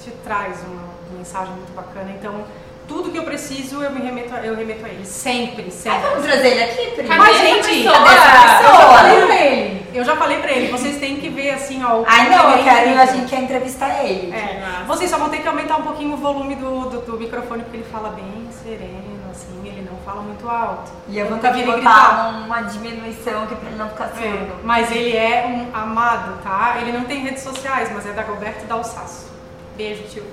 te 0.00 0.10
traz 0.24 0.64
uma 0.64 0.88
mensagem 1.16 1.54
muito 1.54 1.72
bacana. 1.76 2.10
Então, 2.10 2.44
tudo 2.90 3.12
que 3.12 3.18
eu 3.18 3.22
preciso, 3.22 3.80
eu 3.80 3.90
me 3.92 4.00
remeto, 4.00 4.34
eu 4.34 4.56
remeto 4.56 4.84
a 4.84 4.88
ele. 4.88 5.06
Sempre, 5.06 5.70
sempre. 5.70 6.00
vamos 6.08 6.24
trazer 6.24 6.48
ele 6.48 6.64
aqui, 6.64 6.90
Pri? 6.96 7.06
Mas, 7.06 7.38
gente, 7.38 7.84
cadê 7.84 8.10
pessoa? 8.10 8.66
Eu 8.66 8.84
já 8.84 8.96
falei 8.96 9.26
pra 9.26 9.46
ele. 9.46 9.90
Eu 9.94 10.04
já 10.04 10.16
falei 10.16 10.38
pra 10.38 10.50
ele, 10.50 10.72
vocês 10.72 10.98
têm 10.98 11.16
que 11.16 11.28
ver 11.28 11.50
assim, 11.50 11.84
ó. 11.84 12.02
Ai, 12.04 12.28
não, 12.28 12.50
eu 12.50 12.64
quero, 12.64 12.98
a 12.98 13.06
gente 13.06 13.30
quer 13.30 13.42
entrevistar 13.42 14.04
ele. 14.04 14.32
É, 14.32 14.84
vocês 14.88 15.08
só 15.08 15.18
vão 15.18 15.28
ter 15.28 15.38
que 15.38 15.46
aumentar 15.46 15.76
um 15.76 15.82
pouquinho 15.82 16.14
o 16.14 16.16
volume 16.16 16.56
do, 16.56 16.90
do, 16.90 17.00
do, 17.02 17.16
microfone, 17.16 17.62
porque 17.62 17.76
ele 17.76 17.86
fala 17.92 18.08
bem 18.10 18.48
sereno, 18.50 19.20
assim, 19.30 19.60
ele 19.64 19.88
não 19.88 19.96
fala 19.98 20.22
muito 20.22 20.48
alto. 20.48 20.90
E 21.08 21.16
eu 21.16 21.28
vou 21.28 21.38
ter 21.38 21.52
que 21.52 21.62
botar 21.62 22.42
uma 22.44 22.62
diminuição 22.62 23.44
aqui 23.44 23.54
pra 23.54 23.68
ele 23.68 23.78
não 23.78 23.88
ficar 23.88 24.08
surdo. 24.08 24.26
É, 24.26 24.50
mas 24.64 24.90
ele 24.90 25.16
é 25.16 25.46
um 25.46 25.76
amado, 25.76 26.42
tá? 26.42 26.78
Ele 26.80 26.90
não 26.90 27.04
tem 27.04 27.20
redes 27.20 27.44
sociais, 27.44 27.88
mas 27.94 28.04
é 28.04 28.12
da 28.12 28.22
Roberto 28.22 28.66
Dalsaço. 28.66 29.30
Beijo, 29.76 30.02
tio. 30.08 30.24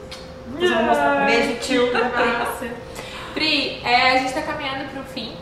Beijo, 1.25 1.59
tio. 1.59 1.93
Massa. 1.93 2.67
Pri, 3.33 3.81
é, 3.83 4.11
a 4.11 4.17
gente 4.17 4.29
está 4.29 4.41
caminhando 4.41 4.89
para 4.91 5.01
o 5.01 5.03
fim, 5.03 5.35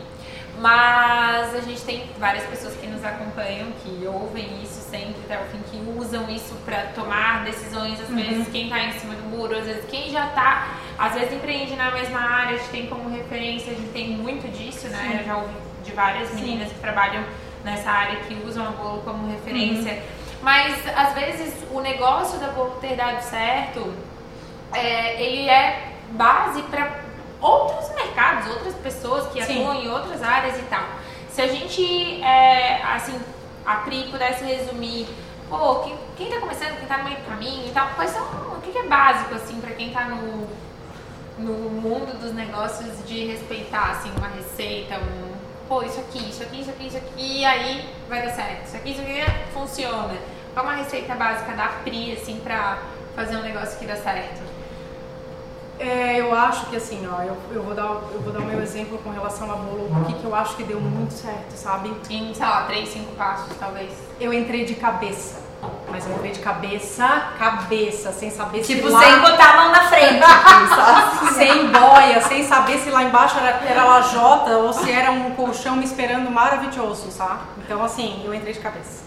mas 0.58 1.54
a 1.54 1.60
gente 1.60 1.82
tem 1.82 2.04
várias 2.18 2.44
pessoas 2.44 2.74
que 2.74 2.86
nos 2.86 3.04
acompanham, 3.04 3.68
que 3.82 4.06
ouvem 4.06 4.62
isso 4.62 4.80
sempre 4.90 5.16
até 5.24 5.42
o 5.42 5.46
fim, 5.46 5.58
que 5.70 5.98
usam 5.98 6.28
isso 6.28 6.54
para 6.64 6.82
tomar 6.94 7.44
decisões, 7.44 8.00
às 8.00 8.10
uhum. 8.10 8.16
vezes 8.16 8.48
quem 8.48 8.64
está 8.64 8.80
em 8.80 8.92
cima 8.92 9.14
do 9.14 9.22
muro, 9.24 9.56
às 9.56 9.64
vezes 9.64 9.84
quem 9.88 10.10
já 10.10 10.26
está, 10.26 10.78
às 10.98 11.14
vezes 11.14 11.32
empreende 11.32 11.74
na 11.74 11.90
mesma 11.90 12.20
área, 12.20 12.56
a 12.56 12.58
gente 12.58 12.70
tem 12.70 12.86
como 12.86 13.08
referência, 13.08 13.72
a 13.72 13.74
gente 13.74 13.92
tem 13.92 14.10
muito 14.10 14.46
disso, 14.50 14.88
né? 14.88 15.08
Sim. 15.08 15.18
Eu 15.18 15.24
já 15.24 15.36
ouvi 15.36 15.54
de 15.82 15.92
várias 15.92 16.34
meninas 16.34 16.68
Sim. 16.68 16.74
que 16.74 16.80
trabalham 16.80 17.24
nessa 17.64 17.90
área 17.90 18.16
que 18.20 18.34
usam 18.46 18.66
a 18.66 18.70
bolo 18.70 19.02
como 19.02 19.30
referência. 19.30 19.92
Uhum. 19.92 20.26
Mas 20.42 20.86
às 20.96 21.14
vezes 21.14 21.54
o 21.72 21.80
negócio 21.80 22.38
da 22.38 22.48
bolo 22.48 22.78
ter 22.80 22.94
dado 22.94 23.20
certo 23.22 23.92
é, 24.76 25.22
ele 25.22 25.48
é 25.48 25.92
base 26.10 26.62
para 26.62 27.00
outros 27.40 27.94
mercados, 27.94 28.48
outras 28.50 28.74
pessoas 28.74 29.26
que 29.32 29.42
Sim. 29.44 29.64
atuam 29.64 29.82
em 29.82 29.88
outras 29.88 30.22
áreas 30.22 30.58
e 30.58 30.62
tal. 30.62 30.84
Se 31.30 31.42
a 31.42 31.46
gente, 31.48 32.22
é, 32.22 32.82
assim, 32.82 33.18
a 33.64 33.76
Pri 33.76 34.08
pudesse 34.10 34.44
resumir, 34.44 35.06
pô, 35.48 35.80
quem, 35.80 35.96
quem 36.16 36.30
tá 36.30 36.40
começando, 36.40 36.78
quem 36.78 36.88
tá 36.88 36.98
no 36.98 37.04
meio 37.04 37.16
do 37.16 37.26
caminho 37.26 37.66
e 37.66 37.70
tal, 37.72 37.88
quais 37.94 38.10
são, 38.10 38.22
o 38.22 38.60
que, 38.62 38.72
que 38.72 38.78
é 38.78 38.86
básico, 38.86 39.34
assim, 39.34 39.60
para 39.60 39.72
quem 39.72 39.90
tá 39.90 40.06
no, 40.06 40.48
no 41.38 41.70
mundo 41.70 42.18
dos 42.18 42.32
negócios 42.32 43.04
de 43.06 43.26
respeitar, 43.26 43.90
assim, 43.90 44.10
uma 44.16 44.28
receita, 44.28 44.96
um, 44.96 45.34
pô, 45.68 45.82
isso 45.82 46.00
aqui, 46.00 46.30
isso 46.30 46.42
aqui, 46.42 46.60
isso 46.60 46.70
aqui, 46.70 46.86
isso 46.86 46.96
aqui, 46.96 47.40
e 47.40 47.44
aí 47.44 47.88
vai 48.08 48.22
dar 48.22 48.30
certo, 48.30 48.66
isso 48.66 48.76
aqui, 48.76 48.90
isso 48.92 49.02
aqui 49.02 49.24
funciona. 49.52 50.16
qual 50.54 50.64
uma 50.64 50.76
receita 50.76 51.14
básica 51.14 51.52
da 51.52 51.68
Pri, 51.84 52.12
assim, 52.12 52.40
pra 52.40 52.78
fazer 53.14 53.36
um 53.36 53.42
negócio 53.42 53.78
que 53.78 53.86
dá 53.86 53.96
certo? 53.96 54.45
É, 55.78 56.20
eu 56.20 56.34
acho 56.34 56.66
que 56.66 56.76
assim, 56.76 57.06
ó, 57.06 57.22
eu, 57.22 57.36
eu, 57.52 57.62
vou 57.62 57.74
dar, 57.74 57.84
eu 57.84 58.20
vou 58.22 58.32
dar 58.32 58.40
o 58.40 58.44
meu 58.44 58.62
exemplo 58.62 58.98
com 58.98 59.10
relação 59.10 59.50
a 59.50 59.56
bolo, 59.56 59.90
o 59.90 60.04
que, 60.06 60.14
que 60.14 60.24
eu 60.24 60.34
acho 60.34 60.56
que 60.56 60.64
deu 60.64 60.80
muito 60.80 61.12
certo, 61.12 61.52
sabe? 61.52 61.92
Em, 62.08 62.32
sei 62.32 62.46
lá, 62.46 62.62
três, 62.62 62.88
cinco 62.88 63.12
passos, 63.14 63.54
talvez. 63.58 63.92
Eu 64.18 64.32
entrei 64.32 64.64
de 64.64 64.74
cabeça. 64.74 65.44
Mas 65.90 66.06
eu 66.06 66.14
entrei 66.14 66.32
de 66.32 66.40
cabeça, 66.40 67.32
cabeça, 67.38 68.12
sem 68.12 68.30
saber 68.30 68.62
Tipo, 68.62 68.88
se 68.88 68.92
lá... 68.92 69.00
sem 69.00 69.20
botar 69.20 69.52
a 69.52 69.56
mão 69.56 69.72
na 69.72 69.88
frente. 69.88 70.22
assim, 70.22 71.26
assim. 71.26 71.34
sem 71.34 71.66
boia, 71.68 72.20
sem 72.22 72.44
saber 72.44 72.78
se 72.78 72.90
lá 72.90 73.02
embaixo 73.02 73.38
era, 73.38 73.64
era 73.64 73.84
lajota 73.84 74.58
ou 74.58 74.72
se 74.72 74.90
era 74.90 75.10
um 75.10 75.30
colchão 75.30 75.76
me 75.76 75.84
esperando 75.84 76.30
maravilhoso, 76.30 77.10
sabe? 77.10 77.40
Então, 77.58 77.82
assim, 77.82 78.22
eu 78.24 78.34
entrei 78.34 78.52
de 78.52 78.60
cabeça. 78.60 79.04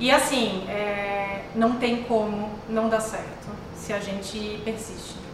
E 0.00 0.10
assim, 0.10 0.64
é, 0.68 1.42
não 1.54 1.72
tem 1.74 2.02
como 2.04 2.50
não 2.68 2.88
dar 2.88 3.00
certo 3.00 3.48
se 3.74 3.92
a 3.92 3.98
gente 3.98 4.60
persiste. 4.64 5.27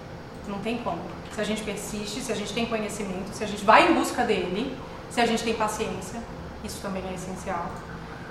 Não 0.49 0.59
tem 0.59 0.78
como. 0.78 0.99
Se 1.34 1.40
a 1.40 1.45
gente 1.45 1.62
persiste, 1.62 2.20
se 2.20 2.30
a 2.30 2.34
gente 2.34 2.53
tem 2.53 2.66
conhecimento, 2.66 3.32
se 3.32 3.42
a 3.42 3.47
gente 3.47 3.64
vai 3.64 3.88
em 3.90 3.95
busca 3.95 4.22
dele, 4.22 4.76
se 5.11 5.20
a 5.20 5.26
gente 5.26 5.42
tem 5.42 5.55
paciência, 5.55 6.20
isso 6.62 6.80
também 6.82 7.03
é 7.11 7.14
essencial. 7.14 7.66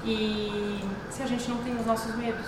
E 0.05 0.80
se 1.09 1.24
a 1.24 1.26
gente 1.28 1.49
não 1.49 1.57
tem 1.57 1.76
os 1.76 1.86
nossos 1.86 2.16
medos. 2.16 2.45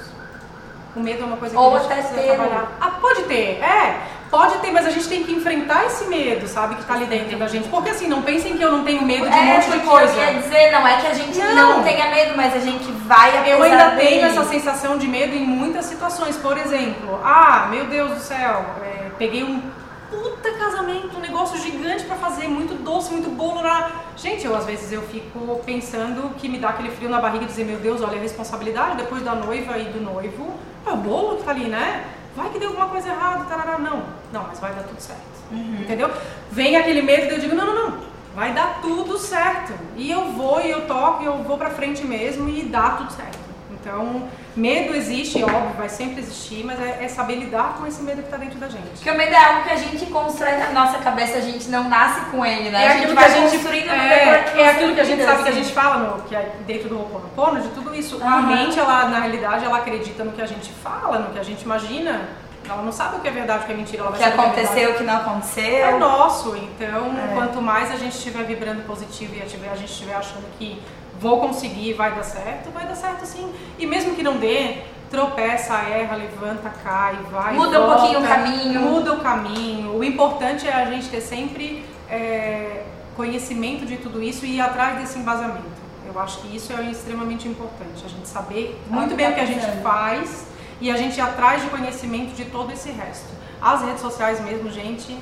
O 0.95 0.99
medo 1.01 1.23
é 1.23 1.25
uma 1.25 1.35
coisa 1.37 1.53
que 1.53 1.59
Ou 1.61 1.75
a 1.75 1.79
gente 1.79 1.87
precisa 1.93 2.13
ter. 2.21 2.27
trabalhar. 2.35 2.71
Ah, 2.79 2.91
pode 3.01 3.23
ter, 3.23 3.59
é. 3.61 3.99
Pode 4.31 4.57
ter, 4.59 4.71
mas 4.71 4.85
a 4.85 4.89
gente 4.89 5.07
tem 5.07 5.23
que 5.23 5.31
enfrentar 5.33 5.85
esse 5.85 6.05
medo, 6.05 6.47
sabe, 6.47 6.75
que 6.75 6.85
tá 6.85 6.93
ali 6.93 7.05
dentro 7.05 7.37
da 7.37 7.47
gente. 7.47 7.67
Porque 7.67 7.89
assim, 7.89 8.07
não 8.07 8.21
pensem 8.21 8.57
que 8.57 8.63
eu 8.63 8.71
não 8.71 8.83
tenho 8.83 9.01
medo 9.03 9.29
de 9.29 9.35
um 9.35 9.39
É, 9.39 9.53
monte 9.55 9.71
de 9.71 9.79
coisa. 9.79 10.13
eu 10.17 10.41
dizer, 10.41 10.71
não 10.71 10.87
é 10.87 10.99
que 11.01 11.07
a 11.07 11.13
gente 11.13 11.37
não, 11.37 11.77
Não. 11.77 11.83
tenha 11.83 12.09
medo, 12.09 12.33
mas 12.35 12.53
a 12.55 12.59
gente 12.59 12.89
vai 12.91 13.49
Eu 13.51 13.61
ainda 13.61 13.89
dele. 13.91 14.07
tenho 14.09 14.25
essa 14.25 14.43
sensação 14.45 14.97
de 14.97 15.07
medo 15.07 15.35
em 15.35 15.45
muitas 15.45 15.85
situações. 15.85 16.37
Por 16.37 16.57
exemplo, 16.57 17.19
ah, 17.23 17.67
meu 17.69 17.85
Deus 17.85 18.11
do 18.11 18.19
céu, 18.21 18.65
é, 18.81 19.04
peguei 19.17 19.43
um 19.43 19.61
puta 20.09 20.51
casamento, 20.51 21.17
um 21.17 21.19
negócio 21.19 21.57
gigante 21.59 22.03
pra 22.05 22.15
fazer, 22.15 22.47
muito 22.47 22.75
doce, 22.83 23.11
muito 23.11 23.29
bolo. 23.29 23.61
Lá. 23.61 24.05
Gente, 24.15 24.45
eu 24.45 24.55
às 24.55 24.65
vezes 24.65 24.91
eu 24.91 25.01
fico 25.03 25.61
pensando 25.65 26.35
que 26.35 26.47
me 26.47 26.59
dá 26.59 26.69
aquele 26.69 26.91
frio 26.91 27.09
na 27.09 27.19
barriga 27.19 27.45
e 27.45 27.47
dizer, 27.47 27.65
meu 27.65 27.79
Deus, 27.79 28.01
olha 28.01 28.17
a 28.17 28.21
responsabilidade 28.21 28.97
depois 28.97 29.23
da 29.23 29.35
noiva 29.35 29.77
e 29.77 29.85
do 29.85 30.01
noivo. 30.01 30.53
É 30.85 30.91
o 30.91 30.97
bolo 30.97 31.37
que 31.37 31.43
tá 31.43 31.51
ali, 31.51 31.65
né? 31.65 32.05
Vai 32.35 32.49
que 32.49 32.59
deu 32.59 32.69
alguma 32.69 32.89
coisa 32.89 33.09
errada, 33.09 33.45
tarará. 33.45 33.77
Não, 33.77 34.03
não, 34.31 34.43
mas 34.47 34.59
vai 34.59 34.73
dar 34.73 34.83
tudo 34.83 34.99
certo. 34.99 35.21
Entendeu? 35.51 36.11
Vem 36.51 36.75
aquele 36.75 37.01
medo 37.01 37.25
e 37.25 37.29
eu 37.29 37.39
digo, 37.39 37.55
não, 37.55 37.65
não, 37.65 37.89
não. 37.89 37.97
Vai 38.35 38.53
dar 38.53 38.81
tudo 38.81 39.17
certo. 39.17 39.73
E 39.95 40.11
eu 40.11 40.31
vou, 40.31 40.59
e 40.61 40.69
eu 40.69 40.85
toco, 40.85 41.23
e 41.23 41.25
eu 41.25 41.37
vou 41.43 41.57
pra 41.57 41.69
frente 41.69 42.05
mesmo 42.05 42.49
e 42.49 42.63
dá 42.63 42.91
tudo 42.91 43.13
certo. 43.13 43.44
Então, 43.85 44.23
medo 44.55 44.95
existe, 44.95 45.43
óbvio, 45.43 45.69
vai 45.77 45.87
sempre 45.87 46.19
existir, 46.19 46.63
mas 46.65 46.81
é, 46.81 47.03
é 47.03 47.07
saber 47.07 47.35
lidar 47.35 47.75
com 47.77 47.85
esse 47.85 48.01
medo 48.01 48.23
que 48.23 48.29
tá 48.29 48.37
dentro 48.37 48.57
da 48.57 48.67
gente. 48.67 48.87
Porque 48.95 49.11
o 49.11 49.15
medo 49.15 49.31
é 49.31 49.37
algo 49.37 49.61
que 49.63 49.69
a 49.69 49.75
gente 49.75 50.07
constrói 50.07 50.53
na 50.57 50.71
nossa 50.71 50.97
cabeça, 50.97 51.37
a 51.37 51.41
gente 51.41 51.69
não 51.69 51.87
nasce 51.87 52.21
com 52.31 52.43
ele, 52.43 52.71
né? 52.71 52.83
É 52.83 52.87
a 52.87 52.89
gente 52.93 53.01
aquilo 53.03 53.15
vai 53.15 53.25
que 53.25 53.31
a 53.31 53.35
gente 53.41 53.51
construindo 53.51 53.89
é, 53.91 54.53
é 54.57 54.69
aquilo 54.69 54.95
que 54.95 55.01
a 55.01 55.03
gente 55.03 55.23
sabe 55.23 55.43
que 55.43 55.49
a 55.49 55.51
assim. 55.51 55.63
gente 55.63 55.73
fala 55.73 55.97
no, 55.99 56.23
que 56.23 56.35
é 56.35 56.51
dentro 56.65 56.89
do 56.89 56.95
Ho'oponopono, 56.97 57.61
de 57.61 57.67
tudo 57.69 57.93
isso. 57.93 58.19
A 58.23 58.25
Aham. 58.25 58.41
mente, 58.47 58.79
ela, 58.79 59.05
na 59.07 59.19
realidade, 59.19 59.63
ela 59.63 59.77
acredita 59.77 60.23
no 60.23 60.31
que 60.31 60.41
a 60.41 60.47
gente 60.47 60.71
fala, 60.71 61.19
no 61.19 61.31
que 61.31 61.37
a 61.37 61.43
gente 61.43 61.61
imagina. 61.61 62.21
Ela 62.67 62.81
não 62.81 62.91
sabe 62.91 63.17
o 63.17 63.19
que 63.19 63.27
é 63.27 63.31
verdade, 63.31 63.65
o 63.65 63.67
que 63.67 63.73
é 63.73 63.75
mentira. 63.75 64.01
Ela 64.01 64.09
O 64.09 64.13
vai 64.13 64.19
que 64.19 64.27
é 64.27 64.33
aconteceu, 64.33 64.89
o 64.89 64.93
que 64.95 65.03
não 65.03 65.13
é 65.13 65.17
aconteceu. 65.17 65.99
nosso. 65.99 66.55
Então, 66.57 67.13
É. 67.15 67.35
quanto 67.35 67.61
mais 67.61 67.91
a 67.91 67.97
gente 67.97 68.13
estiver 68.17 68.43
vibrando 68.45 68.81
positivo 68.87 69.35
e 69.35 69.41
a 69.41 69.43
a 69.45 69.75
gente 69.77 69.91
estiver 69.91 70.15
achando 70.15 70.43
que 70.57 70.81
vou 71.19 71.39
conseguir, 71.39 71.93
vai 71.93 72.13
dar 72.13 72.23
certo, 72.23 72.71
vai 72.71 72.85
dar 72.85 72.95
certo 72.95 73.25
sim. 73.25 73.51
E 73.77 73.85
mesmo 73.85 74.15
que 74.15 74.23
não 74.23 74.37
dê, 74.37 74.77
tropeça, 75.09 75.73
erra, 75.75 76.15
levanta, 76.15 76.69
cai, 76.83 77.17
vai. 77.31 77.53
Muda 77.53 77.81
um 77.81 77.85
volta, 77.85 78.01
pouquinho 78.01 78.19
o 78.19 78.27
caminho. 78.27 78.81
Muda 78.81 79.13
o 79.13 79.19
caminho. 79.19 79.97
O 79.97 80.03
importante 80.03 80.67
é 80.67 80.73
a 80.73 80.85
gente 80.85 81.09
ter 81.09 81.21
sempre 81.21 81.85
é, 82.09 82.83
conhecimento 83.15 83.85
de 83.85 83.97
tudo 83.97 84.21
isso 84.21 84.45
e 84.45 84.55
ir 84.55 84.61
atrás 84.61 84.99
desse 84.99 85.17
embasamento. 85.19 85.75
Eu 86.05 86.19
acho 86.19 86.39
que 86.39 86.55
isso 86.55 86.71
é 86.73 86.83
extremamente 86.89 87.47
importante. 87.47 88.03
A 88.05 88.09
gente 88.09 88.27
saber 88.27 88.79
muito 88.89 89.09
que 89.09 89.15
bem 89.15 89.25
tá 89.25 89.31
o 89.31 89.35
que 89.35 89.41
a 89.41 89.45
gente 89.45 89.81
faz 89.81 90.47
e 90.79 90.91
a 90.91 90.97
gente 90.97 91.17
ir 91.17 91.21
atrás 91.21 91.61
de 91.61 91.69
conhecimento 91.69 92.35
de 92.35 92.45
todo 92.45 92.71
esse 92.71 92.91
resto. 92.91 93.33
As 93.61 93.81
redes 93.81 94.01
sociais 94.01 94.39
mesmo, 94.41 94.69
gente, 94.69 95.17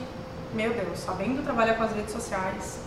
meu 0.54 0.72
Deus, 0.72 1.00
sabendo 1.00 1.44
trabalhar 1.44 1.76
com 1.76 1.84
as 1.84 1.96
redes 1.96 2.12
sociais 2.12 2.83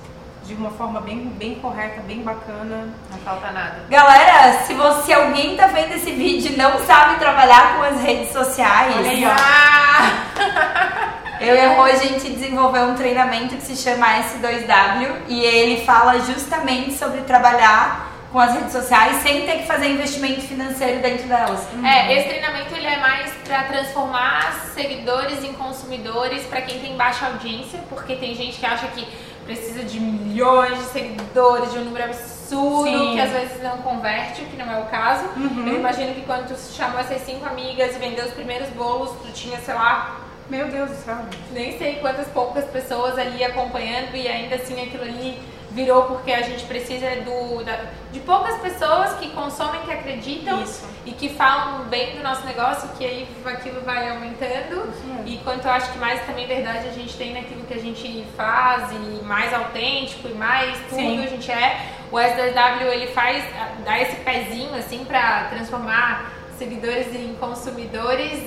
de 0.46 0.54
uma 0.54 0.70
forma 0.70 1.00
bem, 1.00 1.26
bem 1.36 1.56
correta, 1.56 2.00
bem 2.02 2.22
bacana. 2.22 2.88
Não 3.10 3.18
falta 3.18 3.50
nada. 3.50 3.84
Galera, 3.90 4.64
se, 4.64 4.74
você, 4.74 5.02
se 5.06 5.12
alguém 5.12 5.56
tá 5.56 5.66
vendo 5.66 5.94
esse 5.94 6.12
vídeo 6.12 6.52
e 6.52 6.56
não 6.56 6.78
sabe 6.84 7.18
trabalhar 7.18 7.76
com 7.76 7.82
as 7.82 8.00
redes 8.00 8.32
sociais, 8.32 8.94
Olha 8.96 9.10
aí, 9.10 9.24
ó. 9.26 11.06
Eu 11.38 11.54
e 11.54 11.60
a 11.60 11.74
Rô, 11.74 11.82
a 11.82 11.94
gente 11.96 12.30
desenvolveu 12.30 12.84
um 12.84 12.94
treinamento 12.94 13.56
que 13.56 13.62
se 13.62 13.76
chama 13.76 14.06
S2W 14.06 15.16
e 15.28 15.44
ele 15.44 15.84
fala 15.84 16.18
justamente 16.20 16.94
sobre 16.94 17.20
trabalhar 17.22 18.10
com 18.32 18.40
as 18.40 18.54
redes 18.54 18.72
sociais 18.72 19.22
sem 19.22 19.44
ter 19.44 19.58
que 19.58 19.66
fazer 19.66 19.88
investimento 19.88 20.40
financeiro 20.42 21.00
dentro 21.02 21.28
delas. 21.28 21.66
É, 21.84 22.16
esse 22.16 22.28
treinamento 22.28 22.74
ele 22.74 22.86
é 22.86 22.98
mais 22.98 23.30
para 23.44 23.64
transformar 23.64 24.52
seguidores 24.74 25.44
em 25.44 25.52
consumidores 25.52 26.44
para 26.44 26.62
quem 26.62 26.80
tem 26.80 26.96
baixa 26.96 27.26
audiência, 27.26 27.80
porque 27.88 28.16
tem 28.16 28.34
gente 28.34 28.58
que 28.58 28.66
acha 28.66 28.86
que 28.88 29.06
precisa 29.46 29.82
de 29.84 29.98
milhões 30.00 30.76
de 30.78 30.84
seguidores, 30.86 31.72
de 31.72 31.78
um 31.78 31.84
número 31.84 32.04
absurdo, 32.04 32.84
Sim. 32.88 33.12
que 33.14 33.20
às 33.20 33.30
vezes 33.30 33.62
não 33.62 33.78
converte, 33.78 34.42
o 34.42 34.46
que 34.46 34.56
não 34.56 34.70
é 34.70 34.78
o 34.80 34.86
caso. 34.86 35.24
Uhum. 35.36 35.66
Eu 35.68 35.76
imagino 35.76 36.14
que 36.14 36.22
quando 36.22 36.48
tu 36.48 36.74
chamou 36.74 36.98
essas 37.00 37.22
cinco 37.22 37.46
amigas 37.46 37.94
e 37.94 37.98
vendeu 37.98 38.24
os 38.26 38.32
primeiros 38.34 38.68
bolos, 38.70 39.10
tu 39.22 39.32
tinha, 39.32 39.58
sei 39.60 39.74
lá, 39.74 40.20
Meu 40.50 40.68
Deus 40.68 40.90
do 40.90 40.96
céu. 40.96 41.16
nem 41.52 41.76
sei 41.78 41.96
quantas 41.96 42.26
poucas 42.28 42.64
pessoas 42.66 43.18
ali 43.18 43.42
acompanhando 43.42 44.14
e 44.14 44.28
ainda 44.28 44.56
assim 44.56 44.80
aquilo 44.82 45.02
ali 45.04 45.38
virou 45.76 46.04
porque 46.04 46.32
a 46.32 46.40
gente 46.40 46.64
precisa 46.64 47.06
do, 47.16 47.62
da- 47.62 47.84
de 48.10 48.18
poucas 48.20 48.56
pessoas 48.60 49.12
que 49.18 49.28
consomem, 49.32 49.82
que 49.82 49.92
acreditam 49.92 50.62
Isso. 50.62 50.86
e 51.04 51.12
que 51.12 51.28
falam 51.28 51.84
bem 51.84 52.16
do 52.16 52.22
nosso 52.22 52.46
negócio, 52.46 52.88
que 52.96 53.04
aí 53.04 53.28
aquilo 53.44 53.82
vai 53.82 54.08
aumentando. 54.08 54.86
Mesmo. 55.04 55.22
E 55.26 55.36
quanto 55.44 55.66
eu 55.66 55.70
acho 55.72 55.92
que 55.92 55.98
mais 55.98 56.24
também 56.24 56.46
verdade 56.46 56.88
a 56.88 56.92
gente 56.92 57.14
tem 57.14 57.34
naquilo 57.34 57.62
que 57.64 57.74
a 57.74 57.78
gente 57.78 58.24
faz 58.34 58.90
e 58.90 59.22
mais 59.22 59.52
autêntico 59.52 60.26
e 60.28 60.32
mais 60.32 60.78
tudo 60.88 60.96
Sim. 60.96 61.22
a 61.22 61.28
gente 61.28 61.52
é. 61.52 61.78
O 62.10 62.16
S2W 62.16 62.82
ele 62.92 63.08
faz, 63.08 63.44
dá 63.84 64.00
esse 64.00 64.16
pezinho 64.16 64.74
assim 64.74 65.04
pra 65.04 65.48
transformar 65.50 66.32
seguidores 66.56 67.14
em 67.14 67.34
consumidores 67.38 68.40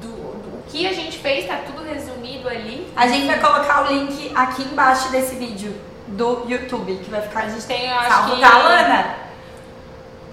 do, 0.00 0.08
do 0.08 0.62
que 0.68 0.86
a 0.86 0.92
gente 0.92 1.18
fez, 1.18 1.44
tá 1.48 1.58
tudo 1.66 1.82
resumido 1.82 2.48
ali. 2.48 2.86
A 2.94 3.08
gente 3.08 3.26
vai 3.26 3.40
colocar 3.40 3.84
o 3.84 3.92
link 3.92 4.30
aqui 4.32 4.62
embaixo 4.62 5.10
desse 5.10 5.34
vídeo 5.34 5.74
do 6.18 6.44
YouTube, 6.50 6.96
que 6.96 7.10
vai 7.10 7.22
ficar 7.22 7.44
A 7.44 7.48
gente 7.48 7.64
tem, 7.64 7.88
eu 7.88 7.94
acho 7.94 8.08
salvo 8.08 8.34
que. 8.34 8.42
Lana. 8.42 9.14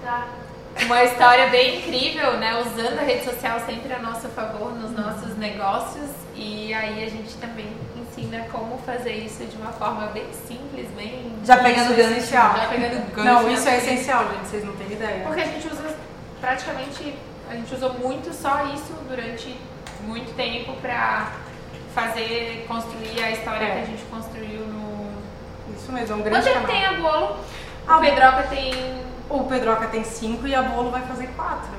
Tá. 0.04 0.26
Uma 0.82 1.04
história 1.04 1.46
bem 1.46 1.78
incrível, 1.78 2.34
né? 2.34 2.60
Usando 2.60 2.98
a 2.98 3.02
rede 3.02 3.24
social 3.24 3.58
sempre 3.60 3.92
a 3.94 3.98
nosso 3.98 4.28
favor 4.28 4.74
nos 4.74 4.90
nossos 4.90 5.36
negócios. 5.38 6.10
E 6.34 6.74
aí 6.74 7.02
a 7.02 7.08
gente 7.08 7.34
também 7.36 7.72
ensina 7.96 8.44
como 8.52 8.76
fazer 8.84 9.12
isso 9.12 9.44
de 9.46 9.56
uma 9.56 9.72
forma 9.72 10.08
bem 10.08 10.26
simples, 10.46 10.86
bem. 10.96 11.32
Já 11.44 11.56
pegando 11.58 11.94
é 11.94 11.96
gancho. 11.96 12.26
Já 12.26 12.66
pegando 12.68 13.14
gancho. 13.14 13.28
Não, 13.28 13.42
né? 13.44 13.52
isso 13.54 13.68
é 13.68 13.78
essencial, 13.78 14.28
gente, 14.34 14.48
vocês 14.48 14.64
não 14.64 14.76
têm 14.76 14.92
ideia. 14.92 15.24
Porque 15.24 15.40
a 15.40 15.46
gente 15.46 15.66
usa 15.66 15.96
praticamente. 16.40 17.14
A 17.48 17.54
gente 17.54 17.74
usou 17.74 17.94
muito 17.94 18.34
só 18.34 18.66
isso 18.74 18.92
durante 19.08 19.56
muito 20.02 20.34
tempo 20.36 20.74
pra 20.82 21.32
fazer, 21.94 22.66
construir 22.68 23.22
a 23.22 23.30
história 23.30 23.64
É. 23.64 23.70
que 23.70 23.78
a 23.80 23.84
gente 23.86 24.02
construiu 24.10 24.60
no. 24.66 24.75
Isso 25.86 25.92
mesmo, 25.92 26.14
é 26.14 26.18
um 26.18 26.22
grande 26.22 26.50
canal. 26.50 26.66
tem 26.66 26.84
a 26.84 26.92
bolo? 26.94 27.36
A 27.86 27.98
O 27.98 28.00
Pedroca 28.00 28.42
tem. 28.50 28.74
O 29.30 29.44
Pedroca 29.44 29.86
tem 29.86 30.02
cinco 30.02 30.44
e 30.48 30.52
a 30.54 30.62
Bolo 30.62 30.90
vai 30.90 31.02
fazer 31.02 31.28
quatro. 31.36 31.70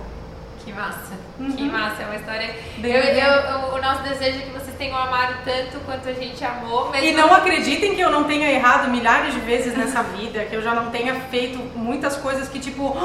Que 0.63 0.71
massa. 0.71 1.13
Uhum. 1.37 1.51
Que 1.51 1.63
massa. 1.63 2.03
É 2.03 2.05
uma 2.05 2.15
história. 2.15 2.55
Eu, 2.81 2.89
eu- 2.89 3.73
o 3.75 3.81
nosso 3.81 4.03
desejo 4.03 4.39
é 4.39 4.41
que 4.43 4.51
vocês 4.51 4.75
tenham 4.77 4.97
amado 4.97 5.35
tanto 5.43 5.79
quanto 5.85 6.07
a 6.07 6.13
gente 6.13 6.43
amou. 6.45 6.93
E 6.95 7.11
não 7.11 7.33
acreditem 7.33 7.95
que 7.95 8.01
eu 8.01 8.09
não 8.09 8.23
tenha 8.23 8.49
errado 8.49 8.89
milhares 8.89 9.33
de 9.33 9.39
vezes 9.41 9.77
nessa 9.77 10.03
vida, 10.03 10.45
que 10.45 10.55
eu 10.55 10.61
já 10.61 10.73
não 10.73 10.89
tenha 10.89 11.15
feito 11.29 11.57
muitas 11.77 12.15
coisas 12.15 12.47
que, 12.47 12.59
tipo, 12.59 12.95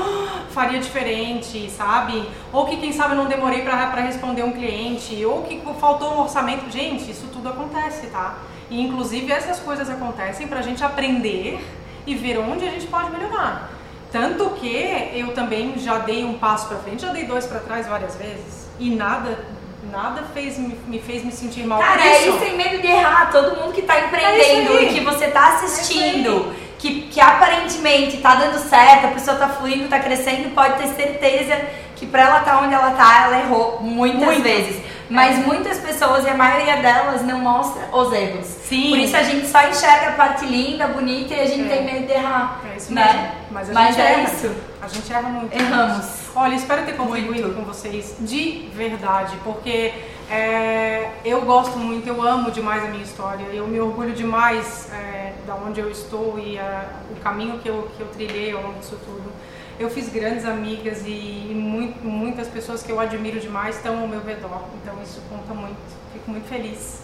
faria 0.51 0.79
diferente, 0.79 1.69
sabe? 1.71 2.29
Ou 2.53 2.67
que, 2.67 2.77
quem 2.77 2.93
sabe, 2.93 3.13
eu 3.13 3.17
não 3.17 3.27
demorei 3.27 3.63
pra 3.63 3.75
responder 4.01 4.43
um 4.45 4.53
cliente, 4.53 5.25
ou 5.25 5.43
que 5.43 5.61
faltou 5.81 6.15
um 6.15 6.21
orçamento. 6.21 6.71
Gente, 6.71 7.11
isso 7.11 7.27
tudo 7.33 7.49
acontece, 7.49 8.07
tá? 8.09 8.37
E, 8.73 8.81
inclusive, 8.81 9.31
essas 9.31 9.61
coisas 9.61 9.91
acontecem 9.91 10.49
pra 10.49 10.63
gente 10.63 10.83
aprender 10.83 11.63
e 12.07 12.15
ver 12.15 12.39
onde 12.39 12.67
a 12.67 12.71
gente 12.71 12.87
pode 12.87 13.11
melhorar. 13.11 13.71
Tanto 14.11 14.49
que 14.59 15.11
eu 15.15 15.35
também 15.35 15.75
já 15.77 15.99
dei 15.99 16.25
um 16.25 16.35
passo 16.39 16.69
pra 16.69 16.79
frente, 16.79 17.03
já 17.03 17.13
dei 17.13 17.25
dois 17.25 17.45
pra 17.45 17.61
trás 17.61 17.87
várias 17.87 18.17
vezes. 18.17 18.71
E 18.81 18.89
nada, 18.95 19.45
nada 19.91 20.23
fez, 20.33 20.57
me, 20.57 20.75
me 20.87 20.99
fez 20.99 21.23
me 21.23 21.31
sentir 21.31 21.67
mal 21.67 21.81
Cara, 21.81 21.99
por 21.99 22.07
é 22.07 22.19
isso. 22.21 22.29
isso 22.31 22.39
sem 22.39 22.57
medo 22.57 22.81
de 22.81 22.87
errar. 22.87 23.31
Todo 23.31 23.61
mundo 23.61 23.75
que 23.75 23.83
tá 23.83 23.97
É 23.99 24.07
empreendendo 24.07 24.73
aí. 24.79 24.89
e 24.89 24.95
que 24.95 25.01
você 25.01 25.29
tá 25.29 25.49
assistindo, 25.55 26.55
que, 26.79 27.03
que 27.03 27.21
aparentemente 27.21 28.17
tá 28.19 28.37
dando 28.37 28.59
certo, 28.59 29.05
a 29.05 29.11
pessoa 29.11 29.37
tá 29.37 29.49
fluindo, 29.51 29.87
tá 29.89 30.01
crescendo, 30.01 30.55
pode 30.55 30.79
ter 30.79 30.89
certeza 30.95 31.61
que 31.95 32.07
pra 32.07 32.23
ela 32.23 32.39
estar 32.39 32.53
tá 32.53 32.61
onde 32.63 32.73
ela 32.73 32.93
tá, 32.93 33.25
ela 33.27 33.39
errou 33.39 33.81
muitas 33.83 34.25
Muito. 34.25 34.43
vezes. 34.43 34.81
Mas 35.13 35.39
muitas 35.47 35.79
pessoas, 35.79 36.25
e 36.25 36.29
a 36.31 36.35
maioria 36.35 36.77
delas, 36.77 37.23
não 37.23 37.39
mostra 37.41 37.83
os 37.93 38.13
erros. 38.13 38.47
Sim. 38.47 38.89
Por 38.91 38.99
isso 38.99 39.17
a 39.17 39.23
gente 39.23 39.47
só 39.47 39.63
enxerga 39.69 40.09
a 40.11 40.13
parte 40.13 40.45
linda, 40.47 40.89
bonita 40.89 41.35
e 41.35 41.41
a 41.41 41.47
gente 41.47 41.71
É. 41.71 41.77
tem 41.77 41.85
medo 41.85 42.07
de 42.07 42.13
errar. 42.13 42.61
É 42.73 42.77
isso 42.77 42.93
né? 42.95 43.05
mesmo. 43.05 43.29
Mas 43.51 43.71
a 43.71 43.75
Mas 43.75 43.87
gente 43.95 44.01
é 44.01 44.13
erra. 44.13 44.23
isso. 44.23 44.51
A 44.81 44.89
gente 44.89 45.13
erra 45.13 45.29
muito. 45.29 45.53
Erramos. 45.55 46.07
Olha, 46.35 46.55
espero 46.55 46.83
ter 46.87 46.97
contribuído 46.97 47.43
Muito. 47.49 47.57
com 47.57 47.63
vocês 47.65 48.17
de 48.21 48.71
verdade, 48.75 49.37
porque 49.45 49.93
é, 50.31 51.11
eu 51.25 51.43
gosto 51.43 51.79
muito, 51.79 52.07
eu 52.09 52.23
amo 52.23 52.51
demais 52.51 52.83
a 52.83 52.87
minha 52.89 53.03
história, 53.05 53.45
eu 53.53 53.67
me 53.67 53.79
orgulho 53.79 54.13
demais 54.13 54.89
é, 54.93 55.35
da 55.47 55.55
onde 55.55 55.79
eu 55.81 55.91
estou 55.91 56.39
e 56.39 56.59
a- 56.59 56.87
o 57.11 57.21
caminho 57.21 57.59
que 57.59 57.69
eu, 57.69 57.87
que 57.97 58.01
eu 58.01 58.07
trilhei 58.09 58.53
ao 58.53 58.63
longo 58.63 58.79
disso 58.79 58.99
tudo. 59.05 59.31
Eu 59.79 59.91
fiz 59.91 60.09
grandes 60.09 60.45
amigas 60.45 61.03
e, 61.07 61.11
e 61.51 61.55
mui- 61.55 61.95
muitas 62.03 62.47
pessoas 62.49 62.83
que 62.83 62.93
eu 62.93 63.01
admiro 63.01 63.41
demais 63.41 63.77
estão 63.77 64.01
ao 64.01 64.07
meu 64.09 64.23
redor, 64.25 64.63
então 64.81 64.95
isso 65.03 65.21
conta 65.29 65.53
muito, 65.55 65.77
fico 66.13 66.31
muito 66.31 66.49
feliz. 66.49 67.03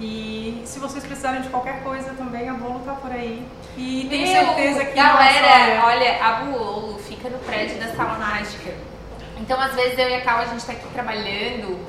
E 0.00 0.62
se 0.64 0.78
vocês 0.78 1.04
precisarem 1.04 1.40
de 1.40 1.48
qualquer 1.48 1.82
coisa 1.82 2.10
também, 2.14 2.48
a 2.48 2.54
Bolo 2.54 2.80
tá 2.84 2.92
por 2.92 3.10
aí. 3.10 3.42
E 3.76 4.06
tenho 4.08 4.28
Meu, 4.28 4.44
certeza 4.46 4.84
que 4.84 4.94
Galera, 4.94 5.86
olha, 5.86 6.24
a 6.24 6.32
Buolo 6.44 6.98
fica 7.00 7.28
no 7.28 7.38
prédio 7.38 7.78
da 7.78 7.88
Sala 7.94 8.16
Mágica. 8.18 8.72
Então, 9.38 9.60
às 9.60 9.74
vezes, 9.74 9.98
eu 9.98 10.08
e 10.08 10.14
a 10.14 10.20
Cal, 10.20 10.38
a 10.40 10.44
gente 10.44 10.64
tá 10.64 10.72
aqui 10.72 10.86
trabalhando, 10.92 11.80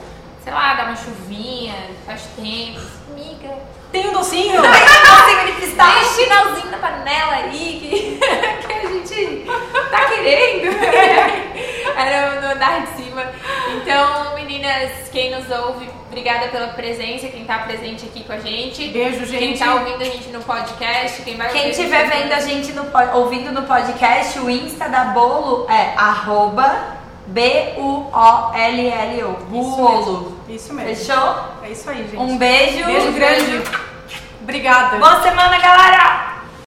sei 0.43 0.53
lá, 0.53 0.73
dá 0.75 0.85
uma 0.85 0.95
chuvinha, 0.95 1.75
faz 2.05 2.23
tempo. 2.35 2.79
Amiga, 3.11 3.55
tem 3.91 4.07
um 4.07 4.13
docinho! 4.13 4.55
Nossa, 4.61 5.45
de 5.45 5.51
cristal. 5.53 5.87
tem 6.15 6.67
um 6.67 6.71
na 6.71 6.77
panela 6.77 7.33
aí 7.33 7.79
que, 7.79 8.19
que 8.67 8.78
gente 8.99 9.45
tá 9.89 10.05
querendo. 10.09 10.75
Era 11.95 12.41
no 12.41 12.51
andar 12.51 12.81
de 12.81 13.03
cima. 13.03 13.23
Então, 13.75 14.35
meninas, 14.35 14.91
quem 15.11 15.31
nos 15.31 15.49
ouve, 15.49 15.89
obrigada 16.07 16.47
pela 16.49 16.67
presença, 16.69 17.27
quem 17.27 17.45
tá 17.45 17.59
presente 17.59 18.05
aqui 18.05 18.23
com 18.23 18.33
a 18.33 18.39
gente. 18.39 18.87
Beijo, 18.89 19.25
Quem 19.27 19.39
gente. 19.39 19.59
tá 19.59 19.75
ouvindo 19.75 20.01
a 20.01 20.05
gente 20.05 20.29
no 20.29 20.41
podcast, 20.41 21.21
quem 21.23 21.37
vai 21.37 21.49
Quem 21.49 21.69
estiver 21.69 22.07
gente 22.07 22.21
vendo 22.21 22.33
a 22.33 22.39
gente 22.39 22.71
no, 22.73 22.85
ouvindo 23.17 23.51
no 23.51 23.63
podcast, 23.63 24.39
o 24.39 24.49
Insta 24.49 24.87
da 24.89 25.05
Bolo 25.05 25.67
é 25.69 25.93
arroba 25.97 26.97
B-U-O-L-L-O. 27.27 28.09
Mesmo. 29.49 30.39
Isso 30.49 30.73
mesmo. 30.73 30.95
Fechou? 30.95 31.35
É 31.63 31.69
isso 31.69 31.89
aí, 31.89 32.07
gente. 32.09 32.17
Um 32.17 32.37
beijo. 32.37 32.85
Beijo 32.85 33.11
grande. 33.11 33.61
Obrigada. 34.41 34.97
Boa 34.97 35.21
semana, 35.21 35.59
galera! 35.59 36.38